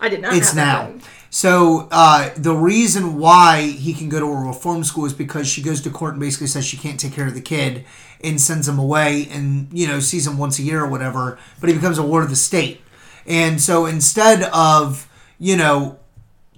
I 0.00 0.08
did 0.08 0.22
not. 0.22 0.32
It's 0.32 0.54
now. 0.54 0.86
written. 0.86 1.02
So 1.28 1.88
uh, 1.90 2.30
the 2.38 2.54
reason 2.54 3.18
why 3.18 3.66
he 3.66 3.92
can 3.92 4.08
go 4.08 4.18
to 4.18 4.24
a 4.24 4.46
reform 4.46 4.82
school 4.82 5.04
is 5.04 5.12
because 5.12 5.46
she 5.46 5.60
goes 5.60 5.82
to 5.82 5.90
court 5.90 6.12
and 6.12 6.20
basically 6.20 6.46
says 6.46 6.64
she 6.64 6.78
can't 6.78 6.98
take 6.98 7.12
care 7.12 7.26
of 7.26 7.34
the 7.34 7.42
kid 7.42 7.84
and 8.24 8.40
sends 8.40 8.66
him 8.66 8.78
away 8.78 9.28
and 9.30 9.68
you 9.74 9.88
know 9.88 10.00
sees 10.00 10.26
him 10.26 10.38
once 10.38 10.58
a 10.58 10.62
year 10.62 10.82
or 10.82 10.88
whatever. 10.88 11.38
But 11.60 11.68
he 11.68 11.74
becomes 11.74 11.98
a 11.98 12.02
ward 12.02 12.24
of 12.24 12.30
the 12.30 12.36
state, 12.36 12.80
and 13.26 13.60
so 13.60 13.84
instead 13.84 14.44
of 14.54 15.06
you 15.38 15.58
know 15.58 15.98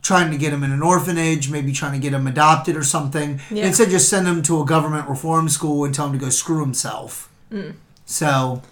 trying 0.02 0.30
to 0.32 0.36
get 0.36 0.52
him 0.52 0.62
in 0.64 0.72
an 0.72 0.82
orphanage, 0.82 1.48
maybe 1.48 1.72
trying 1.72 1.92
to 1.92 1.98
get 1.98 2.12
him 2.12 2.26
adopted 2.26 2.76
or 2.76 2.82
something, 2.82 3.40
Yeah. 3.50 3.66
instead 3.66 3.88
just 3.90 4.08
send 4.08 4.26
him 4.26 4.42
to 4.42 4.60
a 4.60 4.64
government 4.64 5.08
reform 5.08 5.48
school 5.48 5.84
and 5.84 5.94
tell 5.94 6.06
him 6.06 6.12
to 6.12 6.18
go 6.18 6.28
screw 6.28 6.60
himself. 6.60 7.28
Mm. 7.52 7.74
So, 8.04 8.62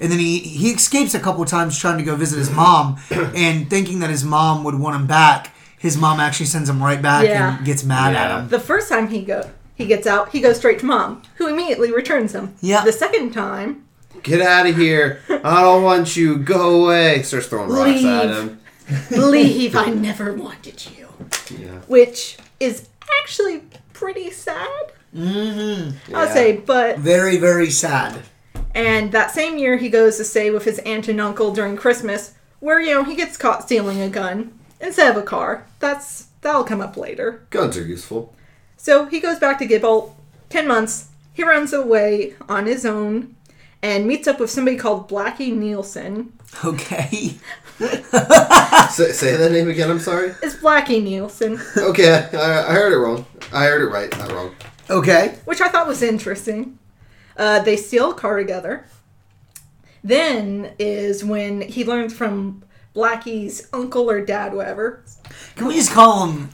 and 0.00 0.10
then 0.10 0.18
he 0.18 0.38
he 0.38 0.70
escapes 0.70 1.14
a 1.14 1.20
couple 1.20 1.42
of 1.42 1.48
times 1.48 1.78
trying 1.78 1.98
to 1.98 2.04
go 2.04 2.16
visit 2.16 2.38
his 2.38 2.50
mom, 2.50 2.96
and 3.10 3.68
thinking 3.68 3.98
that 4.00 4.10
his 4.10 4.24
mom 4.24 4.64
would 4.64 4.76
want 4.78 4.96
him 4.96 5.06
back. 5.06 5.54
His 5.78 5.96
mom 5.96 6.18
actually 6.20 6.46
sends 6.46 6.68
him 6.68 6.82
right 6.82 7.00
back 7.00 7.24
Yeah. 7.24 7.56
and 7.58 7.66
gets 7.66 7.84
mad 7.84 8.14
Yeah. 8.14 8.24
at 8.24 8.40
him. 8.40 8.48
The 8.48 8.58
first 8.60 8.88
time 8.88 9.08
he 9.08 9.22
go 9.22 9.50
he 9.74 9.86
gets 9.86 10.06
out, 10.08 10.30
he 10.30 10.40
goes 10.40 10.56
straight 10.56 10.80
to 10.80 10.86
mom, 10.86 11.22
who 11.36 11.46
immediately 11.46 11.92
returns 11.92 12.34
him. 12.34 12.54
Yeah. 12.60 12.82
The 12.84 12.92
second 12.92 13.32
time, 13.32 13.84
Get 14.24 14.40
out 14.42 14.66
of 14.66 14.74
here. 14.76 15.20
I 15.30 15.60
don't 15.60 15.84
want 15.84 16.16
you. 16.16 16.38
Go 16.38 16.82
away. 16.82 17.22
Starts 17.22 17.46
throwing 17.46 17.70
rocks 17.70 18.02
at 18.04 18.28
him. 18.30 18.58
Leave. 19.10 19.76
I 19.76 19.86
never 19.90 20.32
wanted 20.32 20.86
you. 20.96 21.08
Yeah. 21.50 21.80
Which 21.86 22.38
is 22.60 22.88
actually 23.22 23.62
pretty 23.92 24.30
sad. 24.30 24.92
Mm-hmm. 25.14 26.14
I'll 26.14 26.28
say, 26.28 26.56
but 26.56 26.98
Very 26.98 27.38
very 27.38 27.70
sad. 27.70 28.20
and 28.74 29.12
that 29.12 29.30
same 29.30 29.58
year 29.58 29.76
he 29.78 29.88
goes 29.88 30.16
to 30.18 30.24
stay 30.24 30.50
with 30.50 30.64
his 30.64 30.78
aunt 30.80 31.08
and 31.08 31.20
uncle 31.20 31.52
during 31.52 31.76
Christmas, 31.76 32.34
where 32.60 32.80
you 32.80 32.92
know 32.94 33.04
he 33.04 33.14
gets 33.16 33.36
caught 33.36 33.62
stealing 33.64 34.00
a 34.00 34.08
gun 34.10 34.52
instead 34.80 35.10
of 35.10 35.16
a 35.22 35.26
car. 35.26 35.66
That's 35.80 36.26
that'll 36.42 36.64
come 36.64 36.80
up 36.80 36.96
later. 36.96 37.46
Guns 37.50 37.76
are 37.76 37.84
useful. 37.86 38.34
So 38.76 39.06
he 39.06 39.20
goes 39.20 39.38
back 39.38 39.58
to 39.58 39.66
Gibault. 39.66 40.14
Ten 40.50 40.66
months. 40.68 41.08
He 41.34 41.42
runs 41.44 41.72
away 41.72 42.34
on 42.48 42.66
his 42.66 42.84
own 42.84 43.34
and 43.82 44.06
meets 44.06 44.26
up 44.28 44.40
with 44.40 44.50
somebody 44.50 44.76
called 44.76 45.08
Blackie 45.08 45.54
Nielsen. 45.54 46.32
Okay. 46.64 47.34
Say, 48.90 49.12
say 49.12 49.36
that 49.36 49.50
name 49.52 49.68
again. 49.68 49.90
I'm 49.90 50.00
sorry. 50.00 50.34
It's 50.42 50.56
Blackie 50.56 51.02
Nielsen, 51.02 51.60
Okay, 51.76 52.28
I, 52.32 52.70
I 52.70 52.72
heard 52.72 52.92
it 52.92 52.96
wrong. 52.96 53.24
I 53.52 53.64
heard 53.66 53.82
it 53.82 53.92
right, 53.92 54.10
not 54.18 54.32
wrong. 54.32 54.54
Okay. 54.90 55.36
which 55.44 55.60
I 55.60 55.68
thought 55.68 55.86
was 55.86 56.02
interesting. 56.02 56.78
Uh, 57.36 57.60
they 57.62 57.76
steal 57.76 58.10
a 58.10 58.14
car 58.14 58.36
together. 58.38 58.86
Then 60.02 60.72
is 60.78 61.24
when 61.24 61.60
he 61.60 61.84
learns 61.84 62.12
from 62.14 62.64
Blackie's 62.96 63.68
uncle 63.72 64.10
or 64.10 64.20
dad, 64.24 64.54
whatever. 64.54 65.04
Can 65.54 65.66
we 65.68 65.74
just 65.74 65.92
call 65.92 66.26
him 66.26 66.48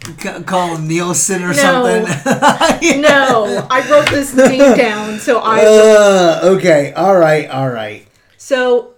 call 0.45 0.77
him 0.77 0.89
Nielsen 0.89 1.43
or 1.43 1.49
No. 1.49 1.55
something? 1.55 2.05
No, 3.01 3.67
I 3.71 3.87
wrote 3.91 4.11
this 4.11 4.35
name 4.35 4.77
down, 4.77 5.19
so 5.21 5.39
I 5.39 5.61
Uh, 5.65 6.41
okay. 6.57 6.93
All 6.95 7.17
right. 7.17 7.49
All 7.49 7.71
right. 7.71 8.07
so 8.37 8.95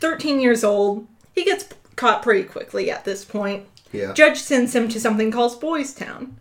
13 0.00 0.40
years 0.40 0.64
old. 0.64 1.06
He 1.38 1.44
gets 1.44 1.68
caught 1.94 2.20
pretty 2.24 2.42
quickly 2.42 2.90
at 2.90 3.04
this 3.04 3.24
point. 3.24 3.64
Yeah. 3.92 4.12
Judge 4.12 4.38
sends 4.38 4.74
him 4.74 4.88
to 4.88 4.98
something 4.98 5.30
called 5.30 5.60
Boys 5.60 5.94
Town. 5.94 6.36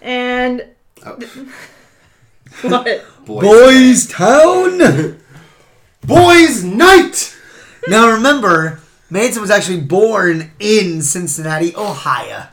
And 0.00 0.66
Oh, 1.04 1.18
what? 2.62 3.04
boys. 3.26 3.42
Boys 3.42 4.06
Town. 4.06 5.18
Boys 6.04 6.62
Night! 6.64 7.36
now 7.88 8.08
remember, 8.08 8.80
Manson 9.10 9.40
was 9.42 9.50
actually 9.50 9.80
born 9.80 10.52
in 10.60 11.02
Cincinnati, 11.02 11.74
Ohio. 11.76 12.46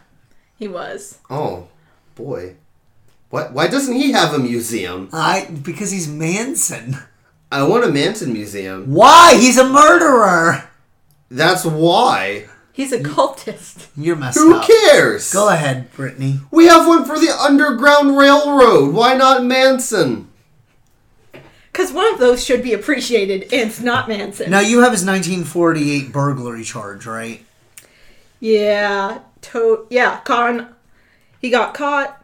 He 0.57 0.67
was. 0.67 1.19
Oh, 1.29 1.67
boy. 2.15 2.55
What? 3.29 3.53
Why 3.53 3.67
doesn't 3.67 3.95
he 3.95 4.11
have 4.13 4.33
a 4.33 4.39
museum? 4.39 5.09
I 5.13 5.45
because 5.63 5.91
he's 5.91 6.07
Manson. 6.07 6.97
I 7.51 7.63
want 7.63 7.85
a 7.85 7.91
Manson 7.91 8.34
museum. 8.34 8.91
Why? 8.93 9.36
He's 9.36 9.57
a 9.59 9.67
murderer. 9.69 10.68
That's 11.30 11.65
why. 11.65 12.45
He's 12.71 12.91
a 12.93 12.99
cultist. 12.99 13.88
You're 13.97 14.15
messed 14.15 14.38
up. 14.38 14.43
Who 14.43 14.55
up. 14.55 14.65
cares? 14.67 15.32
Go 15.34 15.49
ahead, 15.49 15.91
Brittany. 15.93 16.39
We 16.49 16.65
have 16.67 16.88
one 16.88 17.03
for 17.05 17.19
the 17.19 17.30
Underground 17.30 18.17
Railroad. 18.17 18.93
Why 18.93 19.15
not 19.15 19.43
Manson? 19.43 20.30
Because 21.71 21.91
one 21.91 22.11
of 22.13 22.19
those 22.19 22.43
should 22.43 22.63
be 22.63 22.73
appreciated, 22.73 23.43
and 23.53 23.69
it's 23.69 23.80
not 23.82 24.07
Manson. 24.07 24.49
Now 24.49 24.59
you 24.61 24.80
have 24.82 24.91
his 24.91 25.05
1948 25.05 26.11
burglary 26.11 26.63
charge, 26.63 27.05
right? 27.05 27.45
Yeah, 28.39 29.19
to- 29.41 29.86
yeah, 29.89 30.19
Con. 30.21 30.69
He 31.41 31.49
got 31.49 31.73
caught, 31.73 32.21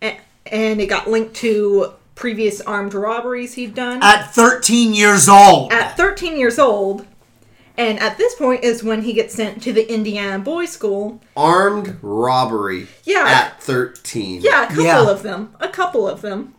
and, 0.00 0.16
and 0.46 0.80
it 0.80 0.86
got 0.86 1.08
linked 1.08 1.34
to 1.36 1.92
previous 2.14 2.60
armed 2.60 2.94
robberies 2.94 3.54
he'd 3.54 3.74
done 3.74 4.00
At 4.02 4.32
13 4.34 4.94
years 4.94 5.28
old. 5.28 5.72
at 5.72 5.96
13 5.96 6.36
years 6.38 6.58
old. 6.58 7.06
And 7.76 7.98
at 7.98 8.18
this 8.18 8.34
point 8.36 8.62
is 8.62 8.84
when 8.84 9.02
he 9.02 9.12
gets 9.12 9.34
sent 9.34 9.60
to 9.64 9.72
the 9.72 9.92
Indiana 9.92 10.38
boys' 10.38 10.70
school. 10.70 11.20
Armed 11.36 11.98
robbery. 12.02 12.86
Yeah. 13.02 13.24
At 13.26 13.62
13. 13.62 14.42
Yeah, 14.42 14.64
a 14.64 14.68
couple 14.68 14.84
Yeah. 14.84 15.10
of 15.10 15.22
them. 15.24 15.54
A 15.60 15.68
couple 15.68 16.08
of 16.08 16.20
them. 16.22 16.54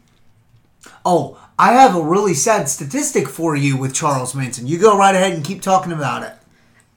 Oh, 1.06 1.38
I 1.58 1.74
have 1.74 1.96
a 1.96 2.02
really 2.04 2.34
sad 2.34 2.68
statistic 2.68 3.30
for 3.30 3.56
you 3.56 3.78
with 3.78 3.94
Charles 3.94 4.36
Manson. 4.36 4.68
You 4.68 4.78
go 4.78 4.98
right 4.98 5.16
ahead 5.16 5.34
and 5.34 5.44
keep 5.44 5.62
talking 5.62 5.92
about 5.94 6.24
it. 6.24 6.34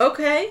Okay. 0.00 0.50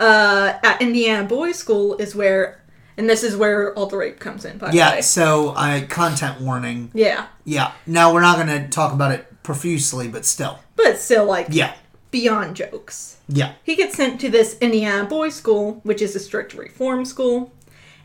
Uh, 0.00 0.54
at 0.62 0.80
Indiana 0.80 1.24
boys' 1.28 1.56
school 1.56 1.96
is 1.96 2.14
where 2.14 2.60
And 2.96 3.10
this 3.10 3.24
is 3.24 3.36
where 3.36 3.74
all 3.74 3.86
the 3.86 3.96
rape 3.96 4.20
comes 4.20 4.44
in, 4.44 4.56
by 4.56 4.70
the 4.70 4.76
Yeah, 4.76 5.00
so 5.00 5.52
I 5.56 5.80
content 5.80 6.40
warning. 6.40 6.92
Yeah. 6.94 7.26
Yeah. 7.44 7.72
Now 7.88 8.14
we're 8.14 8.20
not 8.20 8.36
going 8.36 8.46
to 8.62 8.68
talk 8.68 8.92
about 8.92 9.10
it 9.10 9.42
profusely, 9.42 10.06
but 10.06 10.24
still. 10.24 10.60
But 10.76 10.98
still, 10.98 11.24
like, 11.24 11.48
Yeah. 11.50 11.72
Beyond 12.14 12.54
jokes. 12.54 13.16
Yeah. 13.28 13.54
He 13.64 13.74
gets 13.74 13.96
sent 13.96 14.20
to 14.20 14.28
this 14.28 14.56
Indiana 14.60 15.04
boys' 15.04 15.34
school, 15.34 15.80
which 15.82 16.00
is 16.00 16.14
a 16.14 16.20
strict 16.20 16.54
reform 16.54 17.04
school. 17.04 17.50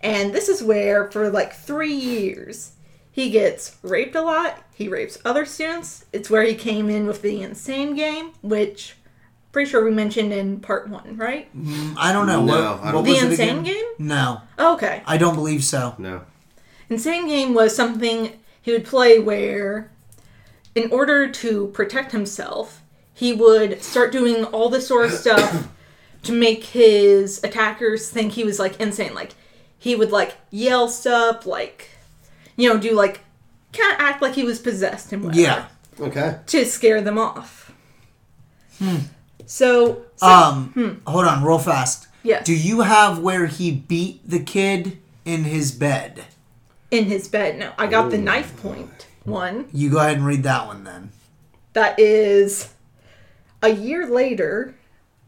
And 0.01 0.33
this 0.33 0.49
is 0.49 0.63
where, 0.63 1.11
for 1.11 1.29
like 1.29 1.53
three 1.53 1.93
years, 1.93 2.71
he 3.11 3.29
gets 3.29 3.77
raped 3.83 4.15
a 4.15 4.23
lot. 4.23 4.63
He 4.73 4.87
rapes 4.87 5.19
other 5.23 5.45
students. 5.45 6.05
It's 6.11 6.27
where 6.27 6.41
he 6.41 6.55
came 6.55 6.89
in 6.89 7.05
with 7.05 7.21
the 7.21 7.43
insane 7.43 7.93
game, 7.95 8.31
which 8.41 8.95
pretty 9.51 9.69
sure 9.69 9.85
we 9.85 9.91
mentioned 9.91 10.33
in 10.33 10.59
part 10.59 10.89
one, 10.89 11.15
right? 11.15 11.47
Mm, 11.55 11.93
I 11.95 12.11
don't 12.11 12.25
know. 12.25 12.43
No, 12.43 12.53
what, 12.55 12.83
I 12.83 12.91
don't- 12.91 13.03
The 13.03 13.11
was 13.11 13.21
it 13.21 13.29
insane 13.31 13.59
again? 13.59 13.63
game? 13.75 13.85
No. 13.99 14.41
Oh, 14.57 14.73
okay. 14.73 15.03
I 15.05 15.17
don't 15.17 15.35
believe 15.35 15.63
so. 15.63 15.93
No. 15.99 16.21
Insane 16.89 17.27
game 17.27 17.53
was 17.53 17.75
something 17.75 18.39
he 18.59 18.71
would 18.71 18.85
play 18.85 19.19
where, 19.19 19.91
in 20.73 20.91
order 20.91 21.29
to 21.31 21.67
protect 21.67 22.11
himself, 22.11 22.81
he 23.19 23.33
would 23.33 23.83
start 23.83 24.11
doing 24.13 24.45
all 24.45 24.69
this 24.69 24.87
sort 24.87 25.05
of 25.05 25.11
stuff 25.11 25.67
to 26.23 26.31
make 26.31 26.63
his 26.63 27.43
attackers 27.43 28.09
think 28.09 28.31
he 28.33 28.43
was 28.45 28.59
like 28.59 28.79
insane. 28.79 29.13
Like 29.13 29.33
he 29.77 29.95
would 29.95 30.11
like 30.11 30.35
yell 30.51 30.87
stuff, 30.87 31.45
like 31.45 31.89
you 32.55 32.69
know, 32.69 32.77
do 32.79 32.93
like 32.93 33.19
kind 33.73 33.93
of 33.93 33.99
act 33.99 34.21
like 34.21 34.35
he 34.35 34.43
was 34.43 34.59
possessed 34.59 35.11
and 35.13 35.23
whatever 35.23 35.41
Yeah. 35.41 35.65
Okay. 35.99 36.37
to 36.47 36.65
scare 36.65 37.01
them 37.01 37.17
off. 37.19 37.71
So, 39.45 40.03
so 40.15 40.25
Um, 40.25 41.01
hold 41.05 41.25
on, 41.25 41.43
real 41.43 41.59
fast. 41.59 42.07
Yeah. 42.23 42.41
Do 42.43 42.53
you 42.53 42.81
have 42.81 43.19
where 43.19 43.47
he 43.47 43.71
beat 43.71 44.21
the 44.29 44.39
kid 44.39 44.97
in 45.25 45.43
his 45.43 45.71
bed? 45.71 46.23
in 46.91 47.05
his 47.05 47.27
bed. 47.27 47.59
No, 47.59 47.71
I 47.77 47.85
got 47.85 48.09
the 48.09 48.17
knife 48.17 48.55
point 48.63 49.05
one. 49.23 49.67
You 49.71 49.91
go 49.91 49.99
ahead 49.99 50.17
and 50.17 50.25
read 50.25 50.41
that 50.43 50.65
one 50.65 50.83
then. 50.85 51.11
That 51.73 51.99
is 51.99 52.69
a 53.61 53.69
year 53.69 54.07
later, 54.07 54.75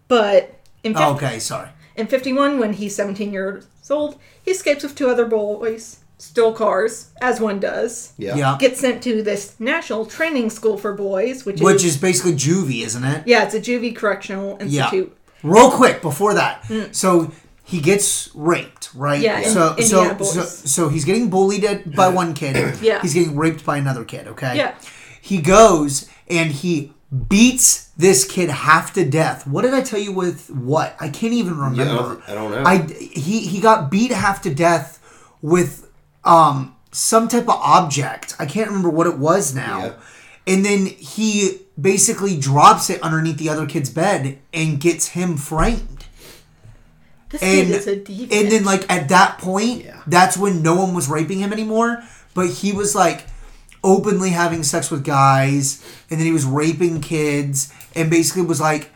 but 0.08 0.56
in, 0.84 0.94
fif- 0.94 1.02
Oh, 1.02 1.14
okay, 1.16 1.40
sorry. 1.40 1.70
in 1.96 2.08
51, 2.08 2.60
when 2.60 2.74
he's 2.74 2.96
17 2.96 3.32
years 3.34 3.66
old, 3.90 4.18
he 4.44 4.52
escapes 4.52 4.84
with 4.84 4.96
two 4.96 5.10
other 5.10 5.26
boys, 5.26 6.00
stole 6.18 6.54
cars, 6.54 7.12
as 7.22 7.40
one 7.42 7.60
does. 7.60 8.14
Yeah. 8.18 8.36
Yeah. 8.36 8.58
Gets 8.60 8.80
sent 8.80 9.04
to 9.04 9.22
this 9.24 9.60
national 9.60 10.06
training 10.06 10.50
school 10.50 10.78
for 10.78 10.94
boys, 10.94 11.46
which, 11.46 11.60
Which 11.62 11.78
is, 11.84 11.96
is 11.96 11.98
basically 11.98 12.34
juvie, 12.34 12.84
isn't 12.86 13.04
it? 13.04 13.28
yeah, 13.28 13.44
it's 13.44 13.54
a 13.56 13.60
juvie 13.60 13.96
correctional 13.96 14.58
institute. 14.62 15.16
Yeah. 15.44 15.50
Real 15.52 15.72
quick 15.72 16.02
before 16.02 16.36
that. 16.36 16.64
So 16.96 17.32
he 17.64 17.80
gets 17.82 18.30
raped, 18.36 18.92
right? 18.94 19.20
Mm. 19.20 19.24
Yeah, 19.24 19.40
in 19.40 19.50
So 19.50 19.76
so, 19.78 19.84
so 19.84 20.14
boys. 20.14 20.72
so 20.72 20.90
he's 20.90 21.04
getting 21.06 21.30
bullied 21.32 21.64
at, 21.66 21.96
by 21.96 22.10
one 22.10 22.34
kid. 22.36 22.78
Yeah. 22.82 23.02
He's 23.02 23.14
getting 23.16 23.36
raped 23.36 23.66
by 23.66 23.78
another 23.78 24.04
kid, 24.06 24.28
okay? 24.28 24.56
Yeah. 24.58 24.76
He 25.20 25.42
goes 25.42 26.08
and 26.30 26.52
he 26.52 26.94
beats 27.28 27.90
this 27.98 28.24
kid 28.26 28.50
half 28.50 28.94
to 28.94 29.04
death. 29.10 29.46
What 29.46 29.64
did 29.64 29.74
I 29.74 29.82
tell 29.82 30.00
you 30.00 30.14
with 30.14 30.50
what? 30.50 30.96
I 31.00 31.10
can't 31.10 31.34
even 31.34 31.58
remember. 31.58 32.22
Yeah, 32.28 32.32
I 32.32 32.34
don't, 32.34 32.52
know. 32.52 32.64
I 32.66 32.78
he 32.88 33.40
he 33.42 33.60
got 33.60 33.92
beat 33.92 34.12
half 34.12 34.42
to 34.44 34.54
death 34.54 35.00
with 35.42 35.90
um 36.24 36.76
some 36.92 37.28
type 37.28 37.44
of 37.44 37.60
object. 37.62 38.36
I 38.40 38.46
can't 38.46 38.68
remember 38.68 38.90
what 38.90 39.08
it 39.08 39.18
was 39.18 39.54
now. 39.54 39.80
Yeah. 39.86 39.94
And 40.48 40.66
then 40.66 40.86
he 40.88 41.60
basically 41.80 42.38
drops 42.38 42.90
it 42.90 43.02
underneath 43.02 43.38
the 43.38 43.50
other 43.50 43.66
kid's 43.66 43.90
bed 43.90 44.40
and 44.54 44.80
gets 44.80 45.10
him 45.10 45.38
framed. 45.38 46.06
This 47.30 47.42
And 47.44 47.68
kid 47.68 47.76
is 47.76 47.88
a 47.88 47.96
deviant. 47.98 48.34
and 48.42 48.52
then 48.52 48.64
like 48.66 48.90
at 48.92 49.10
that 49.10 49.38
point, 49.38 49.86
Yeah. 49.86 50.02
that's 50.08 50.38
when 50.38 50.62
no 50.64 50.76
one 50.76 50.94
was 50.94 51.08
raping 51.10 51.40
him 51.40 51.54
anymore, 51.54 52.04
but 52.34 52.48
he 52.50 52.72
was 52.72 52.96
like 52.96 53.26
openly 53.84 54.30
having 54.30 54.64
sex 54.64 54.92
with 54.92 55.04
guys 55.04 55.84
and 56.10 56.20
then 56.20 56.26
he 56.26 56.32
was 56.32 56.46
raping 56.46 57.02
kids 57.02 57.74
and 57.96 58.10
basically 58.10 58.44
was 58.44 58.62
like 58.62 58.92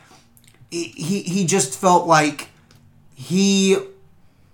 he 0.70 0.84
he 0.90 1.22
he 1.24 1.46
just 1.46 1.80
felt 1.80 2.06
like 2.08 2.50
he 3.16 3.78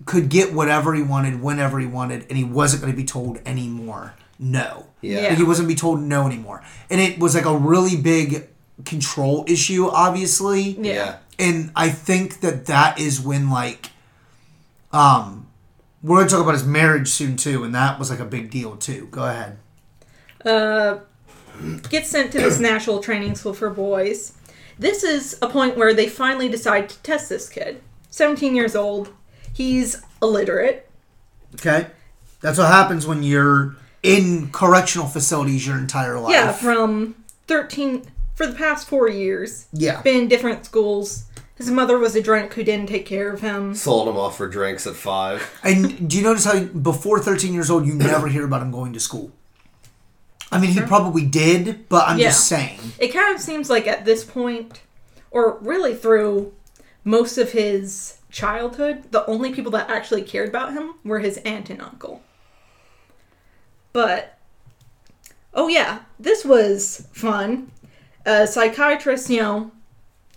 could 0.05 0.29
get 0.29 0.53
whatever 0.53 0.93
he 0.93 1.01
wanted 1.01 1.41
whenever 1.41 1.79
he 1.79 1.85
wanted 1.85 2.25
and 2.29 2.37
he 2.37 2.43
wasn't 2.43 2.81
going 2.81 2.91
to 2.93 2.97
be 2.97 3.05
told 3.05 3.39
anymore 3.45 4.13
no 4.39 4.87
Yeah. 5.01 5.21
Yeah. 5.21 5.35
he 5.35 5.43
wasn't 5.43 5.67
be 5.67 5.75
told 5.75 6.01
no 6.01 6.25
anymore 6.25 6.63
and 6.89 7.01
it 7.01 7.19
was 7.19 7.35
like 7.35 7.45
a 7.45 7.55
really 7.55 7.95
big 7.97 8.47
control 8.85 9.43
issue 9.47 9.87
obviously 9.87 10.61
yeah. 10.79 10.93
yeah. 10.93 11.17
and 11.37 11.71
I 11.75 11.89
think 11.89 12.39
that 12.41 12.65
that 12.67 12.99
is 12.99 13.19
when 13.21 13.49
like, 13.49 13.89
um, 14.93 15.47
we're 16.03 16.17
gonna 16.17 16.29
talk 16.29 16.41
about 16.41 16.53
his 16.53 16.65
marriage 16.65 17.09
soon 17.09 17.37
too, 17.37 17.63
and 17.63 17.75
that 17.75 17.99
was 17.99 18.09
like 18.09 18.19
a 18.19 18.25
big 18.25 18.49
deal 18.49 18.75
too. 18.75 19.07
Go 19.11 19.23
ahead. 19.23 19.57
Uh, 20.45 20.99
gets 21.89 22.09
sent 22.09 22.31
to 22.33 22.39
this 22.39 22.59
national 22.59 22.99
training 23.01 23.35
school 23.35 23.53
for 23.53 23.69
boys. 23.69 24.33
This 24.79 25.03
is 25.03 25.37
a 25.41 25.47
point 25.47 25.77
where 25.77 25.93
they 25.93 26.07
finally 26.09 26.49
decide 26.49 26.89
to 26.89 26.97
test 27.03 27.29
this 27.29 27.47
kid. 27.49 27.81
17 28.09 28.55
years 28.55 28.75
old. 28.75 29.13
He's 29.53 30.01
illiterate. 30.21 30.89
Okay, 31.55 31.87
that's 32.39 32.57
what 32.57 32.67
happens 32.67 33.05
when 33.05 33.21
you're 33.23 33.75
in 34.01 34.49
correctional 34.51 35.07
facilities 35.07 35.67
your 35.67 35.77
entire 35.77 36.17
life. 36.19 36.31
Yeah, 36.31 36.51
from 36.53 37.15
13 37.47 38.05
for 38.33 38.47
the 38.47 38.53
past 38.53 38.87
four 38.87 39.07
years. 39.07 39.67
yeah. 39.73 40.01
Been 40.01 40.23
in 40.23 40.27
different 40.27 40.65
schools. 40.65 41.25
His 41.55 41.69
mother 41.69 41.99
was 41.99 42.15
a 42.15 42.21
drunk 42.23 42.53
who 42.53 42.63
didn't 42.63 42.87
take 42.89 43.05
care 43.05 43.31
of 43.31 43.41
him. 43.41 43.75
Sold 43.75 44.07
him 44.07 44.17
off 44.17 44.37
for 44.37 44.47
drinks 44.47 44.87
at 44.87 44.95
five. 44.95 45.59
And 45.63 46.09
do 46.09 46.17
you 46.17 46.23
notice 46.23 46.45
how 46.45 46.61
before 46.63 47.19
13 47.19 47.53
years 47.53 47.69
old 47.69 47.85
you 47.85 47.93
never 47.93 48.27
hear 48.29 48.45
about 48.45 48.63
him 48.63 48.71
going 48.71 48.93
to 48.93 48.99
school? 48.99 49.31
I 50.51 50.59
mean, 50.59 50.71
he 50.71 50.81
probably 50.81 51.25
did, 51.25 51.87
but 51.87 52.07
I'm 52.07 52.19
Yeah. 52.19 52.27
just 52.27 52.47
saying. 52.47 52.79
It 52.99 53.09
kind 53.13 53.33
of 53.33 53.41
seems 53.41 53.69
like 53.69 53.87
at 53.87 54.03
this 54.05 54.23
point, 54.23 54.81
or 55.31 55.57
really 55.61 55.95
through 55.95 56.53
most 57.03 57.37
of 57.37 57.51
his 57.53 58.17
childhood, 58.29 59.11
the 59.11 59.25
only 59.27 59.53
people 59.53 59.71
that 59.71 59.89
actually 59.89 60.23
cared 60.23 60.49
about 60.49 60.73
him 60.73 60.95
were 61.03 61.19
his 61.19 61.37
aunt 61.37 61.69
and 61.69 61.81
uncle. 61.81 62.21
But, 63.93 64.37
oh 65.53 65.67
yeah, 65.67 65.99
this 66.19 66.43
was 66.45 67.07
fun. 67.13 67.71
A 68.25 68.45
psychiatrist, 68.45 69.29
you 69.29 69.41
know, 69.41 69.71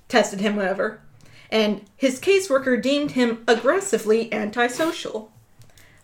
tested 0.09 0.41
him, 0.41 0.57
whatever, 0.57 1.01
and 1.51 1.83
his 1.97 2.21
caseworker 2.21 2.81
deemed 2.81 3.13
him 3.13 3.45
aggressively 3.47 4.33
antisocial. 4.33 5.31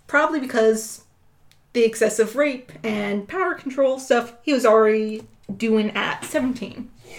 Probably 0.06 0.40
because 0.40 1.02
the 1.72 1.84
excessive 1.84 2.36
rape 2.36 2.72
and 2.82 3.28
power 3.28 3.54
control 3.54 3.98
stuff 3.98 4.34
he 4.42 4.52
was 4.52 4.66
already 4.66 5.22
doing 5.56 5.90
at 5.90 6.24
17. 6.24 6.90
Yeah. 7.06 7.14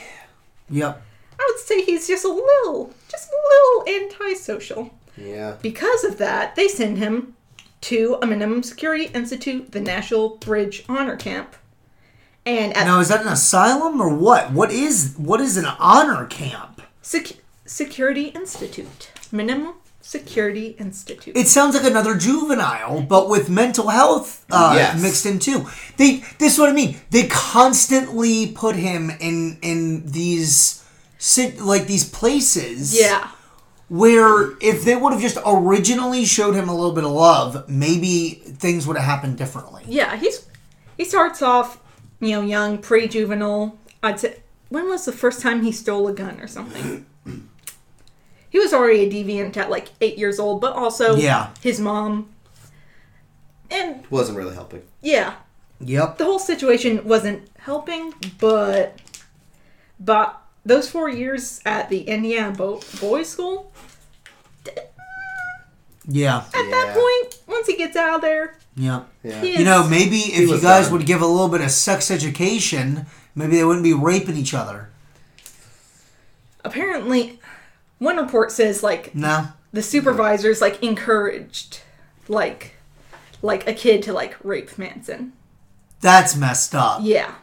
Yep. 0.69 1.01
I 1.39 1.51
would 1.51 1.59
say 1.59 1.83
he's 1.83 2.07
just 2.07 2.25
a 2.25 2.29
little, 2.29 2.93
just 3.09 3.29
a 3.29 3.85
little 3.85 4.03
antisocial. 4.05 4.93
Yeah. 5.17 5.57
Because 5.61 6.03
of 6.03 6.17
that, 6.17 6.55
they 6.55 6.67
send 6.67 6.97
him 6.97 7.35
to 7.81 8.17
a 8.21 8.27
minimum 8.27 8.63
security 8.63 9.05
institute, 9.05 9.71
the 9.71 9.81
Natural 9.81 10.37
Bridge 10.37 10.83
Honor 10.87 11.15
Camp. 11.15 11.55
And 12.45 12.75
at 12.75 12.85
Now 12.85 12.99
is 12.99 13.09
that 13.09 13.21
an 13.21 13.27
asylum 13.31 14.01
or 14.01 14.09
what? 14.09 14.51
What 14.51 14.71
is 14.71 15.15
what 15.17 15.41
is 15.41 15.57
an 15.57 15.65
honor 15.65 16.25
camp? 16.25 16.81
Sec- 17.01 17.37
Security 17.65 18.25
Institute, 18.27 19.11
Minimum 19.31 19.75
Security 20.11 20.75
Institute. 20.77 21.37
It 21.37 21.47
sounds 21.47 21.73
like 21.73 21.85
another 21.85 22.15
juvenile, 22.17 23.01
but 23.01 23.29
with 23.29 23.49
mental 23.49 23.87
health 23.87 24.45
uh, 24.51 24.73
Yes. 24.75 25.01
mixed 25.01 25.25
in 25.25 25.39
too. 25.39 25.65
They 25.97 26.17
this 26.37 26.53
is 26.53 26.59
what 26.59 26.69
I 26.69 26.73
mean. 26.73 26.97
They 27.11 27.27
constantly 27.27 28.47
put 28.51 28.75
him 28.75 29.09
in 29.21 29.57
in 29.61 30.05
these 30.11 30.83
sit 31.17 31.61
like 31.61 31.87
these 31.87 32.03
places. 32.09 32.93
yeah. 32.99 33.29
Where 33.87 34.57
if 34.61 34.83
they 34.85 34.95
would 34.95 35.13
have 35.13 35.21
just 35.21 35.37
originally 35.45 36.23
showed 36.25 36.55
him 36.55 36.67
a 36.69 36.75
little 36.75 36.93
bit 36.93 37.03
of 37.03 37.11
love, 37.11 37.67
maybe 37.69 38.41
things 38.63 38.87
would 38.87 38.97
have 38.97 39.05
happened 39.05 39.37
differently. 39.37 39.83
Yeah, 39.87 40.15
he's 40.17 40.45
he 40.97 41.05
starts 41.05 41.41
off, 41.41 41.79
you 42.19 42.31
know, 42.31 42.41
young, 42.41 42.77
pre-juvenile. 42.79 43.77
I'd 44.03 44.19
say 44.19 44.37
when 44.69 44.89
was 44.89 45.05
the 45.05 45.11
first 45.11 45.41
time 45.41 45.63
he 45.63 45.71
stole 45.71 46.07
a 46.07 46.13
gun 46.13 46.39
or 46.39 46.47
something? 46.47 47.05
He 48.51 48.59
was 48.59 48.73
already 48.73 48.99
a 49.05 49.09
deviant 49.09 49.57
at 49.57 49.71
like 49.71 49.87
eight 50.01 50.17
years 50.19 50.37
old, 50.39 50.61
but 50.61 50.73
also 50.73 51.15
Yeah. 51.15 51.49
his 51.63 51.79
mom. 51.79 52.29
And 53.71 54.03
Wasn't 54.11 54.37
really 54.37 54.53
helping. 54.53 54.83
yeah, 55.01 55.33
Yep. 55.79 56.17
the 56.19 56.25
whole 56.25 56.37
situation 56.39 57.03
wasn't 57.05 57.49
helping, 57.59 58.13
but 58.39 58.99
but 59.99 60.39
those 60.65 60.89
four 60.89 61.09
years 61.09 61.59
at 61.65 61.89
the 61.89 62.01
Indiana 62.01 62.51
Bo- 62.55 62.81
Boys 62.99 63.29
School, 63.29 63.71
Yeah. 66.07 66.43
at 66.53 66.69
that 66.71 66.93
point, 66.93 67.41
once 67.47 67.67
he 67.67 67.75
gets 67.77 67.95
out 67.95 68.15
of 68.15 68.21
there, 68.21 68.55
Yep. 68.77 69.07
Yeah. 69.23 69.43
You 69.43 69.65
know, 69.65 69.87
maybe 69.87 70.17
if 70.19 70.49
you 70.49 70.59
guys 70.61 70.85
done. 70.85 70.93
would 70.93 71.05
give 71.05 71.21
a 71.21 71.25
little 71.27 71.49
bit 71.49 71.59
of 71.61 71.71
sex 71.71 72.09
education, 72.09 73.05
maybe 73.35 73.57
they 73.57 73.63
wouldn't 73.65 73.83
be 73.83 73.93
raping 73.93 74.37
each 74.37 74.53
other. 74.53 74.89
apparently, 76.63 77.39
one 78.01 78.17
report 78.17 78.51
says 78.51 78.81
like 78.83 79.13
No. 79.15 79.49
the 79.71 79.83
supervisors 79.83 80.59
like 80.59 80.81
encouraged 80.83 81.81
like 82.27 82.73
like 83.43 83.67
a 83.67 83.73
kid 83.73 84.01
to 84.03 84.11
like 84.13 84.35
rape 84.43 84.75
Manson. 84.77 85.33
That's 86.01 86.35
messed 86.35 86.73
up. 86.73 87.01
Yeah. 87.03 87.35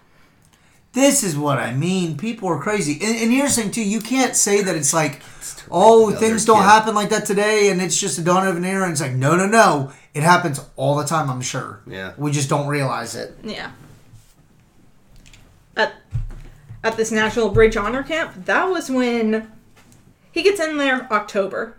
This 0.95 1.23
is 1.23 1.37
what 1.37 1.59
I 1.59 1.73
mean. 1.75 2.17
People 2.17 2.49
are 2.49 2.59
crazy. 2.61 2.99
And, 3.01 3.17
and 3.17 3.31
here's 3.33 3.55
the 3.55 3.63
thing, 3.63 3.71
too. 3.71 3.85
You 3.85 4.01
can't 4.01 4.35
say 4.35 4.63
that 4.63 4.75
it's 4.75 4.93
like, 4.93 5.21
oh, 5.71 6.11
things 6.13 6.45
don't 6.45 6.57
kids. 6.57 6.67
happen 6.69 6.95
like 6.97 7.11
that 7.11 7.25
today 7.27 7.71
and 7.71 7.81
it's 7.81 8.01
just 8.01 8.19
a 8.19 8.23
dawn 8.23 8.49
of 8.49 8.57
an 8.57 8.65
era. 8.65 8.83
And 8.85 8.93
it's 8.93 9.01
like, 9.01 9.13
no, 9.13 9.37
no, 9.37 9.47
no. 9.47 9.93
It 10.15 10.23
happens 10.25 10.61
all 10.77 10.97
the 10.97 11.05
time, 11.05 11.31
I'm 11.31 11.43
sure. 11.43 11.83
Yeah. 11.87 12.15
We 12.17 12.33
just 12.33 12.49
don't 12.49 12.67
realize 12.67 13.15
it. 13.15 13.37
Yeah. 13.45 13.71
At 15.77 15.95
at 16.83 16.97
this 16.97 17.13
Natural 17.13 17.51
Bridge 17.51 17.77
Honor 17.77 18.03
Camp, 18.03 18.47
that 18.47 18.65
was 18.65 18.91
when 18.91 19.53
he 20.39 20.45
gets 20.45 20.61
in 20.61 20.77
there 20.77 21.13
October. 21.13 21.77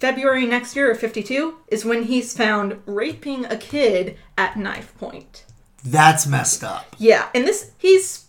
February 0.00 0.46
next 0.46 0.74
year 0.74 0.90
of 0.90 0.98
52 0.98 1.58
is 1.68 1.84
when 1.84 2.02
he's 2.02 2.36
found 2.36 2.82
raping 2.86 3.44
a 3.44 3.56
kid 3.56 4.18
at 4.36 4.56
knife 4.56 4.92
point. 4.98 5.44
That's 5.84 6.26
messed 6.26 6.64
up. 6.64 6.96
Yeah, 6.98 7.28
and 7.32 7.46
this 7.46 7.70
he's 7.78 8.28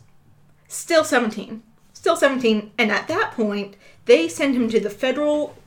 still 0.68 1.04
17. 1.04 1.64
Still 1.94 2.16
17 2.16 2.74
and 2.78 2.92
at 2.92 3.08
that 3.08 3.32
point 3.32 3.76
they 4.06 4.28
send 4.28 4.56
him 4.56 4.70
to 4.70 4.80
the 4.80 4.92
federal 4.92 5.58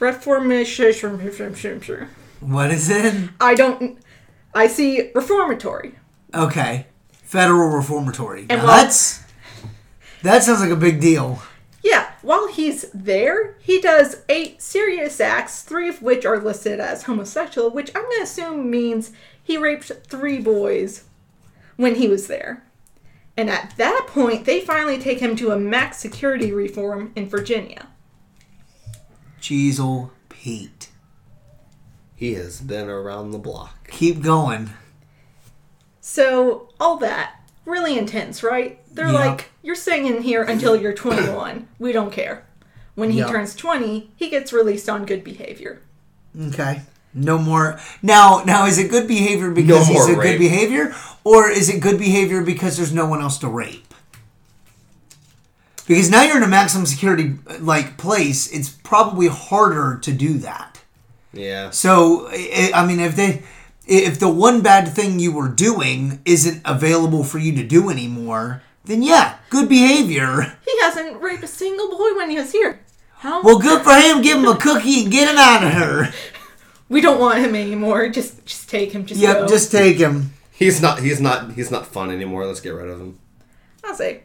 reformation 0.00 1.20
What 2.40 2.72
is 2.72 2.90
it? 2.90 3.30
I 3.40 3.54
don't 3.54 4.00
I 4.56 4.66
see 4.66 5.12
reformatory. 5.14 5.94
Okay. 6.34 6.86
Federal 7.12 7.68
Reformatory. 7.68 8.40
And 8.50 8.58
Now, 8.60 8.66
while- 8.66 8.82
that's. 8.82 9.22
That 10.22 10.42
sounds 10.42 10.60
like 10.60 10.70
a 10.70 10.76
big 10.76 11.00
deal. 11.00 11.40
Yeah, 11.86 12.10
while 12.20 12.48
he's 12.48 12.90
there, 12.92 13.54
he 13.60 13.80
does 13.80 14.24
eight 14.28 14.60
serious 14.60 15.20
acts, 15.20 15.62
three 15.62 15.88
of 15.88 16.02
which 16.02 16.26
are 16.26 16.40
listed 16.40 16.80
as 16.80 17.04
homosexual, 17.04 17.70
which 17.70 17.92
I'm 17.94 18.02
going 18.02 18.16
to 18.16 18.22
assume 18.24 18.68
means 18.68 19.12
he 19.40 19.56
raped 19.56 19.92
three 20.08 20.40
boys 20.40 21.04
when 21.76 21.94
he 21.94 22.08
was 22.08 22.26
there. 22.26 22.64
And 23.36 23.48
at 23.48 23.74
that 23.76 24.06
point, 24.08 24.46
they 24.46 24.62
finally 24.62 24.98
take 24.98 25.20
him 25.20 25.36
to 25.36 25.52
a 25.52 25.60
max 25.60 25.98
security 25.98 26.52
reform 26.52 27.12
in 27.14 27.28
Virginia. 27.28 27.86
Jeezel 29.40 30.10
Pete. 30.28 30.88
He 32.16 32.34
has 32.34 32.60
been 32.60 32.88
around 32.88 33.30
the 33.30 33.38
block. 33.38 33.88
Keep 33.92 34.22
going. 34.22 34.70
So, 36.00 36.68
all 36.80 36.96
that, 36.96 37.42
really 37.64 37.96
intense, 37.96 38.42
right? 38.42 38.80
They're 38.96 39.12
Yeah. 39.12 39.26
like, 39.26 39.50
you're 39.62 39.74
staying 39.76 40.06
in 40.06 40.22
here 40.22 40.42
until 40.42 40.74
you're 40.74 40.92
21. 41.04 41.68
We 41.78 41.92
don't 41.92 42.10
care. 42.12 42.44
When 42.94 43.10
he 43.10 43.18
Yeah. 43.18 43.26
turns 43.28 43.54
20, 43.54 44.10
he 44.16 44.28
gets 44.30 44.52
released 44.52 44.88
on 44.88 45.04
good 45.04 45.22
behavior. 45.22 45.80
Okay. 46.48 46.82
No 47.14 47.38
more. 47.38 47.78
Now, 48.02 48.42
now, 48.44 48.66
is 48.66 48.78
it 48.78 48.90
good 48.90 49.06
behavior 49.06 49.50
because 49.50 49.86
No 49.88 49.94
he's 49.94 50.08
more 50.08 50.18
a 50.18 50.22
good 50.22 50.38
behavior, 50.38 50.94
or 51.24 51.48
is 51.50 51.68
it 51.68 51.80
good 51.80 51.98
behavior 51.98 52.42
because 52.42 52.76
there's 52.76 52.92
no 52.92 53.06
one 53.06 53.20
else 53.22 53.38
to 53.38 53.48
rape? 53.48 53.94
Because 55.86 56.10
now 56.10 56.22
you're 56.22 56.36
in 56.38 56.42
a 56.42 56.48
maximum 56.48 56.84
security 56.84 57.34
like 57.60 57.96
place, 57.96 58.48
it's 58.50 58.68
probably 58.68 59.28
harder 59.28 59.98
to 60.02 60.12
do 60.12 60.34
that. 60.38 60.80
Yeah. 61.32 61.70
So, 61.70 62.28
I 62.32 62.70
I 62.74 62.86
mean, 62.86 62.98
if 63.00 63.14
they, 63.14 63.42
if 63.86 64.18
the 64.18 64.28
one 64.28 64.62
bad 64.62 64.88
thing 64.88 65.18
you 65.20 65.32
were 65.32 65.48
doing 65.48 66.20
isn't 66.24 66.60
available 66.64 67.24
for 67.24 67.38
you 67.38 67.54
to 67.56 67.62
do 67.62 67.88
anymore, 67.88 68.62
then 68.86 69.02
yeah, 69.02 69.36
good 69.50 69.68
behavior. 69.68 70.56
He 70.64 70.80
hasn't 70.80 71.20
raped 71.20 71.44
a 71.44 71.48
single 71.48 71.90
boy 71.90 72.14
when 72.16 72.30
he 72.30 72.38
was 72.38 72.52
here. 72.52 72.80
How? 73.18 73.42
Well, 73.42 73.58
good 73.58 73.82
for 73.82 73.94
him. 73.94 74.22
Give 74.22 74.38
him 74.38 74.46
a 74.46 74.56
cookie 74.66 75.02
and 75.02 75.12
get 75.12 75.28
him 75.28 75.36
out 75.38 75.64
of 75.64 75.72
here. 75.72 76.12
we 76.88 77.00
don't 77.00 77.20
want 77.20 77.38
him 77.38 77.54
anymore. 77.54 78.08
Just, 78.08 78.44
just 78.46 78.68
take 78.68 78.92
him. 78.92 79.04
Just 79.06 79.20
Yep, 79.20 79.38
go. 79.38 79.46
just 79.48 79.70
take 79.72 79.98
him. 79.98 80.32
He's 80.52 80.80
not. 80.80 81.00
He's 81.00 81.20
not. 81.20 81.52
He's 81.52 81.70
not 81.70 81.86
fun 81.86 82.10
anymore. 82.10 82.46
Let's 82.46 82.60
get 82.60 82.70
rid 82.74 82.88
of 82.88 83.00
him. 83.00 83.18
I'll 83.84 83.94
say. 83.94 84.22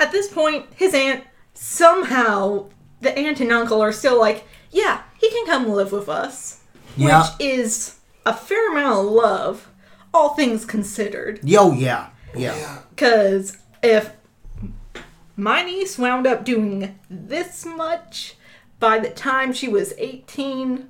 At 0.00 0.10
this 0.12 0.28
point, 0.28 0.66
his 0.74 0.94
aunt 0.94 1.24
somehow 1.54 2.66
the 3.00 3.16
aunt 3.18 3.40
and 3.40 3.52
uncle 3.52 3.80
are 3.82 3.92
still 3.92 4.18
like, 4.18 4.44
yeah, 4.70 5.02
he 5.20 5.30
can 5.30 5.46
come 5.46 5.68
live 5.68 5.92
with 5.92 6.08
us, 6.08 6.60
Yeah. 6.96 7.20
which 7.22 7.30
is 7.46 7.96
a 8.26 8.34
fair 8.34 8.72
amount 8.72 9.06
of 9.06 9.12
love, 9.12 9.68
all 10.12 10.34
things 10.34 10.64
considered. 10.64 11.40
Yo, 11.44 11.72
yeah, 11.72 12.08
yeah. 12.36 12.78
Because 12.90 13.58
if 13.84 14.12
my 15.36 15.62
niece 15.62 15.98
wound 15.98 16.26
up 16.26 16.44
doing 16.44 16.98
this 17.10 17.64
much 17.66 18.34
by 18.80 18.98
the 18.98 19.10
time 19.10 19.52
she 19.52 19.68
was 19.68 19.92
18, 19.98 20.88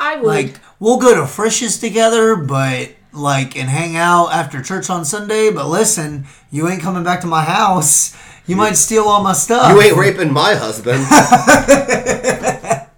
I 0.00 0.16
would. 0.16 0.26
Like 0.26 0.60
we'll 0.80 0.98
go 0.98 1.14
to 1.14 1.26
Frisch's 1.26 1.78
together, 1.78 2.36
but 2.36 2.90
like 3.12 3.56
and 3.56 3.68
hang 3.68 3.96
out 3.96 4.28
after 4.32 4.60
church 4.62 4.90
on 4.90 5.04
Sunday. 5.04 5.50
But 5.50 5.68
listen, 5.68 6.26
you 6.50 6.68
ain't 6.68 6.82
coming 6.82 7.04
back 7.04 7.20
to 7.22 7.26
my 7.26 7.42
house. 7.44 8.16
You 8.46 8.56
might 8.56 8.76
steal 8.76 9.04
all 9.04 9.22
my 9.22 9.32
stuff. 9.32 9.72
You 9.72 9.80
ain't 9.80 9.96
raping 9.96 10.32
my 10.32 10.54
husband. 10.54 11.02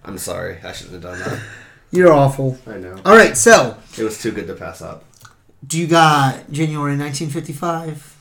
I'm 0.03 0.17
sorry. 0.17 0.57
I 0.63 0.71
shouldn't 0.73 1.01
have 1.01 1.03
done 1.03 1.19
that. 1.19 1.39
You're 1.91 2.11
awful. 2.11 2.57
I 2.67 2.77
know. 2.77 2.99
All 3.05 3.15
right, 3.15 3.37
so 3.37 3.77
It 3.97 4.03
was 4.03 4.21
too 4.21 4.31
good 4.31 4.47
to 4.47 4.55
pass 4.55 4.81
up. 4.81 5.05
do 5.65 5.79
you 5.79 5.87
got 5.87 6.51
January 6.51 6.97
1955? 6.97 8.16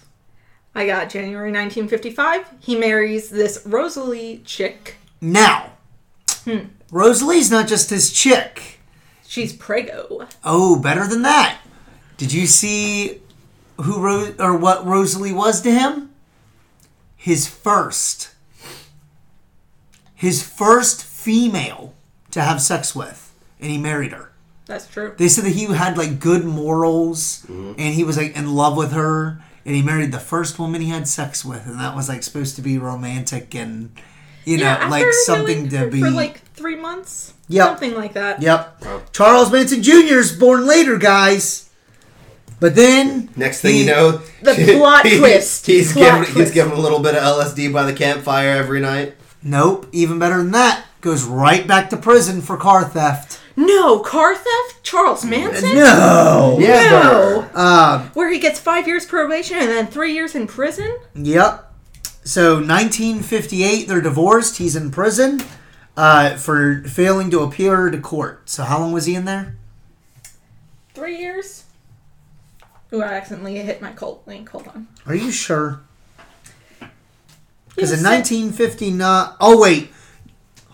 I 0.76 0.86
got 0.86 1.08
January 1.10 1.50
1955. 1.50 2.46
He 2.60 2.76
marries 2.76 3.30
this 3.30 3.62
Rosalie 3.66 4.42
chick. 4.44 4.96
Now, 5.20 5.70
Hmm. 6.44 6.66
Rosalie's 6.92 7.50
not 7.50 7.66
just 7.66 7.90
his 7.90 8.12
chick. 8.12 8.78
She's 9.26 9.52
prego. 9.52 10.28
Oh, 10.44 10.78
better 10.78 11.06
than 11.08 11.22
that. 11.22 11.58
Did 12.16 12.32
you 12.32 12.46
see 12.46 13.20
who 13.80 13.98
Ro- 13.98 14.34
or 14.38 14.56
what 14.56 14.86
Rosalie 14.86 15.32
was 15.32 15.60
to 15.62 15.72
him? 15.72 16.10
His 17.16 17.48
first. 17.48 18.30
His 20.14 20.42
first 20.42 21.02
female 21.02 21.94
to 22.30 22.40
have 22.42 22.62
sex 22.62 22.94
with, 22.94 23.32
and 23.60 23.70
he 23.70 23.78
married 23.78 24.12
her. 24.12 24.30
That's 24.66 24.86
true. 24.86 25.14
They 25.16 25.28
said 25.28 25.44
that 25.44 25.50
he 25.54 25.64
had 25.66 25.98
like 25.98 26.20
good 26.20 26.44
morals, 26.44 27.42
Mm-hmm. 27.48 27.72
and 27.78 27.94
he 27.94 28.04
was 28.04 28.16
like 28.16 28.36
in 28.36 28.54
love 28.54 28.76
with 28.76 28.92
her, 28.92 29.42
and 29.66 29.74
he 29.76 29.82
married 29.82 30.12
the 30.12 30.18
first 30.20 30.58
woman 30.58 30.80
he 30.80 30.88
had 30.88 31.06
sex 31.06 31.44
with, 31.44 31.66
and 31.66 31.78
that 31.78 31.94
was 31.94 32.08
like 32.08 32.22
supposed 32.22 32.56
to 32.56 32.62
be 32.62 32.78
romantic 32.78 33.54
and 33.54 33.90
you 34.46 34.56
know 34.58 34.64
after 34.66 34.88
like 34.88 35.12
something 35.26 35.68
to 35.68 35.78
her 35.78 35.86
be. 35.88 36.00
for 36.00 36.10
like 36.10 36.40
three 36.54 36.76
months. 36.76 37.34
Yep. 37.48 37.66
something 37.66 37.94
like 37.94 38.14
that. 38.14 38.40
Yep. 38.42 38.82
Wow. 38.84 39.02
Charles 39.12 39.52
Manson 39.52 39.82
Jr. 39.82 40.18
is 40.18 40.32
born 40.32 40.66
later, 40.66 40.96
guys. 40.98 41.70
But 42.58 42.74
then 42.74 43.28
Next 43.36 43.60
thing 43.60 43.74
he- 43.74 43.80
you 43.80 43.86
know, 43.86 44.12
The 44.42 44.76
plot 44.78 45.02
twist. 45.18 45.66
He's 45.66 45.92
Plot 45.92 46.04
giving 46.04 46.24
he's 46.24 46.32
twist. 46.34 46.54
giving 46.54 46.72
a 46.72 46.80
little 46.80 47.00
bit 47.00 47.14
of 47.14 47.22
LSD 47.22 47.72
by 47.72 47.84
the 47.84 47.92
campfire 47.92 48.50
every 48.56 48.80
night. 48.80 49.14
Nope. 49.42 49.88
Even 49.92 50.18
better 50.18 50.38
than 50.38 50.50
that, 50.52 50.86
goes 51.02 51.22
right 51.24 51.66
back 51.68 51.90
to 51.90 51.96
prison 51.96 52.40
for 52.40 52.56
car 52.56 52.82
theft. 52.84 53.40
No 53.56 54.00
car 54.00 54.34
theft. 54.34 54.82
Charles 54.82 55.24
Manson. 55.24 55.74
No. 55.74 56.56
No. 56.58 57.48
Uh, 57.54 58.08
Where 58.10 58.30
he 58.30 58.38
gets 58.38 58.60
five 58.60 58.86
years 58.86 59.06
probation 59.06 59.56
and 59.56 59.68
then 59.70 59.86
three 59.86 60.12
years 60.12 60.34
in 60.34 60.46
prison. 60.46 60.96
yep. 61.14 61.62
So 62.24 62.54
1958, 62.54 63.86
they're 63.88 64.00
divorced. 64.00 64.58
He's 64.58 64.74
in 64.76 64.90
prison 64.90 65.40
uh, 65.96 66.36
for 66.36 66.82
failing 66.82 67.30
to 67.30 67.40
appear 67.40 67.88
to 67.88 68.00
court. 68.00 68.48
So 68.50 68.64
how 68.64 68.80
long 68.80 68.92
was 68.92 69.06
he 69.06 69.14
in 69.14 69.24
there? 69.26 69.56
Three 70.92 71.18
years. 71.18 71.64
Ooh, 72.92 73.00
I 73.02 73.14
accidentally 73.14 73.56
hit 73.58 73.80
my 73.80 73.92
cold 73.92 74.22
link. 74.26 74.48
Hold 74.50 74.68
on. 74.68 74.88
Are 75.06 75.14
you 75.14 75.30
sure? 75.30 75.80
Because 77.68 77.92
in 77.92 78.02
1959. 78.04 79.34
Oh 79.40 79.60
wait. 79.60 79.90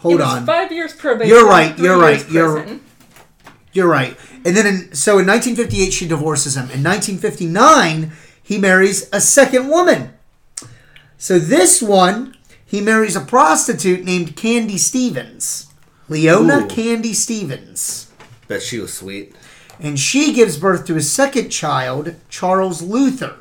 It 0.03 0.09
Hold 0.09 0.19
was 0.21 0.29
on. 0.29 0.47
Five 0.47 0.73
years 0.73 0.93
probation. 0.95 1.29
You're 1.29 1.47
right, 1.49 1.79
you're 1.79 1.99
right, 1.99 2.29
you're- 2.29 2.81
You're 3.73 3.89
right. 3.89 4.17
And 4.45 4.57
then, 4.57 4.67
in, 4.67 4.95
so 4.95 5.13
in 5.19 5.27
1958, 5.27 5.93
she 5.93 6.07
divorces 6.09 6.57
him. 6.57 6.65
In 6.71 6.83
1959, 6.83 8.13
he 8.43 8.59
marries 8.59 9.09
a 9.13 9.21
second 9.21 9.69
woman. 9.69 10.13
So 11.17 11.39
this 11.39 11.81
one, 11.81 12.37
he 12.67 12.81
marries 12.81 13.15
a 13.17 13.21
prostitute 13.21 14.05
named 14.05 14.37
Candy 14.37 14.77
Stevens. 14.77 15.69
Leona 16.09 16.65
Ooh. 16.65 16.67
Candy 16.67 17.15
Stevens. 17.15 18.11
Bet 18.49 18.61
she 18.63 18.79
was 18.81 18.93
sweet. 18.93 19.35
And 19.79 19.99
she 19.99 20.33
gives 20.35 20.59
birth 20.59 20.85
to 20.87 20.95
his 20.95 21.11
second 21.11 21.51
child, 21.51 22.17
Charles 22.29 22.83
Luther. 22.83 23.37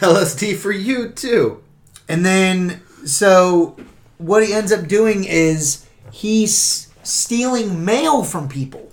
LSD 0.00 0.56
for 0.56 0.72
you 0.72 1.10
too. 1.10 1.62
And 2.08 2.24
then, 2.24 2.80
so 3.04 3.76
what 4.18 4.46
he 4.46 4.52
ends 4.52 4.72
up 4.72 4.86
doing 4.86 5.24
is 5.24 5.86
he's 6.12 6.92
stealing 7.02 7.84
mail 7.84 8.22
from 8.22 8.48
people. 8.48 8.92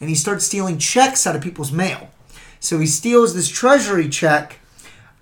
And 0.00 0.08
he 0.08 0.16
starts 0.16 0.44
stealing 0.44 0.78
checks 0.78 1.26
out 1.26 1.36
of 1.36 1.42
people's 1.42 1.70
mail. 1.70 2.10
So 2.58 2.80
he 2.80 2.86
steals 2.86 3.34
this 3.34 3.48
treasury 3.48 4.08
check 4.08 4.58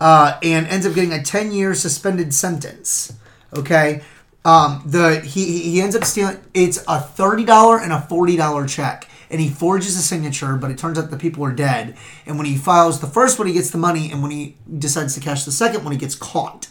uh, 0.01 0.39
and 0.43 0.67
ends 0.67 0.87
up 0.87 0.95
getting 0.95 1.13
a 1.13 1.23
10 1.23 1.53
year 1.53 1.75
suspended 1.75 2.33
sentence. 2.33 3.13
Okay? 3.55 4.03
Um, 4.43 4.83
the 4.87 5.21
he, 5.21 5.61
he 5.61 5.83
ends 5.83 5.95
up 5.95 6.05
stealing, 6.05 6.39
it's 6.55 6.79
a 6.83 6.99
$30 6.99 7.83
and 7.83 7.93
a 7.93 7.99
$40 7.99 8.69
check. 8.69 9.07
and 9.31 9.41
he 9.41 9.49
forges 9.49 9.97
a 9.97 10.03
signature, 10.03 10.57
but 10.57 10.71
it 10.71 10.79
turns 10.79 10.99
out 10.99 11.11
the 11.11 11.17
people 11.17 11.45
are 11.45 11.53
dead. 11.53 11.97
And 12.27 12.37
when 12.37 12.47
he 12.47 12.57
files 12.57 13.01
the 13.01 13.07
first 13.07 13.39
one, 13.39 13.47
he 13.47 13.55
gets 13.55 13.71
the 13.71 13.79
money, 13.79 14.11
and 14.11 14.23
when 14.23 14.33
he 14.33 14.57
decides 14.79 15.15
to 15.15 15.21
cash 15.21 15.45
the 15.45 15.53
second 15.53 15.85
one, 15.85 15.93
he 15.93 15.99
gets 15.99 16.15
caught. 16.15 16.69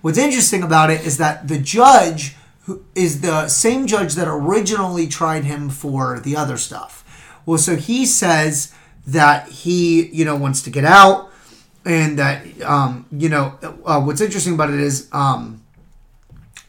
What's 0.00 0.18
interesting 0.18 0.62
about 0.62 0.90
it 0.90 1.06
is 1.06 1.18
that 1.18 1.48
the 1.48 1.58
judge 1.58 2.36
who 2.64 2.84
is 2.94 3.20
the 3.20 3.48
same 3.48 3.86
judge 3.86 4.14
that 4.14 4.28
originally 4.28 5.06
tried 5.08 5.44
him 5.44 5.68
for 5.68 6.20
the 6.20 6.36
other 6.36 6.56
stuff. 6.56 7.04
Well, 7.44 7.58
so 7.58 7.76
he 7.76 8.06
says 8.06 8.72
that 9.06 9.48
he, 9.48 10.06
you 10.06 10.24
know, 10.24 10.36
wants 10.36 10.62
to 10.62 10.70
get 10.70 10.84
out, 10.84 11.30
and 11.84 12.18
that, 12.18 12.62
um, 12.62 13.06
you 13.10 13.28
know, 13.28 13.58
uh, 13.84 14.00
what's 14.00 14.20
interesting 14.20 14.54
about 14.54 14.70
it 14.70 14.78
is, 14.78 15.08
um, 15.10 15.62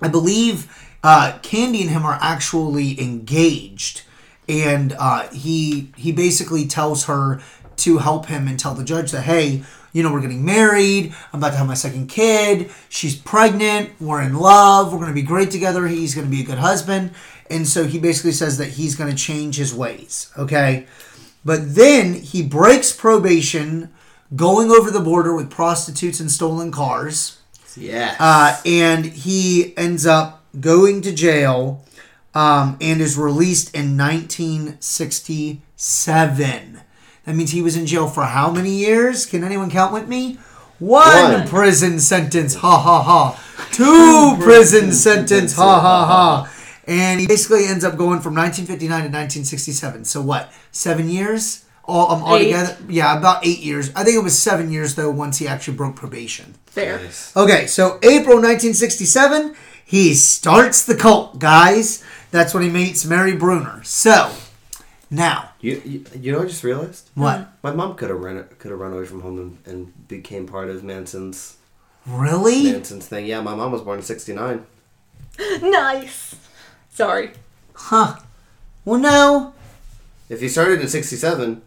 I 0.02 0.08
believe 0.08 0.68
uh, 1.04 1.38
Candy 1.44 1.82
and 1.82 1.92
him 1.92 2.06
are 2.06 2.18
actually 2.20 3.00
engaged, 3.00 4.02
and 4.50 4.96
uh, 4.98 5.30
he 5.30 5.92
he 5.96 6.12
basically 6.12 6.66
tells 6.66 7.06
her 7.06 7.40
to 7.78 8.00
help 8.00 8.26
him 8.28 8.48
and 8.48 8.60
tell 8.60 8.74
the 8.74 8.84
judge 8.84 9.12
that 9.12 9.22
hey, 9.24 9.64
you 9.92 10.02
know, 10.02 10.12
we're 10.12 10.22
getting 10.22 10.44
married. 10.44 11.14
I'm 11.32 11.40
about 11.40 11.52
to 11.52 11.58
have 11.58 11.68
my 11.68 11.76
second 11.76 12.08
kid. 12.08 12.72
She's 12.90 13.16
pregnant. 13.16 13.92
We're 14.02 14.24
in 14.24 14.34
love. 14.36 14.92
We're 14.92 14.98
going 15.00 15.10
to 15.10 15.14
be 15.16 15.22
great 15.22 15.52
together. 15.52 15.86
He's 15.88 16.16
going 16.16 16.26
to 16.26 16.32
be 16.32 16.42
a 16.42 16.46
good 16.46 16.58
husband, 16.58 17.12
and 17.50 17.68
so 17.68 17.84
he 17.86 18.00
basically 18.00 18.32
says 18.32 18.58
that 18.58 18.70
he's 18.70 18.96
going 18.96 19.12
to 19.12 19.16
change 19.16 19.58
his 19.58 19.72
ways. 19.74 20.32
Okay, 20.38 20.88
but 21.46 21.76
then 21.76 22.16
he 22.16 22.42
breaks 22.42 22.92
probation, 22.92 23.94
going 24.36 24.72
over 24.72 24.90
the 24.90 25.00
border 25.00 25.36
with 25.36 25.52
prostitutes 25.52 26.20
and 26.20 26.32
stolen 26.32 26.72
cars 26.72 27.38
Yeah. 27.78 28.16
uh, 28.20 28.58
and 28.66 29.06
he 29.06 29.78
ends 29.78 30.08
up 30.08 30.42
going 30.60 31.02
to 31.04 31.14
jail 31.14 31.86
um, 32.34 32.78
and 32.82 33.00
is 33.00 33.16
released 33.16 33.76
in 33.76 33.96
1967. 33.96 36.82
That 37.26 37.36
means 37.36 37.52
he 37.52 37.62
was 37.62 37.78
in 37.78 37.86
jail 37.86 38.08
for 38.08 38.24
how 38.24 38.52
many 38.52 38.72
years? 38.72 39.26
Can 39.26 39.44
anyone 39.44 39.70
count 39.72 39.94
with 39.94 40.08
me? 40.08 40.38
One, 40.80 41.34
One. 41.34 41.48
prison 41.48 42.00
sentence, 42.00 42.56
ha 42.56 42.78
ha 42.80 43.02
ha. 43.02 43.68
Two 43.72 44.44
prison 44.44 44.92
sentence, 44.92 45.54
ha 45.56 45.80
ha 45.80 46.06
ha. 46.06 46.54
And 46.86 47.22
he 47.22 47.28
basically 47.28 47.66
ends 47.66 47.86
up 47.86 47.96
going 47.96 48.20
from 48.20 48.36
1959 48.36 48.90
to 48.90 49.06
1967. 49.06 50.06
So 50.06 50.22
what? 50.22 50.52
Seven 50.72 51.08
years? 51.10 51.64
All 51.86 52.12
um, 52.12 52.24
all 52.24 52.38
together? 52.38 52.78
Yeah, 52.90 53.18
about 53.18 53.46
eight 53.46 53.60
years. 53.60 53.92
I 53.96 54.04
think 54.04 54.18
it 54.18 54.24
was 54.24 54.38
seven 54.38 54.72
years 54.72 54.96
though 54.96 55.12
once 55.12 55.38
he 55.38 55.48
actually 55.48 55.76
broke 55.78 55.96
probation. 55.96 56.56
Fair. 56.66 57.00
Nice. 57.00 57.36
Okay, 57.36 57.68
so 57.68 58.00
April 58.04 58.38
1967, 58.38 59.56
he 59.86 60.14
starts 60.14 60.86
the 60.86 60.96
cult, 60.96 61.40
guys. 61.40 62.04
That's 62.32 62.54
when 62.54 62.64
he 62.64 62.70
meets 62.70 63.06
Mary 63.06 63.36
Brunner. 63.36 63.82
So, 63.84 64.32
now, 65.12 65.52
You, 65.64 65.82
you 65.86 66.06
you 66.20 66.32
know 66.34 66.42
I 66.42 66.46
just 66.46 66.64
realized? 66.64 67.10
what? 67.16 67.48
My 67.64 67.72
mom 67.72 67.96
could 67.96 68.10
have 68.10 68.20
run 68.20 68.44
could 68.60 68.72
have 68.72 68.80
run 68.80 68.92
away 68.94 69.06
from 69.06 69.22
home 69.22 69.40
and, 69.40 69.58
and 69.74 70.08
became 70.10 70.46
part 70.46 70.70
of 70.70 70.84
Manson's 70.84 71.58
Really? 72.06 72.64
Manson's 72.72 73.08
thing. 73.08 73.26
Yeah, 73.26 73.40
my 73.42 73.56
mom 73.56 73.72
was 73.72 73.82
born 73.82 74.00
in 74.00 74.04
'69. 74.06 74.66
Nice. 75.62 76.36
Sorry. 76.92 77.32
Huh. 77.74 78.18
Well, 78.86 79.00
no. 79.00 79.54
If 80.30 80.42
he 80.42 80.50
started 80.50 80.82
in 80.82 80.88
'67, 80.90 81.62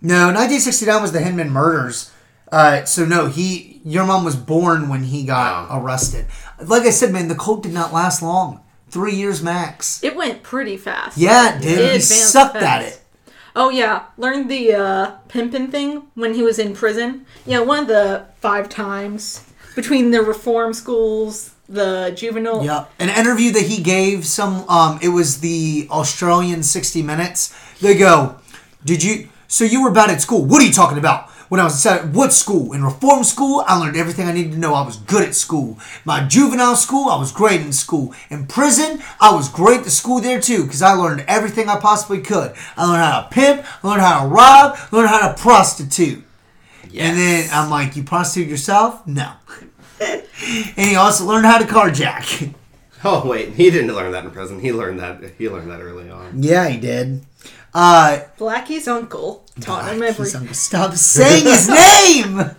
No, 0.00 0.26
1969 0.26 1.02
was 1.02 1.12
the 1.12 1.20
Hinman 1.20 1.50
murders. 1.50 2.12
Uh, 2.52 2.84
so, 2.84 3.04
no, 3.04 3.26
he, 3.26 3.80
your 3.84 4.06
mom 4.06 4.24
was 4.24 4.36
born 4.36 4.88
when 4.88 5.02
he 5.04 5.24
got 5.26 5.68
Wow. 5.68 5.80
arrested. 5.82 6.26
Like 6.64 6.84
I 6.84 6.90
said, 6.90 7.12
man, 7.12 7.26
the 7.28 7.34
cult 7.34 7.62
did 7.64 7.72
not 7.72 7.92
last 7.92 8.22
long. 8.22 8.60
Three 8.88 9.14
years 9.14 9.42
max. 9.42 10.02
It 10.02 10.16
went 10.16 10.42
pretty 10.42 10.76
fast. 10.76 11.18
Yeah, 11.18 11.56
it 11.56 11.62
did. 11.62 11.78
It 11.78 11.92
he 11.94 12.00
sucked 12.00 12.56
at 12.56 12.82
it. 12.82 13.00
Oh 13.54 13.70
yeah, 13.70 14.04
learned 14.18 14.50
the 14.50 14.74
uh, 14.74 15.10
pimping 15.28 15.68
thing 15.70 16.02
when 16.14 16.34
he 16.34 16.42
was 16.42 16.58
in 16.58 16.74
prison. 16.74 17.24
Yeah, 17.46 17.60
one 17.60 17.80
of 17.80 17.88
the 17.88 18.26
five 18.40 18.68
times 18.68 19.44
between 19.74 20.10
the 20.10 20.22
reform 20.22 20.72
schools, 20.74 21.54
the 21.68 22.12
juvenile. 22.14 22.64
Yeah, 22.64 22.84
an 22.98 23.08
interview 23.08 23.52
that 23.52 23.62
he 23.62 23.82
gave 23.82 24.26
some. 24.26 24.68
Um, 24.68 24.98
it 25.02 25.08
was 25.08 25.40
the 25.40 25.88
Australian 25.90 26.62
60 26.62 27.02
Minutes. 27.02 27.54
They 27.80 27.96
go, 27.96 28.36
"Did 28.84 29.02
you? 29.02 29.30
So 29.48 29.64
you 29.64 29.82
were 29.82 29.90
bad 29.90 30.10
at 30.10 30.20
school? 30.20 30.44
What 30.44 30.62
are 30.62 30.66
you 30.66 30.72
talking 30.72 30.98
about? 30.98 31.30
When 31.48 31.60
I 31.60 31.64
was 31.64 31.86
at 31.86 32.08
what 32.08 32.32
school? 32.32 32.72
In 32.72 32.84
reform 32.84 33.22
school, 33.22 33.62
I 33.66 33.78
learned 33.78 33.96
everything 33.96 34.26
I 34.26 34.32
needed 34.32 34.52
to 34.52 34.58
know. 34.58 34.74
I 34.74 34.84
was 34.84 34.96
good 34.96 35.28
at 35.28 35.34
school. 35.34 35.78
My 36.04 36.24
juvenile 36.24 36.74
school, 36.74 37.08
I 37.08 37.18
was 37.18 37.30
great 37.30 37.60
in 37.60 37.72
school. 37.72 38.14
In 38.30 38.46
prison, 38.46 39.00
I 39.20 39.32
was 39.32 39.48
great 39.48 39.80
at 39.80 39.90
school 39.90 40.20
there 40.20 40.40
too 40.40 40.64
because 40.64 40.82
I 40.82 40.92
learned 40.92 41.24
everything 41.28 41.68
I 41.68 41.78
possibly 41.78 42.20
could. 42.20 42.54
I 42.76 42.84
learned 42.84 43.04
how 43.04 43.22
to 43.22 43.28
pimp, 43.28 43.84
learned 43.84 44.00
how 44.02 44.22
to 44.22 44.28
rob, 44.28 44.78
learned 44.90 45.08
how 45.08 45.28
to 45.28 45.40
prostitute. 45.40 46.24
And 46.98 47.18
then 47.18 47.48
I'm 47.52 47.70
like, 47.70 47.94
you 47.94 48.02
prostitute 48.02 48.48
yourself? 48.48 49.06
No. 49.06 49.32
and 50.00 50.22
he 50.76 50.96
also 50.96 51.24
learned 51.26 51.46
how 51.46 51.58
to 51.58 51.64
carjack. 51.64 52.54
oh 53.04 53.28
wait, 53.28 53.54
he 53.54 53.70
didn't 53.70 53.94
learn 53.94 54.12
that 54.12 54.24
in 54.24 54.30
prison. 54.30 54.58
He 54.60 54.72
learned 54.72 55.00
that 55.00 55.20
he 55.38 55.48
learned 55.48 55.70
that 55.70 55.80
early 55.80 56.10
on. 56.10 56.42
Yeah, 56.42 56.68
he 56.68 56.78
did. 56.78 57.24
Uh, 57.72 58.20
Blackie's 58.38 58.88
uncle 58.88 59.45
him 59.64 60.02
He's 60.02 60.10
everything. 60.34 60.52
Stop 60.54 60.94
saying 60.94 61.44
his 61.44 61.68
name. 61.68 62.50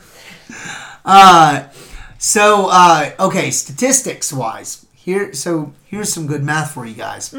Uh, 1.06 1.68
so 2.18 2.68
uh, 2.72 3.12
okay, 3.20 3.52
statistics 3.52 4.34
wise, 4.34 4.86
here. 4.93 5.34
So 5.34 5.74
here's 5.86 6.12
some 6.14 6.28
good 6.28 6.43
math 6.43 6.72
for 6.74 6.86
you 6.86 6.95
guys. 6.95 7.34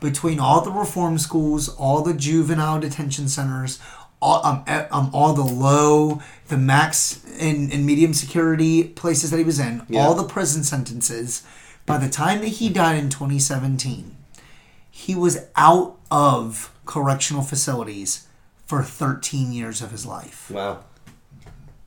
Between 0.00 0.40
all 0.40 0.62
the 0.62 0.70
reform 0.70 1.18
schools, 1.18 1.68
all 1.68 2.02
the 2.02 2.14
juvenile 2.14 2.80
detention 2.80 3.28
centers, 3.28 3.78
all 4.22 4.44
um, 4.46 4.64
um 4.90 5.10
all 5.12 5.34
the 5.34 5.42
low, 5.42 6.22
the 6.48 6.56
max 6.56 7.22
and, 7.38 7.70
and 7.72 7.84
medium 7.84 8.14
security 8.14 8.84
places 8.84 9.30
that 9.30 9.38
he 9.38 9.44
was 9.44 9.58
in, 9.58 9.82
Yeah. 9.88 10.00
all 10.00 10.14
the 10.14 10.24
prison 10.24 10.64
sentences. 10.64 11.42
By 11.84 11.98
the 11.98 12.08
time 12.08 12.40
that 12.40 12.48
he 12.48 12.68
died 12.68 12.96
in 12.98 13.10
2017, 13.10 14.16
he 14.90 15.14
was 15.14 15.46
out 15.56 15.98
of 16.10 16.72
correctional 16.86 17.42
facilities 17.42 18.26
for 18.70 18.84
13 18.84 19.50
years 19.52 19.82
of 19.82 19.90
his 19.90 20.06
life. 20.06 20.48
Wow. 20.48 20.84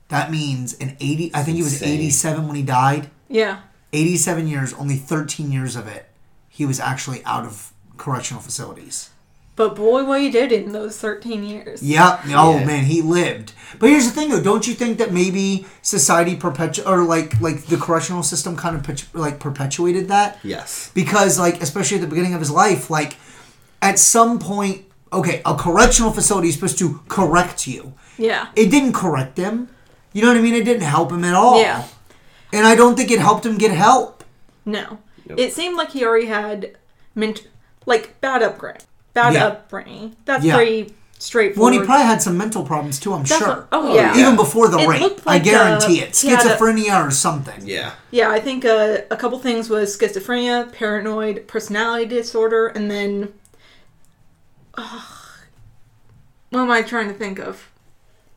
That 0.08 0.30
means 0.30 0.74
in 0.74 0.96
80, 1.00 1.30
I 1.34 1.42
think 1.42 1.56
he 1.56 1.62
was 1.62 1.82
87 1.82 2.46
when 2.46 2.56
he 2.56 2.62
died. 2.62 3.08
Yeah. 3.28 3.60
87 3.94 4.46
years, 4.46 4.74
only 4.74 4.96
13 4.96 5.50
years 5.50 5.76
of 5.76 5.86
it, 5.88 6.10
he 6.50 6.66
was 6.66 6.78
actually 6.78 7.24
out 7.24 7.44
of 7.46 7.72
correctional 7.96 8.42
facilities. 8.42 9.08
But 9.56 9.76
boy, 9.76 10.04
what 10.04 10.20
he 10.20 10.30
did 10.30 10.52
in 10.52 10.72
those 10.72 10.98
13 10.98 11.42
years. 11.42 11.82
Yeah. 11.82 12.20
Oh 12.36 12.58
Yeah. 12.58 12.64
man, 12.66 12.84
he 12.84 13.00
lived. 13.00 13.52
But 13.78 13.88
here's 13.88 14.04
the 14.04 14.10
thing, 14.10 14.28
though. 14.28 14.42
Don't 14.42 14.66
you 14.66 14.74
think 14.74 14.98
that 14.98 15.10
maybe 15.12 15.64
society 15.80 16.36
perpetu 16.36 16.84
or 16.86 17.02
like 17.04 17.40
like 17.40 17.64
the 17.66 17.76
correctional 17.78 18.22
system 18.24 18.56
kind 18.56 18.76
of 18.76 18.82
perpetu- 18.82 19.14
like 19.14 19.38
perpetuated 19.40 20.08
that? 20.08 20.38
Yes. 20.42 20.90
because 20.92 21.38
like 21.38 21.62
especially 21.62 21.96
at 21.96 22.00
the 22.02 22.08
beginning 22.08 22.34
of 22.34 22.40
his 22.40 22.50
life 22.50 22.90
like 22.90 23.16
at 23.80 23.98
some 23.98 24.38
point 24.38 24.84
okay 25.14 25.40
a 25.44 25.54
correctional 25.54 26.10
facility 26.12 26.48
is 26.48 26.54
supposed 26.54 26.78
to 26.78 27.00
correct 27.08 27.66
you 27.66 27.92
Yeah. 28.18 28.48
it 28.56 28.70
didn't 28.70 28.92
correct 28.92 29.36
him 29.38 29.68
you 30.12 30.22
know 30.22 30.28
what 30.28 30.36
i 30.36 30.40
mean 30.40 30.54
it 30.54 30.64
didn't 30.64 30.82
help 30.96 31.10
him 31.12 31.24
at 31.24 31.34
all 31.34 31.60
Yeah. 31.60 31.84
and 32.52 32.66
i 32.66 32.74
don't 32.74 32.96
think 32.96 33.10
it 33.10 33.20
helped 33.20 33.44
him 33.46 33.56
get 33.58 33.70
help 33.72 34.24
No. 34.66 34.98
Nope. 35.26 35.38
It 35.38 35.52
seemed 35.54 35.76
like 35.76 35.90
he 35.92 36.04
already 36.04 36.26
had 36.26 36.76
ment- 37.14 37.46
like 37.86 38.20
bad 38.20 38.42
upbringing. 38.42 38.82
Bad 39.14 39.32
Yeah. 39.34 39.46
upbringing. 39.46 40.16
That's 40.26 40.44
Yeah. 40.44 40.56
pretty 40.56 40.82
well 40.82 40.92
straightforward. 41.18 41.72
and 41.74 41.82
he 41.82 41.86
probably 41.86 42.04
had 42.06 42.20
some 42.20 42.36
mental 42.36 42.62
problems 42.64 42.98
too 43.00 43.12
i'm 43.14 43.22
That's 43.24 43.38
sure 43.38 43.48
what- 43.48 43.66
oh, 43.72 43.88
Oh, 43.90 43.94
yeah. 43.94 44.14
yeah. 44.14 44.20
even 44.22 44.36
before 44.36 44.68
the 44.68 44.78
It 44.78 44.88
rape 44.88 45.00
looked 45.00 45.22
i 45.26 45.38
guarantee 45.38 46.00
uh, 46.02 46.06
it 46.06 46.16
he 46.16 46.28
had 46.28 46.44
a- 46.44 46.48
schizophrenia 46.56 47.06
or 47.06 47.10
something 47.10 47.60
Yeah. 47.64 47.92
Yeah, 48.10 48.28
I 48.30 48.40
think 48.40 48.64
uh, 48.66 48.98
a 49.10 49.16
couple 49.16 49.38
things 49.38 49.70
was 49.70 49.96
schizophrenia, 49.96 50.70
paranoid 50.72 51.46
personality 51.54 52.06
disorder, 52.06 52.66
and 52.76 52.90
then. 52.90 53.32
Ugh, 54.76 55.02
what 56.50 56.60
am 56.60 56.70
I 56.70 56.82
trying 56.82 57.08
to 57.08 57.14
think 57.14 57.38
of? 57.38 57.70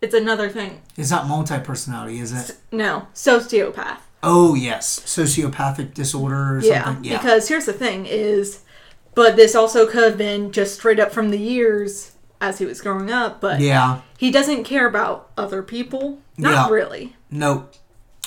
It's 0.01 0.13
another 0.13 0.49
thing. 0.49 0.81
it's 0.95 1.09
not 1.11 1.27
multi-personality 1.27 2.19
is 2.19 2.31
it 2.31 2.57
No, 2.71 3.07
sociopath. 3.15 3.97
oh 4.21 4.53
yes 4.53 4.99
sociopathic 4.99 5.93
disorder 5.95 6.57
or 6.57 6.59
Yeah, 6.61 6.83
something 6.83 7.03
yeah 7.03 7.17
because 7.17 7.47
here's 7.47 7.65
the 7.65 7.73
thing 7.73 8.05
is, 8.05 8.61
but 9.15 9.35
this 9.35 9.55
also 9.55 9.87
could 9.87 10.03
have 10.03 10.17
been 10.17 10.51
just 10.51 10.75
straight 10.75 10.99
up 10.99 11.11
from 11.11 11.31
the 11.31 11.39
years 11.39 12.11
as 12.39 12.59
he 12.59 12.65
was 12.65 12.79
growing 12.81 13.09
up, 13.11 13.41
but 13.41 13.59
yeah 13.59 14.01
he 14.17 14.29
doesn't 14.29 14.63
care 14.65 14.87
about 14.87 15.29
other 15.37 15.63
people. 15.63 16.19
Not 16.37 16.69
Yeah. 16.69 16.73
really. 16.75 17.15
Nope. 17.31 17.73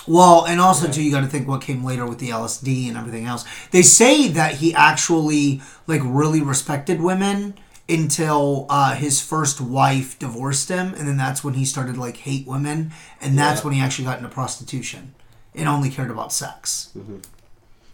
Well, 0.08 0.44
and 0.46 0.60
also 0.60 0.88
too, 0.90 1.02
you 1.04 1.12
got 1.12 1.20
to 1.20 1.26
think 1.28 1.46
what 1.46 1.60
came 1.60 1.84
later 1.84 2.06
with 2.06 2.18
the 2.18 2.30
LSD 2.30 2.88
and 2.88 2.96
everything 2.96 3.26
else. 3.26 3.44
They 3.70 3.82
say 3.82 4.26
that 4.28 4.54
he 4.56 4.74
actually 4.74 5.60
like 5.86 6.00
really 6.02 6.40
respected 6.40 7.00
women 7.00 7.54
until 7.90 8.66
uh, 8.70 8.94
his 8.94 9.20
first 9.20 9.60
wife 9.60 10.18
divorced 10.18 10.68
him, 10.68 10.94
and 10.94 11.06
then 11.08 11.16
that's 11.16 11.42
when 11.44 11.54
he 11.54 11.64
started 11.64 11.96
like 11.98 12.18
hate 12.18 12.46
women, 12.46 12.92
and 13.20 13.36
that's 13.38 13.60
Yeah. 13.60 13.64
when 13.64 13.74
he 13.74 13.80
actually 13.80 14.04
got 14.06 14.18
into 14.18 14.30
prostitution 14.30 15.14
and 15.54 15.68
only 15.68 15.90
cared 15.90 16.10
about 16.10 16.32
sex. 16.32 16.90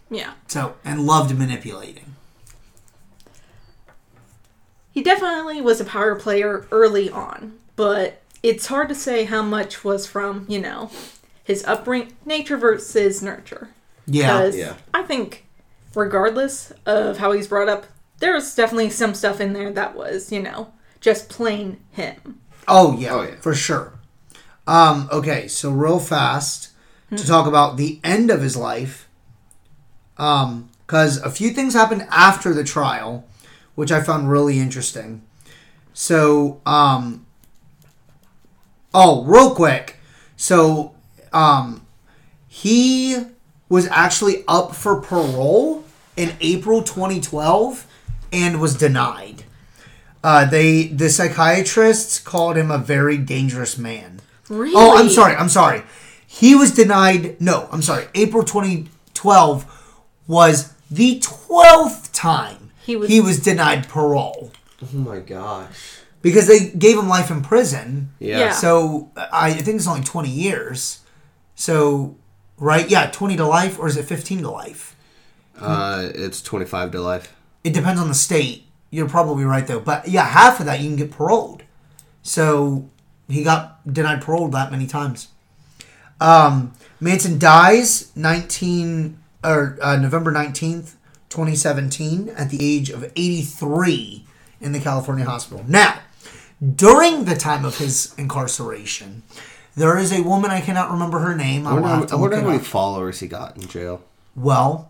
Yeah. 0.09 0.33
So 0.47 0.75
and 0.85 1.05
loved 1.05 1.35
manipulating. 1.37 2.15
he 4.91 5.03
definitely 5.03 5.61
was 5.61 5.79
a 5.79 5.85
power 5.85 6.15
player 6.15 6.65
early 6.71 7.09
on, 7.09 7.53
but 7.75 8.21
it's 8.41 8.65
hard 8.67 8.89
to 8.89 8.95
say 8.95 9.25
how 9.25 9.43
much 9.43 9.83
was 9.83 10.07
from, 10.07 10.45
you 10.49 10.59
know, 10.59 10.89
his 11.43 11.63
upbringing, 11.65 12.13
nature 12.25 12.57
versus 12.57 13.21
nurture. 13.21 13.69
Yeah. 14.07 14.27
'Cause 14.29 14.55
Yeah. 14.55 14.73
I 14.95 15.03
think, 15.03 15.45
regardless 15.93 16.71
of 16.87 17.17
how 17.19 17.31
he's 17.31 17.47
brought 17.47 17.69
up, 17.69 17.85
there's 18.19 18.55
definitely 18.55 18.89
some 18.89 19.13
stuff 19.13 19.39
in 19.39 19.53
there 19.53 19.71
that 19.73 19.95
was, 19.95 20.31
you 20.31 20.41
know, 20.41 20.73
just 20.99 21.29
plain 21.29 21.79
him. 21.91 22.39
Oh 22.67 22.97
yeah, 22.97 23.13
Oh, 23.13 23.21
yeah. 23.23 23.35
for 23.39 23.53
sure. 23.53 23.93
Um, 24.65 25.07
okay, 25.11 25.47
so 25.47 25.71
real 25.71 25.99
fast 25.99 26.71
to 27.15 27.25
talk 27.25 27.47
about 27.47 27.77
the 27.77 27.99
end 28.03 28.29
of 28.29 28.41
his 28.41 28.57
life. 28.57 29.07
Um, 30.17 30.69
because 30.85 31.17
a 31.21 31.29
few 31.29 31.51
things 31.51 31.73
happened 31.73 32.05
after 32.09 32.53
the 32.53 32.63
trial, 32.63 33.25
which 33.75 33.91
I 33.91 34.01
found 34.01 34.29
really 34.31 34.59
interesting. 34.59 35.21
So, 35.93 36.61
um, 36.65 37.25
oh, 38.93 39.23
real 39.25 39.53
quick. 39.55 39.97
So, 40.35 40.95
um, 41.33 41.85
he 42.47 43.17
was 43.69 43.87
actually 43.87 44.43
up 44.47 44.75
for 44.75 44.99
parole 45.01 45.83
in 46.15 46.35
April 46.41 46.81
2012 46.83 47.86
and 48.31 48.59
was 48.61 48.75
denied. 48.75 49.43
Uh, 50.23 50.45
they 50.45 50.87
the 50.87 51.09
psychiatrists 51.09 52.19
called 52.19 52.57
him 52.57 52.71
a 52.71 52.77
very 52.77 53.17
dangerous 53.17 53.77
man. 53.77 54.19
Really? 54.49 54.73
Oh, 54.75 54.97
I'm 54.97 55.09
sorry. 55.09 55.35
I'm 55.35 55.49
sorry. 55.49 55.83
He 56.25 56.55
was 56.55 56.71
denied. 56.71 57.39
No, 57.39 57.67
I'm 57.71 57.81
sorry. 57.81 58.05
April 58.15 58.43
2012 58.43 59.65
was 60.27 60.73
the 60.91 61.19
12th 61.19 62.11
time 62.13 62.71
He 62.85 62.95
was- 62.95 63.09
he 63.09 63.19
was 63.21 63.39
denied 63.39 63.87
parole 63.87 64.51
Oh 64.81 64.97
my 64.97 65.19
gosh. 65.19 65.67
because 66.21 66.47
they 66.47 66.69
gave 66.69 66.97
him 66.97 67.07
life 67.07 67.29
in 67.31 67.41
prison. 67.41 68.11
Yeah. 68.19 68.39
Yeah. 68.39 68.51
So 68.51 69.11
I 69.31 69.53
think 69.53 69.77
it's 69.77 69.87
only 69.87 70.03
20 70.03 70.29
years. 70.29 70.99
So 71.55 72.15
right, 72.57 72.89
yeah, 72.89 73.09
20 73.11 73.37
to 73.37 73.45
life 73.45 73.79
or 73.79 73.87
is 73.87 73.97
it 73.97 74.03
15 74.05 74.41
to 74.43 74.49
life? 74.51 74.95
Uh, 75.59 76.09
it's 76.13 76.41
25 76.41 76.91
to 76.91 77.01
life. 77.01 77.33
It 77.67 77.73
depends 77.73 77.99
on 77.99 78.07
the 78.07 78.15
state. 78.15 78.63
You're 78.91 79.09
probably 79.09 79.43
right 79.43 79.67
though. 79.67 79.81
But 79.81 80.07
yeah, 80.07 80.23
half 80.25 80.61
of 80.61 80.65
that 80.67 80.79
you 80.79 80.87
can 80.87 80.95
get 80.95 81.11
paroled. 81.11 81.63
So 82.23 82.87
he 83.27 83.43
got 83.43 83.61
denied 83.91 84.21
parole 84.21 84.47
that 84.47 84.71
many 84.71 84.87
times. 84.87 85.27
Um, 86.21 86.71
Manson 87.01 87.37
dies 87.37 88.15
19 88.15 89.19
or 89.43 89.77
uh, 89.81 89.97
November 89.97 90.31
19th, 90.31 90.93
2017 91.27 92.29
at 92.29 92.49
the 92.49 92.57
age 92.61 92.89
of 92.89 93.03
83 93.17 94.25
in 94.61 94.71
the 94.71 94.79
California 94.79 95.25
hospital. 95.25 95.65
Now, 95.67 95.99
during 96.75 97.25
the 97.25 97.35
time 97.35 97.65
of 97.65 97.79
his 97.79 98.15
incarceration, 98.17 99.23
there 99.75 99.97
is 99.97 100.13
a 100.13 100.23
woman 100.23 100.51
I 100.51 100.61
cannot 100.61 100.89
remember 100.89 101.19
her 101.19 101.35
name. 101.35 101.67
I 101.67 101.71
I 101.71 101.73
wonder, 101.73 101.87
how, 101.89 101.95
have 101.97 102.07
to 102.07 102.13
I 102.15 102.17
wonder 102.17 102.37
how 102.37 102.43
many 102.47 102.57
up. 102.59 102.63
followers 102.63 103.19
he 103.19 103.27
got 103.27 103.57
in 103.57 103.67
jail. 103.67 104.01
Well, 104.37 104.89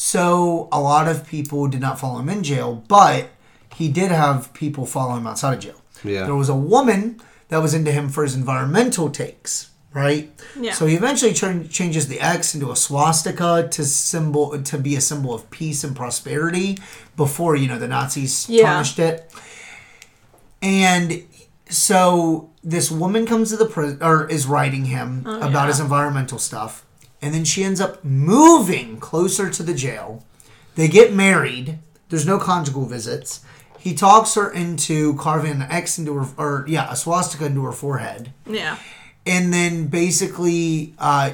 so 0.00 0.68
a 0.70 0.80
lot 0.80 1.08
of 1.08 1.26
people 1.26 1.66
did 1.66 1.80
not 1.80 1.98
follow 1.98 2.20
him 2.20 2.28
in 2.28 2.44
jail, 2.44 2.84
but 2.86 3.30
he 3.74 3.88
did 3.88 4.12
have 4.12 4.54
people 4.54 4.86
follow 4.86 5.16
him 5.16 5.26
outside 5.26 5.54
of 5.54 5.58
jail. 5.58 5.82
Yeah. 6.04 6.24
There 6.24 6.36
was 6.36 6.48
a 6.48 6.54
woman 6.54 7.20
that 7.48 7.58
was 7.58 7.74
into 7.74 7.90
him 7.90 8.08
for 8.08 8.22
his 8.22 8.36
environmental 8.36 9.10
takes, 9.10 9.70
right? 9.92 10.30
Yeah. 10.56 10.74
So 10.74 10.86
he 10.86 10.94
eventually 10.94 11.34
turn, 11.34 11.68
changes 11.68 12.06
the 12.06 12.20
X 12.20 12.54
into 12.54 12.70
a 12.70 12.76
swastika 12.76 13.66
to 13.72 13.84
symbol 13.84 14.62
to 14.62 14.78
be 14.78 14.94
a 14.94 15.00
symbol 15.00 15.34
of 15.34 15.50
peace 15.50 15.82
and 15.82 15.96
prosperity 15.96 16.78
before 17.16 17.56
you 17.56 17.66
know 17.66 17.80
the 17.80 17.88
Nazis 17.88 18.48
Yeah. 18.48 18.66
tarnished 18.66 19.00
it. 19.00 19.34
And 20.62 21.24
so 21.68 22.50
this 22.62 22.88
woman 22.88 23.26
comes 23.26 23.50
to 23.50 23.56
the 23.56 23.66
prison 23.66 23.98
or 24.00 24.28
is 24.30 24.46
writing 24.46 24.84
him 24.84 25.24
oh, 25.26 25.38
about 25.38 25.52
yeah. 25.52 25.66
his 25.66 25.80
environmental 25.80 26.38
stuff, 26.38 26.84
and 27.22 27.34
then 27.34 27.44
she 27.44 27.64
ends 27.64 27.80
up 27.80 28.04
moving 28.04 28.98
closer 28.98 29.50
to 29.50 29.62
the 29.62 29.74
jail. 29.74 30.24
They 30.76 30.88
get 30.88 31.12
married. 31.12 31.78
There's 32.08 32.26
no 32.26 32.38
conjugal 32.38 32.86
visits. 32.86 33.40
He 33.78 33.94
talks 33.94 34.34
her 34.34 34.50
into 34.50 35.14
carving 35.16 35.52
an 35.52 35.62
X 35.62 35.98
into 35.98 36.14
her, 36.14 36.26
or 36.36 36.64
yeah, 36.68 36.90
a 36.90 36.96
swastika 36.96 37.46
into 37.46 37.64
her 37.64 37.72
forehead 37.72 38.32
Yeah. 38.46 38.78
and 39.26 39.52
then 39.52 39.86
basically 39.86 40.94
uh, 40.98 41.32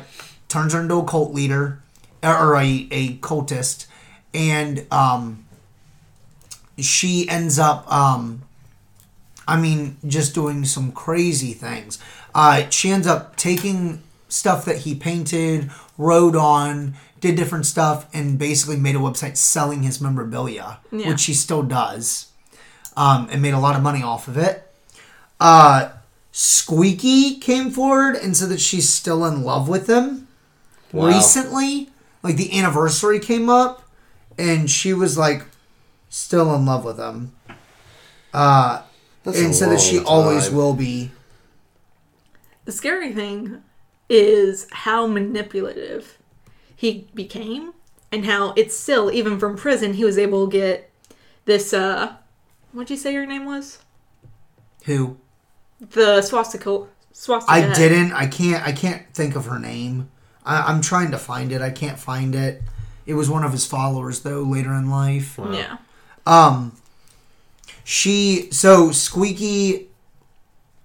turns 0.48 0.72
her 0.72 0.80
into 0.80 0.96
a 0.96 1.04
cult 1.04 1.32
leader 1.34 1.82
or 2.22 2.54
a, 2.56 2.88
a 2.90 3.16
cultist 3.18 3.86
and 4.32 4.86
um, 4.90 5.44
she 6.78 7.28
ends 7.28 7.58
up 7.58 7.90
um, 7.92 8.42
i 9.46 9.60
mean 9.60 9.96
just 10.06 10.34
doing 10.34 10.64
some 10.64 10.90
crazy 10.92 11.52
things 11.52 11.98
uh, 12.34 12.68
she 12.70 12.90
ends 12.90 13.06
up 13.06 13.36
taking 13.36 14.02
stuff 14.34 14.64
that 14.64 14.78
he 14.78 14.94
painted 14.94 15.70
wrote 15.96 16.34
on 16.36 16.94
did 17.20 17.36
different 17.36 17.64
stuff 17.66 18.06
and 18.12 18.38
basically 18.38 18.76
made 18.76 18.94
a 18.96 18.98
website 18.98 19.36
selling 19.36 19.82
his 19.82 20.00
memorabilia 20.00 20.78
Yeah. 20.90 21.08
which 21.08 21.20
she 21.20 21.34
still 21.34 21.62
does 21.62 22.26
um, 22.96 23.28
and 23.30 23.40
made 23.40 23.54
a 23.54 23.58
lot 23.58 23.76
of 23.76 23.82
money 23.82 24.02
off 24.02 24.28
of 24.28 24.36
it 24.36 24.70
uh, 25.40 25.90
Squeaky 26.36 27.36
came 27.38 27.70
forward 27.70 28.16
and 28.16 28.36
said 28.36 28.48
that 28.48 28.60
she's 28.60 28.88
still 28.88 29.24
in 29.24 29.44
love 29.44 29.68
with 29.68 29.88
him. 29.88 30.26
Wow. 30.92 31.06
Recently, 31.06 31.90
like 32.24 32.36
the 32.36 32.58
anniversary 32.58 33.20
came 33.20 33.48
up, 33.48 33.82
and 34.36 34.68
she 34.68 34.92
was 34.92 35.16
like 35.16 35.44
still 36.08 36.52
in 36.56 36.66
love 36.66 36.84
with 36.84 36.98
him. 36.98 37.32
Uh, 38.32 38.82
That's 39.22 39.38
and 39.38 39.50
a 39.50 39.54
said 39.54 39.70
that 39.70 39.80
she 39.80 39.98
long 39.98 40.06
always 40.06 40.50
will 40.50 40.74
be. 40.74 41.12
The 42.64 42.72
scary 42.72 43.12
thing 43.12 43.62
is 44.08 44.66
how 44.70 45.06
manipulative 45.06 46.18
he 46.76 47.08
became 47.14 47.72
and 48.12 48.24
how 48.26 48.52
it's 48.56 48.76
still, 48.76 49.10
even 49.10 49.38
from 49.38 49.56
prison, 49.56 49.94
he 49.94 50.04
was 50.04 50.18
able 50.18 50.46
to 50.46 50.52
get 50.52 50.90
this, 51.46 51.72
uh, 51.72 52.14
what'd 52.72 52.90
you 52.90 52.96
say 52.96 53.12
your 53.12 53.26
name 53.26 53.44
was? 53.44 53.78
Who 54.84 55.16
The 55.90 56.20
swastika. 56.22 56.86
swastika 57.12 57.52
I 57.52 57.60
head. 57.60 57.74
didn't. 57.74 58.12
I 58.12 58.26
can't. 58.26 58.66
I 58.66 58.72
can't 58.72 59.02
think 59.14 59.34
of 59.36 59.46
her 59.46 59.58
name. 59.58 60.10
I, 60.44 60.60
I'm 60.62 60.80
trying 60.82 61.10
to 61.12 61.18
find 61.18 61.52
it. 61.52 61.62
I 61.62 61.70
can't 61.70 61.98
find 61.98 62.34
it. 62.34 62.62
It 63.06 63.14
was 63.14 63.28
one 63.30 63.44
of 63.44 63.52
his 63.52 63.66
followers 63.66 64.20
though 64.20 64.42
later 64.42 64.72
in 64.74 64.90
life. 64.90 65.38
Yeah. 65.50 65.78
Um, 66.26 66.76
she 67.82 68.48
so 68.50 68.90
Squeaky 68.92 69.88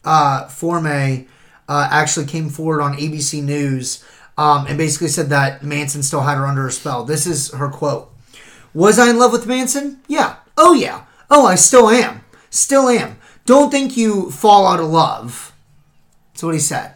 uh, 0.06 0.46
Fromme 0.48 1.28
uh, 1.70 1.88
actually 1.90 2.26
came 2.26 2.50
forward 2.50 2.82
on 2.82 2.98
ABC 2.98 3.42
News 3.42 4.04
um, 4.38 4.66
and 4.68 4.78
basically 4.78 5.08
said 5.08 5.30
that 5.30 5.64
Manson 5.64 6.04
still 6.04 6.22
had 6.22 6.36
her 6.38 6.46
under 6.46 6.68
a 6.68 6.72
spell. 6.72 7.06
This 7.06 7.26
is 7.26 7.52
her 7.54 7.70
quote: 7.70 8.12
"Was 8.74 9.00
I 9.00 9.10
in 9.10 9.18
love 9.18 9.32
with 9.32 9.48
Manson? 9.48 10.02
Yeah. 10.10 10.36
Oh 10.58 10.74
yeah. 10.74 11.06
Oh, 11.30 11.46
I 11.46 11.56
still 11.56 11.90
am. 11.90 12.22
Still 12.50 12.90
am. 12.90 13.18
Don't 13.46 13.70
think 13.72 13.96
you 13.96 14.30
fall 14.32 14.68
out 14.68 14.80
of 14.82 14.88
love." 14.90 15.54
That's 16.34 16.44
what 16.44 16.54
he 16.54 16.60
said. 16.60 16.96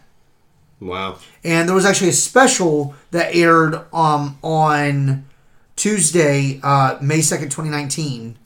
Wow. 0.80 1.20
And 1.46 1.68
there 1.70 1.76
was 1.76 1.86
actually 1.86 2.10
a 2.10 2.14
special 2.14 2.94
that 3.12 3.34
aired 3.34 3.76
um, 3.94 4.38
on 4.42 5.26
Tuesday, 5.78 6.60
uh, 6.64 6.98
May 7.02 7.20
2nd, 7.20 7.44
2019. 7.44 8.38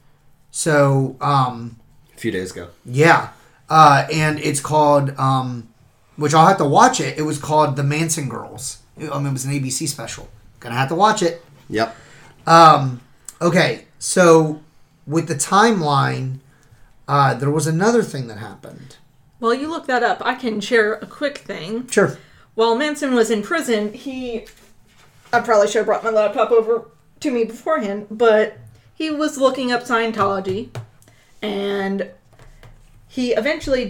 So, 0.52 1.16
um, 1.20 1.78
A 2.16 2.18
few 2.20 2.32
days 2.32 2.52
ago. 2.52 2.70
yeah. 2.86 3.30
Uh, 3.70 4.08
and 4.14 4.40
it's 4.40 4.60
called, 4.62 5.12
um, 5.20 5.67
which 6.18 6.34
I'll 6.34 6.48
have 6.48 6.58
to 6.58 6.66
watch 6.66 7.00
it. 7.00 7.18
It 7.18 7.22
was 7.22 7.38
called 7.38 7.78
The 7.78 7.84
Manson 7.84 8.28
Girls. 8.28 8.80
I 8.98 9.02
mean, 9.18 9.28
it 9.28 9.32
was 9.34 9.46
an 9.46 9.52
ABC 9.54 9.88
special. 9.88 10.28
Gonna 10.60 10.76
have 10.76 10.90
to 10.90 10.96
watch 10.96 11.22
it. 11.24 11.44
Yep. 11.70 11.96
Okay, 13.42 13.86
so 14.00 14.62
with 15.06 15.28
the 15.28 15.36
timeline, 15.36 16.40
uh, 17.08 17.34
there 17.36 17.52
was 17.52 17.68
another 17.68 18.04
thing 18.04 18.28
that 18.28 18.40
happened. 18.40 18.98
Well, 19.40 19.54
you 19.54 19.70
look 19.70 19.86
that 19.86 20.04
up, 20.04 20.22
I 20.26 20.34
can 20.36 20.60
share 20.60 20.96
a 20.96 21.06
quick 21.06 21.40
thing. 21.40 21.88
Sure. 21.88 22.18
While 22.56 22.76
Manson 22.76 23.14
was 23.14 23.30
in 23.30 23.44
prison, 23.44 23.94
he. 23.94 24.48
I 25.32 25.42
probably 25.42 25.68
should 25.68 25.80
have 25.80 25.86
brought 25.86 26.04
my 26.04 26.10
laptop 26.10 26.52
over 26.52 26.90
to 27.20 27.32
me 27.32 27.44
beforehand, 27.44 28.08
but 28.10 28.58
he 28.96 29.12
was 29.12 29.38
looking 29.38 29.72
up 29.72 29.84
Scientology 29.84 30.70
and 31.42 32.10
he 33.08 33.34
eventually 33.34 33.86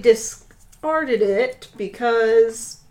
discarded 0.82 1.22
it 1.22 1.68
because. 1.76 2.82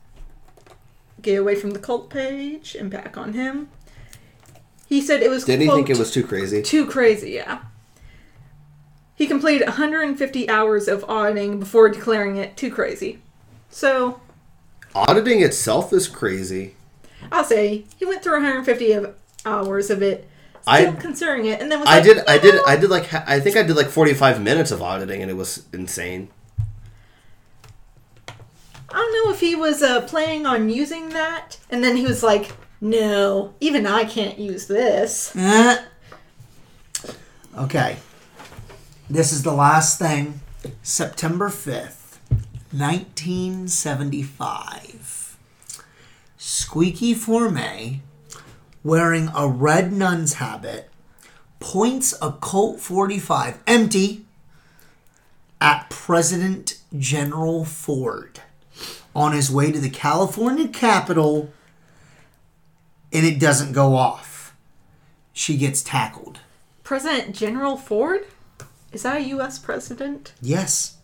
Get 1.23 1.41
away 1.41 1.55
from 1.57 1.71
the 1.71 1.79
cult 1.79 2.09
page 2.11 2.77
and 2.79 2.91
back 2.91 3.17
on 3.17 3.33
him. 3.33 3.69
He 4.87 5.01
said 5.01 5.23
it 5.23 5.31
was. 5.31 5.45
Didn't 5.45 5.63
he 5.63 5.75
think 5.75 5.91
it 5.91 5.99
was 5.99 6.13
too 6.13 6.25
crazy? 6.25 6.63
too 6.63 6.87
crazy, 6.87 7.31
yeah. 7.31 7.63
He 9.17 9.27
completed 9.27 9.67
150 9.67 10.49
hours 10.49 10.89
of 10.89 11.03
auditing 11.09 11.59
before 11.59 11.89
declaring 11.89 12.37
it 12.37 12.57
too 12.57 12.71
crazy. 12.71 13.19
So, 13.71 14.21
Auditing 14.95 15.43
itself 15.43 15.93
is 15.93 16.07
crazy. 16.07 16.75
I'll 17.33 17.45
say 17.45 17.87
he 17.99 18.05
went 18.05 18.23
through 18.23 18.35
150 18.35 18.93
of 18.93 19.17
hours 19.45 19.91
of 19.91 20.03
it 20.03 20.29
I 20.67 20.93
considering 20.93 21.47
it, 21.47 21.61
and 21.61 21.73
then 21.73 21.81
was 21.81 21.89
I 21.89 21.97
like, 21.97 22.05
did 22.05 22.19
I 22.27 22.35
"You 22.35 22.41
did 22.41 22.61
I 22.67 22.77
did 22.77 22.91
like 22.91 23.13
I 23.15 23.41
think 23.41 23.57
I 23.57 23.63
did 23.63 23.77
like 23.77 23.89
45 23.89 24.43
minutes 24.43 24.71
of 24.71 24.83
auditing 24.83 25.23
and 25.23 25.31
it 25.31 25.35
was 25.35 25.65
insane. 25.73 26.29
I 28.89 28.95
don't 28.95 29.13
know 29.13 29.33
if 29.33 29.41
he 29.41 29.55
was 29.55 29.83
uh, 29.83 30.07
on 30.47 30.69
using 30.69 31.11
that, 31.11 31.59
and 31.71 31.83
then 31.83 31.97
he 31.97 32.05
was 32.05 32.23
like, 32.23 32.53
"No, 32.81 33.55
even 33.61 33.87
I 33.87 34.05
can't 34.05 34.39
use 34.39 34.67
this." 34.67 35.35
Eh. 35.37 35.79
Okay. 37.57 37.97
This 39.09 39.33
is 39.33 39.43
the 39.43 39.53
last 39.53 39.99
thing. 39.99 40.41
September 40.83 41.49
5th, 41.49 42.19
1975. 42.73 45.39
Squeaky 46.37 47.15
Fromme, 47.15 48.01
wearing 48.83 49.31
a 49.35 49.49
red 49.49 49.93
nun's 49.93 50.35
habit, 50.35 50.91
points 51.61 52.15
a 52.21 52.33
Colt 52.33 52.81
45 52.81 53.63
empty 53.67 54.27
at 55.61 55.89
President 55.89 56.79
General 56.99 57.65
Ford 57.65 58.41
on 59.17 59.33
his 59.33 59.51
way 59.51 59.73
to 59.73 59.81
the 59.81 59.89
California 59.89 60.69
Capitol, 60.69 61.51
and 63.11 63.25
it 63.25 63.41
doesn't 63.41 63.73
go 63.73 63.97
off. 63.97 64.55
She 65.33 65.57
gets 65.57 65.83
tackled. 65.83 66.41
President 66.85 67.35
General 67.35 67.79
Ford, 67.79 68.27
is 68.93 69.05
that 69.05 69.17
a 69.17 69.23
U.S. 69.29 69.59
president? 69.59 70.35
Yes, 70.43 70.99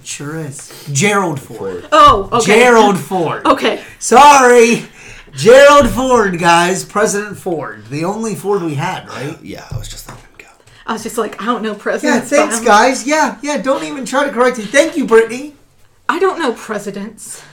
it 0.00 0.06
sure 0.06 0.36
is. 0.36 0.88
Gerald 0.92 1.40
Ford. 1.40 1.88
Oh, 1.92 2.28
okay. 2.32 2.58
Gerald 2.58 2.98
Ford. 2.98 3.46
Okay. 3.46 3.82
Sorry. 4.00 4.84
Gerald 5.32 5.88
Ford, 5.90 6.40
guys. 6.40 6.84
President 6.84 7.38
Ford. 7.38 7.86
The 7.86 8.04
only 8.04 8.34
Ford 8.34 8.62
we 8.62 8.74
had, 8.74 9.08
right? 9.08 9.40
Yeah, 9.40 9.66
I 9.70 9.78
was 9.78 9.88
just 9.88 10.08
letting 10.08 10.24
him 10.24 10.30
go. 10.38 10.46
I 10.84 10.94
was 10.94 11.04
just 11.04 11.16
like, 11.16 11.40
I 11.40 11.44
don't 11.46 11.62
know 11.62 11.76
President. 11.76 12.24
Yeah, 12.24 12.28
presidents. 12.28 12.58
but 12.58 12.64
thanks, 12.64 12.66
guys. 12.66 13.06
Yeah, 13.06 13.38
yeah, 13.40 13.62
don't 13.62 13.84
even 13.84 14.04
try 14.04 14.24
to 14.24 14.32
correct 14.32 14.58
me. 14.58 14.64
Thank 14.64 14.96
you, 14.96 15.06
Brittany. 15.06 15.54
I 16.16 16.18
don't 16.18 16.38
know 16.38 16.54
presidents. 16.54 17.44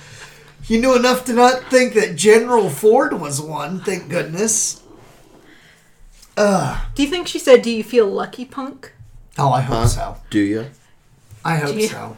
You 0.67 0.79
knew 0.79 0.95
enough 0.95 1.25
to 1.25 1.33
not 1.33 1.69
think 1.69 1.95
that 1.95 2.15
General 2.15 2.69
Ford 2.69 3.19
was 3.19 3.41
one, 3.41 3.81
thank 3.81 4.07
goodness. 4.07 4.81
Ugh. 6.37 6.81
Do 6.95 7.03
you 7.03 7.09
think 7.09 7.27
she 7.27 7.39
said, 7.39 7.61
"Do 7.61 7.69
you 7.69 7.83
feel 7.83 8.07
lucky, 8.07 8.45
punk"? 8.45 8.93
Oh, 9.37 9.51
I 9.51 9.59
hope 9.59 9.75
Huh? 9.79 9.87
so. 9.87 10.17
Do 10.29 10.39
you? 10.39 10.67
I 11.43 11.57
hope 11.57 11.75
Gee. 11.75 11.87
so. 11.87 12.15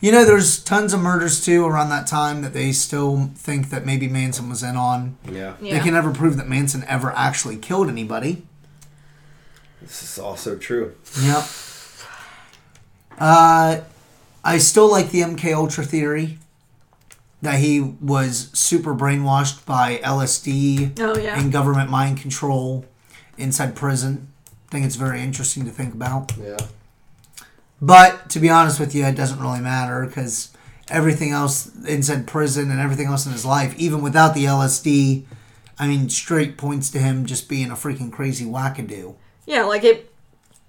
You 0.00 0.12
know, 0.12 0.24
there's 0.24 0.62
tons 0.62 0.92
of 0.94 1.00
murders 1.00 1.44
too 1.44 1.66
around 1.66 1.88
that 1.88 2.06
time 2.06 2.42
that 2.42 2.52
they 2.52 2.70
still 2.70 3.32
think 3.34 3.70
that 3.70 3.84
maybe 3.84 4.06
Manson 4.06 4.48
was 4.48 4.62
in 4.62 4.76
on. 4.76 5.16
Yeah. 5.28 5.54
Yeah. 5.60 5.74
They 5.74 5.80
can 5.80 5.94
never 5.94 6.12
prove 6.12 6.36
that 6.36 6.48
Manson 6.48 6.84
ever 6.86 7.10
actually 7.16 7.56
killed 7.56 7.88
anybody. 7.88 8.46
This 9.80 10.04
is 10.04 10.20
also 10.20 10.56
true. 10.56 10.94
Yep. 11.20 11.44
Uh, 13.18 13.80
I 14.44 14.58
still 14.58 14.90
like 14.90 15.10
the 15.10 15.20
MK 15.20 15.54
Ultra 15.54 15.84
theory 15.84 16.38
that 17.42 17.58
he 17.60 17.80
was 17.80 18.50
super 18.52 18.94
brainwashed 18.94 19.64
by 19.66 19.98
LSD 19.98 20.98
Oh 21.00 21.16
yeah. 21.18 21.38
and 21.38 21.52
government 21.52 21.90
mind 21.90 22.18
control 22.18 22.84
inside 23.36 23.74
prison. 23.74 24.28
I 24.68 24.72
think 24.72 24.86
it's 24.86 24.96
very 24.96 25.20
interesting 25.20 25.64
to 25.64 25.70
think 25.70 25.92
about. 25.94 26.32
Yeah. 26.40 26.56
But 27.80 28.30
to 28.30 28.38
be 28.38 28.48
honest 28.48 28.78
with 28.78 28.94
you, 28.94 29.04
it 29.04 29.16
doesn't 29.16 29.40
really 29.40 29.60
matter 29.60 30.06
because 30.06 30.50
everything 30.88 31.32
else 31.32 31.70
inside 31.84 32.26
prison 32.26 32.70
and 32.70 32.78
everything 32.80 33.06
else 33.06 33.26
in 33.26 33.32
his 33.32 33.44
life, 33.44 33.74
even 33.76 34.02
without 34.02 34.34
the 34.34 34.44
LSD, 34.44 35.24
I 35.78 35.88
mean, 35.88 36.08
straight 36.08 36.56
points 36.56 36.90
to 36.90 36.98
him 37.00 37.26
just 37.26 37.48
being 37.48 37.70
a 37.70 37.74
freaking 37.74 38.12
crazy 38.12 38.44
wackadoo. 38.44 39.16
Yeah, 39.46 39.64
like 39.64 39.82
it. 39.82 40.12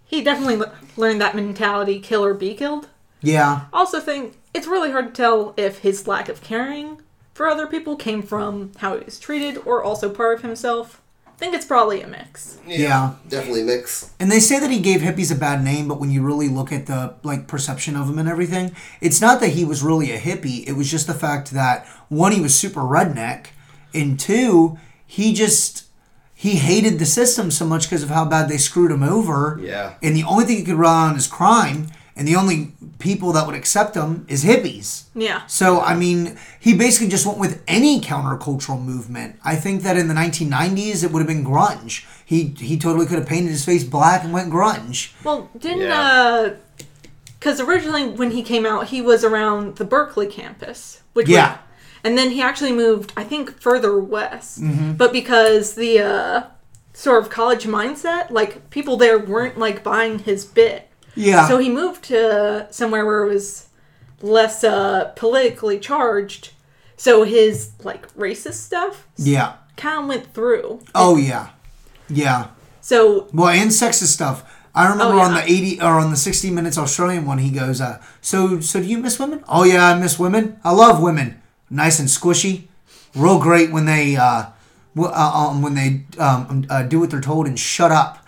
He 0.06 0.24
definitely 0.24 0.66
learned 0.98 1.22
that 1.22 1.36
mentality: 1.36 2.00
kill 2.00 2.26
or 2.26 2.34
be 2.34 2.56
killed. 2.56 2.88
Yeah, 3.24 3.62
Also, 3.72 4.00
think 4.00 4.38
it's 4.54 4.68
really 4.68 4.92
hard 4.92 5.08
to 5.16 5.22
tell 5.22 5.54
if 5.58 5.80
his 5.80 6.08
lack 6.08 6.30
of 6.30 6.42
caring 6.42 7.02
for 7.34 7.48
other 7.48 7.66
people 7.66 7.96
came 7.96 8.22
from 8.22 8.72
how 8.78 8.98
he 8.98 9.04
was 9.06 9.20
treated, 9.20 9.58
or 9.66 9.84
also 9.84 10.10
part 10.10 10.38
of 10.38 10.42
himself. 10.44 11.02
I 11.26 11.32
think 11.38 11.56
it's 11.56 11.66
probably 11.66 12.02
a 12.02 12.08
mix. 12.08 12.60
Yeah. 12.66 13.16
Definitely 13.28 13.64
mix. 13.64 14.12
And 14.20 14.32
they 14.32 14.40
say 14.40 14.60
that 14.60 14.70
he 14.70 14.80
gave 14.80 15.02
hippies 15.02 15.32
a 15.32 15.38
bad 15.38 15.64
name, 15.64 15.88
but 15.88 16.00
when 16.00 16.12
you 16.12 16.22
really 16.22 16.48
look 16.48 16.72
at 16.72 16.86
the 16.86 17.16
like 17.24 17.48
perception 17.48 17.96
of 17.96 18.08
him 18.08 18.20
and 18.20 18.30
everything, 18.30 18.76
it's 19.02 19.20
not 19.20 19.42
that 19.42 19.50
he 19.50 19.66
was 19.66 19.82
really 19.82 20.12
a 20.12 20.20
hippie. 20.20 20.66
It 20.68 20.74
was 20.74 20.92
just 20.92 21.08
the 21.08 21.14
fact 21.14 21.52
that 21.52 21.88
one, 22.08 22.34
he 22.34 22.40
was 22.40 22.54
super 22.56 22.82
redneck, 22.82 23.48
and 23.94 24.20
two, 24.20 24.78
he 25.06 25.34
just 25.34 25.86
he 26.36 26.58
hated 26.58 27.00
the 27.00 27.06
system 27.06 27.50
so 27.50 27.66
much 27.66 27.90
because 27.90 28.04
of 28.04 28.10
how 28.10 28.26
bad 28.26 28.48
they 28.48 28.58
screwed 28.58 28.92
him 28.92 29.02
over. 29.04 29.60
Yeah. 29.62 29.96
And 30.04 30.16
the 30.16 30.24
only 30.24 30.46
thing 30.46 30.58
he 30.58 30.64
could 30.64 30.76
rely 30.76 31.10
on 31.10 31.16
is 31.16 31.26
crime, 31.26 31.88
and 32.16 32.28
the 32.28 32.36
only 32.36 32.74
people 33.00 33.32
that 33.34 33.46
would 33.48 33.56
accept 33.56 33.96
him 33.96 34.26
is 34.30 34.44
hippies. 34.46 35.06
Yeah. 35.16 35.46
So, 35.48 35.82
I 35.82 35.96
mean, 35.96 36.38
he 36.60 36.74
basically 36.76 37.08
just 37.10 37.26
went 37.26 37.40
with 37.40 37.62
any 37.68 38.00
countercultural 38.02 38.82
movement. 38.84 39.38
I 39.44 39.56
think 39.56 39.82
that 39.84 39.98
in 39.98 40.08
the 40.08 40.14
1990s, 40.14 41.04
it 41.04 41.12
would 41.12 41.20
have 41.20 41.28
been 41.28 41.44
grunge. 41.46 42.06
He 42.26 42.54
he 42.60 42.78
totally 42.78 43.06
could 43.06 43.18
have 43.20 43.28
painted 43.28 43.50
his 43.52 43.66
face 43.66 43.84
black 43.84 44.24
and 44.24 44.32
went 44.34 44.52
grunge. 44.52 45.12
Well, 45.24 45.50
didn't 45.58 45.82
Yeah. 45.82 46.02
uh, 46.02 46.50
because 47.40 47.60
originally 47.60 48.08
when 48.08 48.32
he 48.32 48.42
came 48.42 48.66
out, 48.66 48.88
he 48.88 49.02
was 49.02 49.24
around 49.24 49.76
the 49.76 49.84
Berkeley 49.86 50.28
campus, 50.28 51.02
which 51.14 51.28
was- 51.28 51.34
Yeah. 51.36 51.58
and 52.04 52.18
then 52.18 52.32
he 52.32 52.42
actually 52.42 52.72
moved, 52.72 53.12
I 53.18 53.24
think, 53.26 53.60
further 53.60 54.00
west. 54.00 54.62
Mm-hmm. 54.62 54.94
But 54.94 55.12
because 55.12 55.76
the 55.76 56.00
uh, 56.00 56.44
sort 56.94 57.22
of 57.22 57.30
college 57.30 57.66
mindset, 57.66 58.30
like 58.32 58.70
people 58.70 58.96
there 58.96 59.20
weren't 59.20 59.58
like 59.58 59.84
buying 59.84 60.20
his 60.20 60.46
bit, 60.46 60.88
Yeah. 61.16 61.48
so 61.48 61.58
he 61.60 61.70
moved 61.70 62.04
to 62.06 62.68
somewhere 62.72 63.06
where 63.06 63.24
it 63.24 63.30
was 63.34 63.68
less 64.22 64.64
uh, 64.64 65.12
politically 65.16 65.80
charged. 65.80 66.52
So 66.98 67.24
his 67.24 67.72
like 67.84 68.12
racist 68.16 68.54
stuff 68.56 69.08
yeah. 69.18 69.56
kind 69.78 70.04
of 70.04 70.08
went 70.08 70.34
through. 70.34 70.82
Oh, 70.96 71.18
yeah. 71.18 71.50
Yeah. 72.10 72.48
So 72.82 73.28
Well, 73.34 73.50
and 73.50 73.70
sexist 73.72 74.14
stuff. 74.14 74.44
I 74.76 74.90
remember 74.90 75.16
Oh, 75.16 75.20
on 75.22 75.34
the 75.36 75.44
80 75.44 75.82
or 75.82 76.00
on 76.00 76.10
the 76.10 76.18
60 76.18 76.50
Minutes 76.50 76.78
Australian 76.80 77.26
one, 77.26 77.38
he 77.38 77.52
goes, 77.52 77.80
uh, 77.80 78.02
"So, 78.22 78.60
so 78.60 78.80
do 78.80 78.88
you 78.88 78.98
miss 78.98 79.20
women? 79.20 79.44
Oh 79.48 79.64
yeah, 79.64 79.90
I 79.90 80.00
miss 80.00 80.18
women. 80.18 80.58
I 80.64 80.72
love 80.72 81.00
women. 81.00 81.40
Nice 81.70 82.00
and 82.00 82.10
squishy, 82.10 82.64
real 83.16 83.40
great 83.40 83.72
when 83.72 83.86
they 83.86 84.16
uh, 84.16 84.46
w- 84.96 85.14
uh, 85.14 85.32
um, 85.32 85.62
when 85.62 85.76
they 85.76 86.06
um, 86.18 86.66
uh, 86.72 86.82
do 86.84 87.00
what 87.00 87.12
they're 87.12 87.22
told 87.22 87.46
and 87.46 87.60
shut 87.60 87.92
up." 87.92 88.23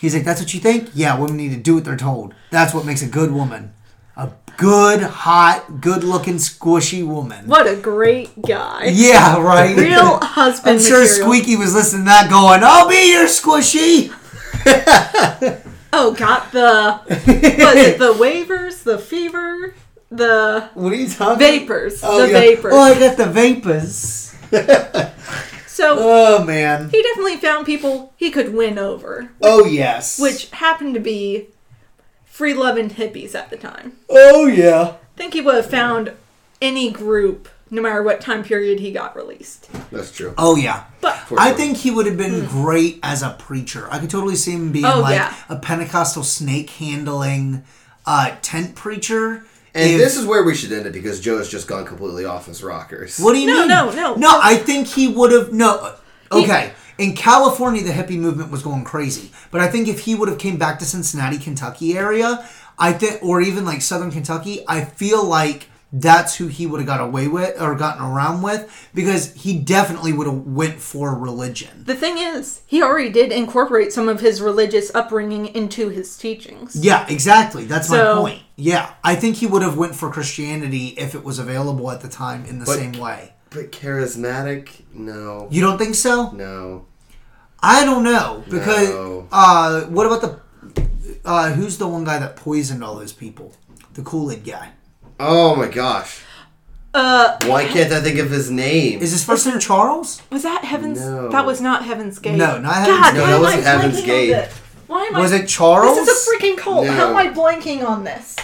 He's 0.00 0.14
like, 0.14 0.24
"That's 0.24 0.40
what 0.40 0.52
you 0.54 0.60
think? 0.60 0.90
Yeah, 0.94 1.18
women 1.18 1.36
need 1.36 1.50
to 1.50 1.56
do 1.58 1.74
what 1.76 1.84
they're 1.84 1.96
told. 1.96 2.34
That's 2.50 2.72
what 2.72 2.84
makes 2.86 3.02
a 3.02 3.06
good 3.06 3.32
woman, 3.32 3.72
a 4.16 4.30
good, 4.56 5.02
hot, 5.02 5.80
good-looking, 5.80 6.36
squishy 6.36 7.06
woman." 7.06 7.46
what 7.46 7.66
a 7.66 7.76
great 7.76 8.30
guy. 8.42 8.86
Yeah, 8.92 9.40
right. 9.42 9.76
Real 9.76 10.18
husband 10.22 10.76
I'm 10.78 10.82
sure 10.82 11.00
material. 11.02 11.26
Squeaky 11.26 11.56
was 11.56 11.74
listening 11.74 12.02
to 12.02 12.06
that, 12.06 12.30
going, 12.30 12.60
"I'll 12.64 12.88
be 12.88 13.10
your 13.12 13.26
squishy." 13.26 14.10
Oh, 15.92 16.14
got 16.14 16.52
the 16.52 17.00
was 17.08 17.18
it 17.76 17.98
the 17.98 18.12
waivers, 18.14 18.84
the 18.84 18.96
fever, 18.98 19.74
the 20.10 20.68
What 20.74 20.92
are 20.92 20.96
you 20.96 21.08
talking? 21.08 21.38
vapors, 21.38 22.00
Oh, 22.04 22.20
the 22.22 22.28
yeah. 22.32 22.38
vapors. 22.40 22.72
Oh, 22.74 22.80
I 22.80 22.98
got 22.98 23.16
the 23.16 23.26
vapors. 23.26 24.34
so 25.80 25.96
Oh 25.98 26.44
man. 26.44 26.90
he 26.90 27.02
definitely 27.02 27.36
found 27.36 27.66
people 27.66 28.12
he 28.16 28.30
could 28.30 28.54
win 28.54 28.78
over, 28.78 29.30
Oh 29.42 29.64
yes. 29.64 30.18
which 30.20 30.50
happened 30.50 30.94
to 30.94 31.00
be 31.00 31.46
free 32.24 32.54
loving 32.54 32.90
hippies 32.90 33.34
at 33.34 33.50
the 33.50 33.56
time. 33.56 33.96
Oh 34.08 34.46
yeah. 34.46 34.94
I 35.14 35.16
think 35.16 35.34
he 35.34 35.40
would 35.40 35.54
have 35.56 35.70
found 35.70 36.12
any 36.62 36.90
group, 36.90 37.48
no 37.70 37.82
matter 37.82 38.02
what 38.02 38.20
time 38.20 38.42
period 38.44 38.80
he 38.80 38.90
got 38.92 39.14
released. 39.16 39.68
That's 39.90 40.12
true. 40.12 40.34
Oh 40.38 40.56
yeah. 40.56 40.84
But 41.00 41.16
For 41.20 41.38
I 41.40 41.48
sure. 41.48 41.56
think 41.56 41.76
he 41.78 41.90
would 41.90 42.06
have 42.06 42.16
been 42.18 42.44
great 42.46 42.98
as 43.02 43.22
a 43.22 43.30
preacher. 43.38 43.88
I 43.90 43.98
could 43.98 44.10
totally 44.10 44.36
see 44.36 44.52
him 44.52 44.72
being 44.72 44.84
Oh, 44.84 45.00
like 45.00 45.14
yeah. 45.16 45.34
a 45.48 45.56
Pentecostal 45.56 46.22
snake 46.24 46.70
handling 46.70 47.64
uh, 48.06 48.36
tent 48.42 48.74
preacher. 48.74 49.44
And 49.74 49.90
If- 49.92 49.98
this 49.98 50.16
is 50.16 50.26
where 50.26 50.42
we 50.42 50.54
should 50.54 50.72
end 50.72 50.86
it 50.86 50.92
because 50.92 51.20
Joe 51.20 51.38
has 51.38 51.48
just 51.48 51.66
gone 51.68 51.86
completely 51.86 52.24
off 52.24 52.46
his 52.46 52.62
rockers. 52.62 53.18
What 53.18 53.34
do 53.34 53.38
you 53.40 53.46
No, 53.46 53.60
mean? 53.60 53.68
no, 53.68 53.90
no. 53.90 53.92
No, 53.92 54.14
No, 54.16 54.40
I 54.42 54.56
think 54.56 54.88
he 54.88 55.08
would 55.08 55.30
have. 55.32 55.52
No, 55.52 55.92
He- 56.32 56.42
okay. 56.44 56.72
In 56.98 57.14
California, 57.14 57.82
the 57.82 57.92
hippie 57.92 58.18
movement 58.18 58.50
was 58.50 58.62
going 58.62 58.84
crazy, 58.84 59.30
but 59.50 59.60
I 59.62 59.68
think 59.68 59.88
if 59.88 60.00
he 60.00 60.14
would 60.14 60.28
have 60.28 60.36
came 60.38 60.56
back 60.58 60.78
to 60.80 60.84
Cincinnati, 60.84 61.38
Kentucky 61.38 61.96
area, 61.96 62.44
I 62.78 62.92
think, 62.92 63.20
or 63.22 63.40
even 63.40 63.64
like 63.64 63.80
Southern 63.80 64.10
Kentucky, 64.10 64.62
I 64.68 64.84
feel 64.84 65.24
like 65.24 65.69
that's 65.92 66.36
who 66.36 66.46
he 66.46 66.66
would 66.66 66.78
have 66.80 66.86
got 66.86 67.00
away 67.00 67.26
with 67.26 67.60
or 67.60 67.74
gotten 67.74 68.02
around 68.04 68.42
with 68.42 68.88
because 68.94 69.34
he 69.34 69.58
definitely 69.58 70.12
would 70.12 70.26
have 70.28 70.46
went 70.46 70.78
for 70.80 71.14
religion. 71.14 71.82
the 71.84 71.94
thing 71.96 72.16
is, 72.18 72.62
he 72.66 72.80
already 72.82 73.10
did 73.10 73.32
incorporate 73.32 73.92
some 73.92 74.08
of 74.08 74.20
his 74.20 74.40
religious 74.40 74.94
upbringing 74.94 75.46
into 75.46 75.88
his 75.88 76.16
teachings. 76.16 76.76
Yeah, 76.76 77.04
exactly. 77.08 77.64
That's 77.64 77.90
my 77.90 78.14
point. 78.14 78.42
Yeah, 78.56 78.92
I 79.02 79.16
think 79.16 79.36
he 79.36 79.46
would 79.46 79.62
have 79.62 79.76
went 79.76 79.96
for 79.96 80.10
Christianity 80.10 80.88
if 80.96 81.14
it 81.14 81.24
was 81.24 81.38
available 81.40 81.90
at 81.90 82.00
the 82.02 82.08
time 82.08 82.44
in 82.44 82.58
the 82.60 82.66
But- 82.66 82.76
same 82.78 82.92
way. 82.92 83.34
But 83.52 83.72
charismatic? 83.72 84.82
No. 84.94 85.48
You 85.50 85.60
don't 85.60 85.76
think 85.76 85.96
so? 85.96 86.30
No. 86.30 86.84
I 87.62 87.84
don't 87.84 88.04
know 88.04 88.44
because 88.48 88.88
No. 88.90 89.26
uh, 89.32 89.80
what 89.86 90.06
about 90.06 90.20
the 90.22 90.40
uh, 91.24 91.50
who's 91.52 91.76
the 91.78 91.88
one 91.88 92.04
guy 92.04 92.18
that 92.20 92.36
poisoned 92.36 92.84
all 92.84 92.94
those 92.94 93.12
people? 93.12 93.52
The 93.94 94.02
Kool 94.02 94.30
Aid 94.30 94.44
guy. 94.44 94.70
Oh 95.22 95.54
my 95.54 95.68
gosh. 95.68 96.22
Uh, 96.92 97.36
Why 97.44 97.66
can't 97.66 97.92
I 97.92 98.00
think 98.00 98.18
of 98.18 98.30
his 98.30 98.50
name? 98.50 99.00
Is 99.00 99.12
his 99.12 99.22
first 99.24 99.46
name 99.46 99.60
Charles? 99.60 100.22
was 100.30 100.42
that 100.42 100.64
Heaven's? 100.64 100.98
No. 101.00 101.28
That 101.28 101.44
was 101.46 101.60
not 101.60 101.84
Heaven's 101.84 102.18
Gate. 102.18 102.36
No, 102.36 102.58
not 102.58 102.74
Heaven's 102.74 102.98
God, 102.98 103.12
Gate. 103.14 103.20
why 103.20 103.26
No, 103.26 103.26
that 103.26 103.34
am 103.36 103.42
wasn't 103.42 103.66
I 103.66 103.70
Heaven's 103.70 103.96
blanking 103.96 104.00
on 104.00 104.06
Gate. 104.06 104.30
this? 104.30 104.54
Why 104.88 105.02
am 105.04 105.20
Was 105.20 105.32
I? 105.32 105.36
it 105.36 105.46
Charles? 105.46 105.96
This 105.98 106.08
is 106.08 106.26
a 106.26 106.30
freaking 106.36 106.56
cult. 106.58 106.86
No. 106.86 106.92
How 106.92 107.10
am 107.10 107.16
I 107.16 107.28
blanking 107.28 107.86
on 107.86 108.02
this? 108.04 108.34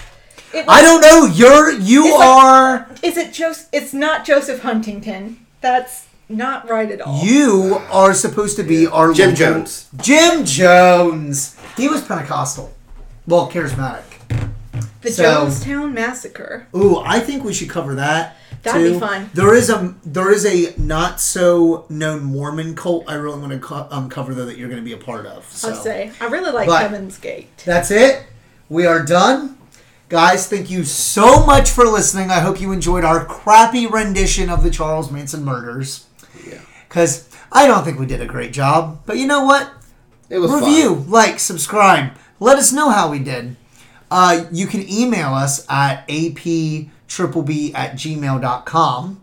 It 0.54 0.64
I 0.68 0.80
don't 0.82 1.00
know. 1.00 1.24
You're 1.26 1.72
you 1.72 2.04
It's 2.06 2.14
like- 2.18 2.26
are 2.28 2.88
Is 3.02 3.16
it 3.16 3.32
Joseph? 3.32 3.68
It's 3.72 3.92
not 3.92 4.24
Joseph 4.24 4.60
Huntington. 4.60 5.44
That's 5.60 6.04
not 6.28 6.68
right 6.70 6.90
at 6.92 7.00
all. 7.00 7.24
you 7.24 7.80
are 7.90 8.14
supposed 8.14 8.56
to 8.58 8.62
be 8.62 8.86
our 8.86 9.12
Jim 9.12 9.30
local- 9.30 9.38
Jones. 9.44 9.86
Jim 10.00 10.44
Jones. 10.44 11.56
He 11.76 11.88
was 11.88 12.02
Pentecostal. 12.02 12.72
Well, 13.26 13.50
charismatic. 13.50 14.02
The 15.06 15.12
so- 15.12 15.46
Jonestown 15.46 15.92
Massacre. 15.92 16.66
Ooh, 16.74 16.98
I 16.98 17.20
think 17.20 17.44
we 17.44 17.52
should 17.54 17.70
cover 17.70 17.94
that. 17.96 18.36
That'd 18.62 18.82
be 18.82 18.92
too. 18.94 18.98
fun. 19.00 19.30
There 19.32 19.54
is 19.54 19.70
a 19.70 19.94
there 20.04 20.32
is 20.32 20.44
a 20.44 20.74
not 20.80 21.20
so 21.20 21.84
known 21.88 22.24
Mormon 22.24 22.74
cult 22.74 23.04
I 23.08 23.14
really 23.14 23.38
want 23.38 23.52
to 23.52 23.58
co- 23.60 23.86
um, 23.90 24.08
cover 24.08 24.34
though 24.34 24.44
that 24.46 24.56
you're 24.58 24.68
going 24.68 24.80
to 24.80 24.84
be 24.84 24.92
a 24.92 24.96
part 24.96 25.24
of. 25.26 25.44
So 25.52 25.70
I'll 25.70 25.76
say 25.76 26.10
I 26.20 26.26
really 26.26 26.50
like 26.50 26.66
But- 26.66 26.82
Heaven's 26.82 27.16
Gate. 27.18 27.48
that's 27.64 27.90
it. 27.90 28.24
We 28.68 28.84
are 28.86 29.04
done. 29.04 29.56
Guys, 30.08 30.48
thank 30.48 30.70
you 30.70 30.84
so 30.84 31.44
much 31.46 31.70
for 31.70 31.84
listening. 31.84 32.30
I 32.30 32.40
hope 32.40 32.60
you 32.60 32.72
enjoyed 32.72 33.04
our 33.04 33.24
crappy 33.24 33.86
rendition 33.86 34.48
of 34.50 34.62
the 34.62 34.70
Charles 34.70 35.10
Manson 35.10 35.44
murders. 35.44 36.06
Yeah. 36.48 36.60
Because 36.88 37.28
I 37.52 37.66
don't 37.66 37.84
think 37.84 37.98
we 37.98 38.06
did 38.06 38.20
a 38.20 38.26
great 38.26 38.52
job. 38.52 39.00
But 39.06 39.18
you 39.18 39.26
know 39.26 39.44
what? 39.44 39.70
It 40.28 40.38
was 40.38 40.50
Review, 40.52 40.94
fun. 40.96 41.10
like, 41.10 41.38
subscribe. 41.40 42.12
Let 42.40 42.56
us 42.58 42.72
know 42.72 42.90
how 42.90 43.10
we 43.10 43.18
did. 43.20 43.56
Uh, 44.10 44.44
you 44.52 44.66
can 44.66 44.88
email 44.90 45.34
us 45.34 45.66
at 45.68 46.06
aptripleb 46.08 47.74
at 47.74 47.92
gmail.com. 47.94 49.20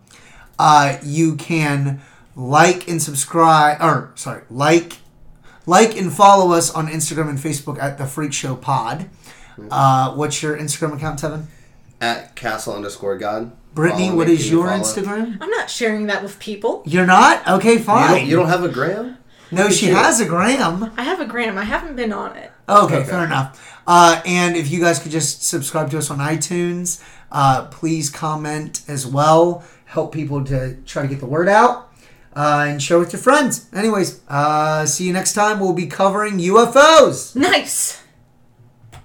Uh, 0.59 0.97
you 1.03 1.35
can 1.35 2.01
like 2.35 2.87
and 2.87 3.01
subscribe, 3.01 3.81
or 3.81 4.11
sorry, 4.15 4.43
like, 4.49 4.97
like 5.65 5.97
and 5.97 6.11
follow 6.13 6.51
us 6.53 6.71
on 6.73 6.87
Instagram 6.87 7.29
and 7.29 7.37
Facebook 7.39 7.79
at 7.81 7.97
the 7.97 8.05
Freak 8.05 8.33
Show 8.33 8.55
Pod. 8.55 9.09
Uh, 9.69 10.13
what's 10.15 10.41
your 10.41 10.57
Instagram 10.57 10.95
account, 10.95 11.19
Tevin? 11.19 11.45
At 12.01 12.35
castle 12.35 12.75
underscore 12.75 13.17
god. 13.17 13.51
Brittany, 13.73 14.07
Follow 14.07 14.17
what 14.17 14.27
me, 14.27 14.33
is 14.33 14.43
give 14.43 14.51
your 14.51 14.67
follow. 14.67 14.79
Instagram? 14.79 15.37
I'm 15.41 15.49
not 15.49 15.69
sharing 15.69 16.07
that 16.07 16.21
with 16.21 16.37
people. 16.39 16.83
You're 16.85 17.05
not? 17.07 17.47
Okay, 17.47 17.73
You 17.73 17.79
fine. 17.79 18.17
don't, 18.19 18.27
you 18.27 18.35
don't 18.35 18.47
have 18.49 18.63
a 18.63 18.69
gram? 18.69 19.17
no, 19.51 19.69
she 19.69 19.87
has 19.87 20.19
a 20.19 20.25
gram. 20.25 20.91
I 20.97 21.03
have 21.03 21.19
a 21.19 21.25
gram. 21.25 21.57
I 21.57 21.63
haven't 21.63 21.95
been 21.95 22.13
on 22.13 22.35
it. 22.35 22.51
Okay, 22.67 22.97
Okay. 22.97 23.09
fair 23.09 23.25
enough. 23.25 23.59
Uh, 23.85 24.21
and 24.25 24.55
if 24.55 24.71
you 24.71 24.79
guys 24.79 24.99
could 24.99 25.11
just 25.11 25.43
subscribe 25.43 25.89
to 25.91 25.97
us 25.97 26.09
on 26.09 26.19
iTunes, 26.19 27.01
uh, 27.31 27.65
please 27.65 28.09
comment 28.09 28.81
as 28.87 29.05
well. 29.05 29.63
Help 29.85 30.13
people 30.13 30.43
to 30.45 30.75
try 30.85 31.01
to 31.01 31.07
get 31.07 31.19
the 31.19 31.25
word 31.25 31.49
out 31.49 31.91
uh, 32.35 32.65
and 32.67 32.81
share 32.81 32.97
with 32.99 33.11
your 33.13 33.21
friends. 33.21 33.67
Anyways, 33.73 34.21
uh, 34.29 34.85
see 34.85 35.05
you 35.05 35.13
next 35.13 35.33
time. 35.33 35.59
We'll 35.59 35.73
be 35.73 35.87
covering 35.87 36.37
UFOs. 36.39 37.35
Nice. 37.35 38.02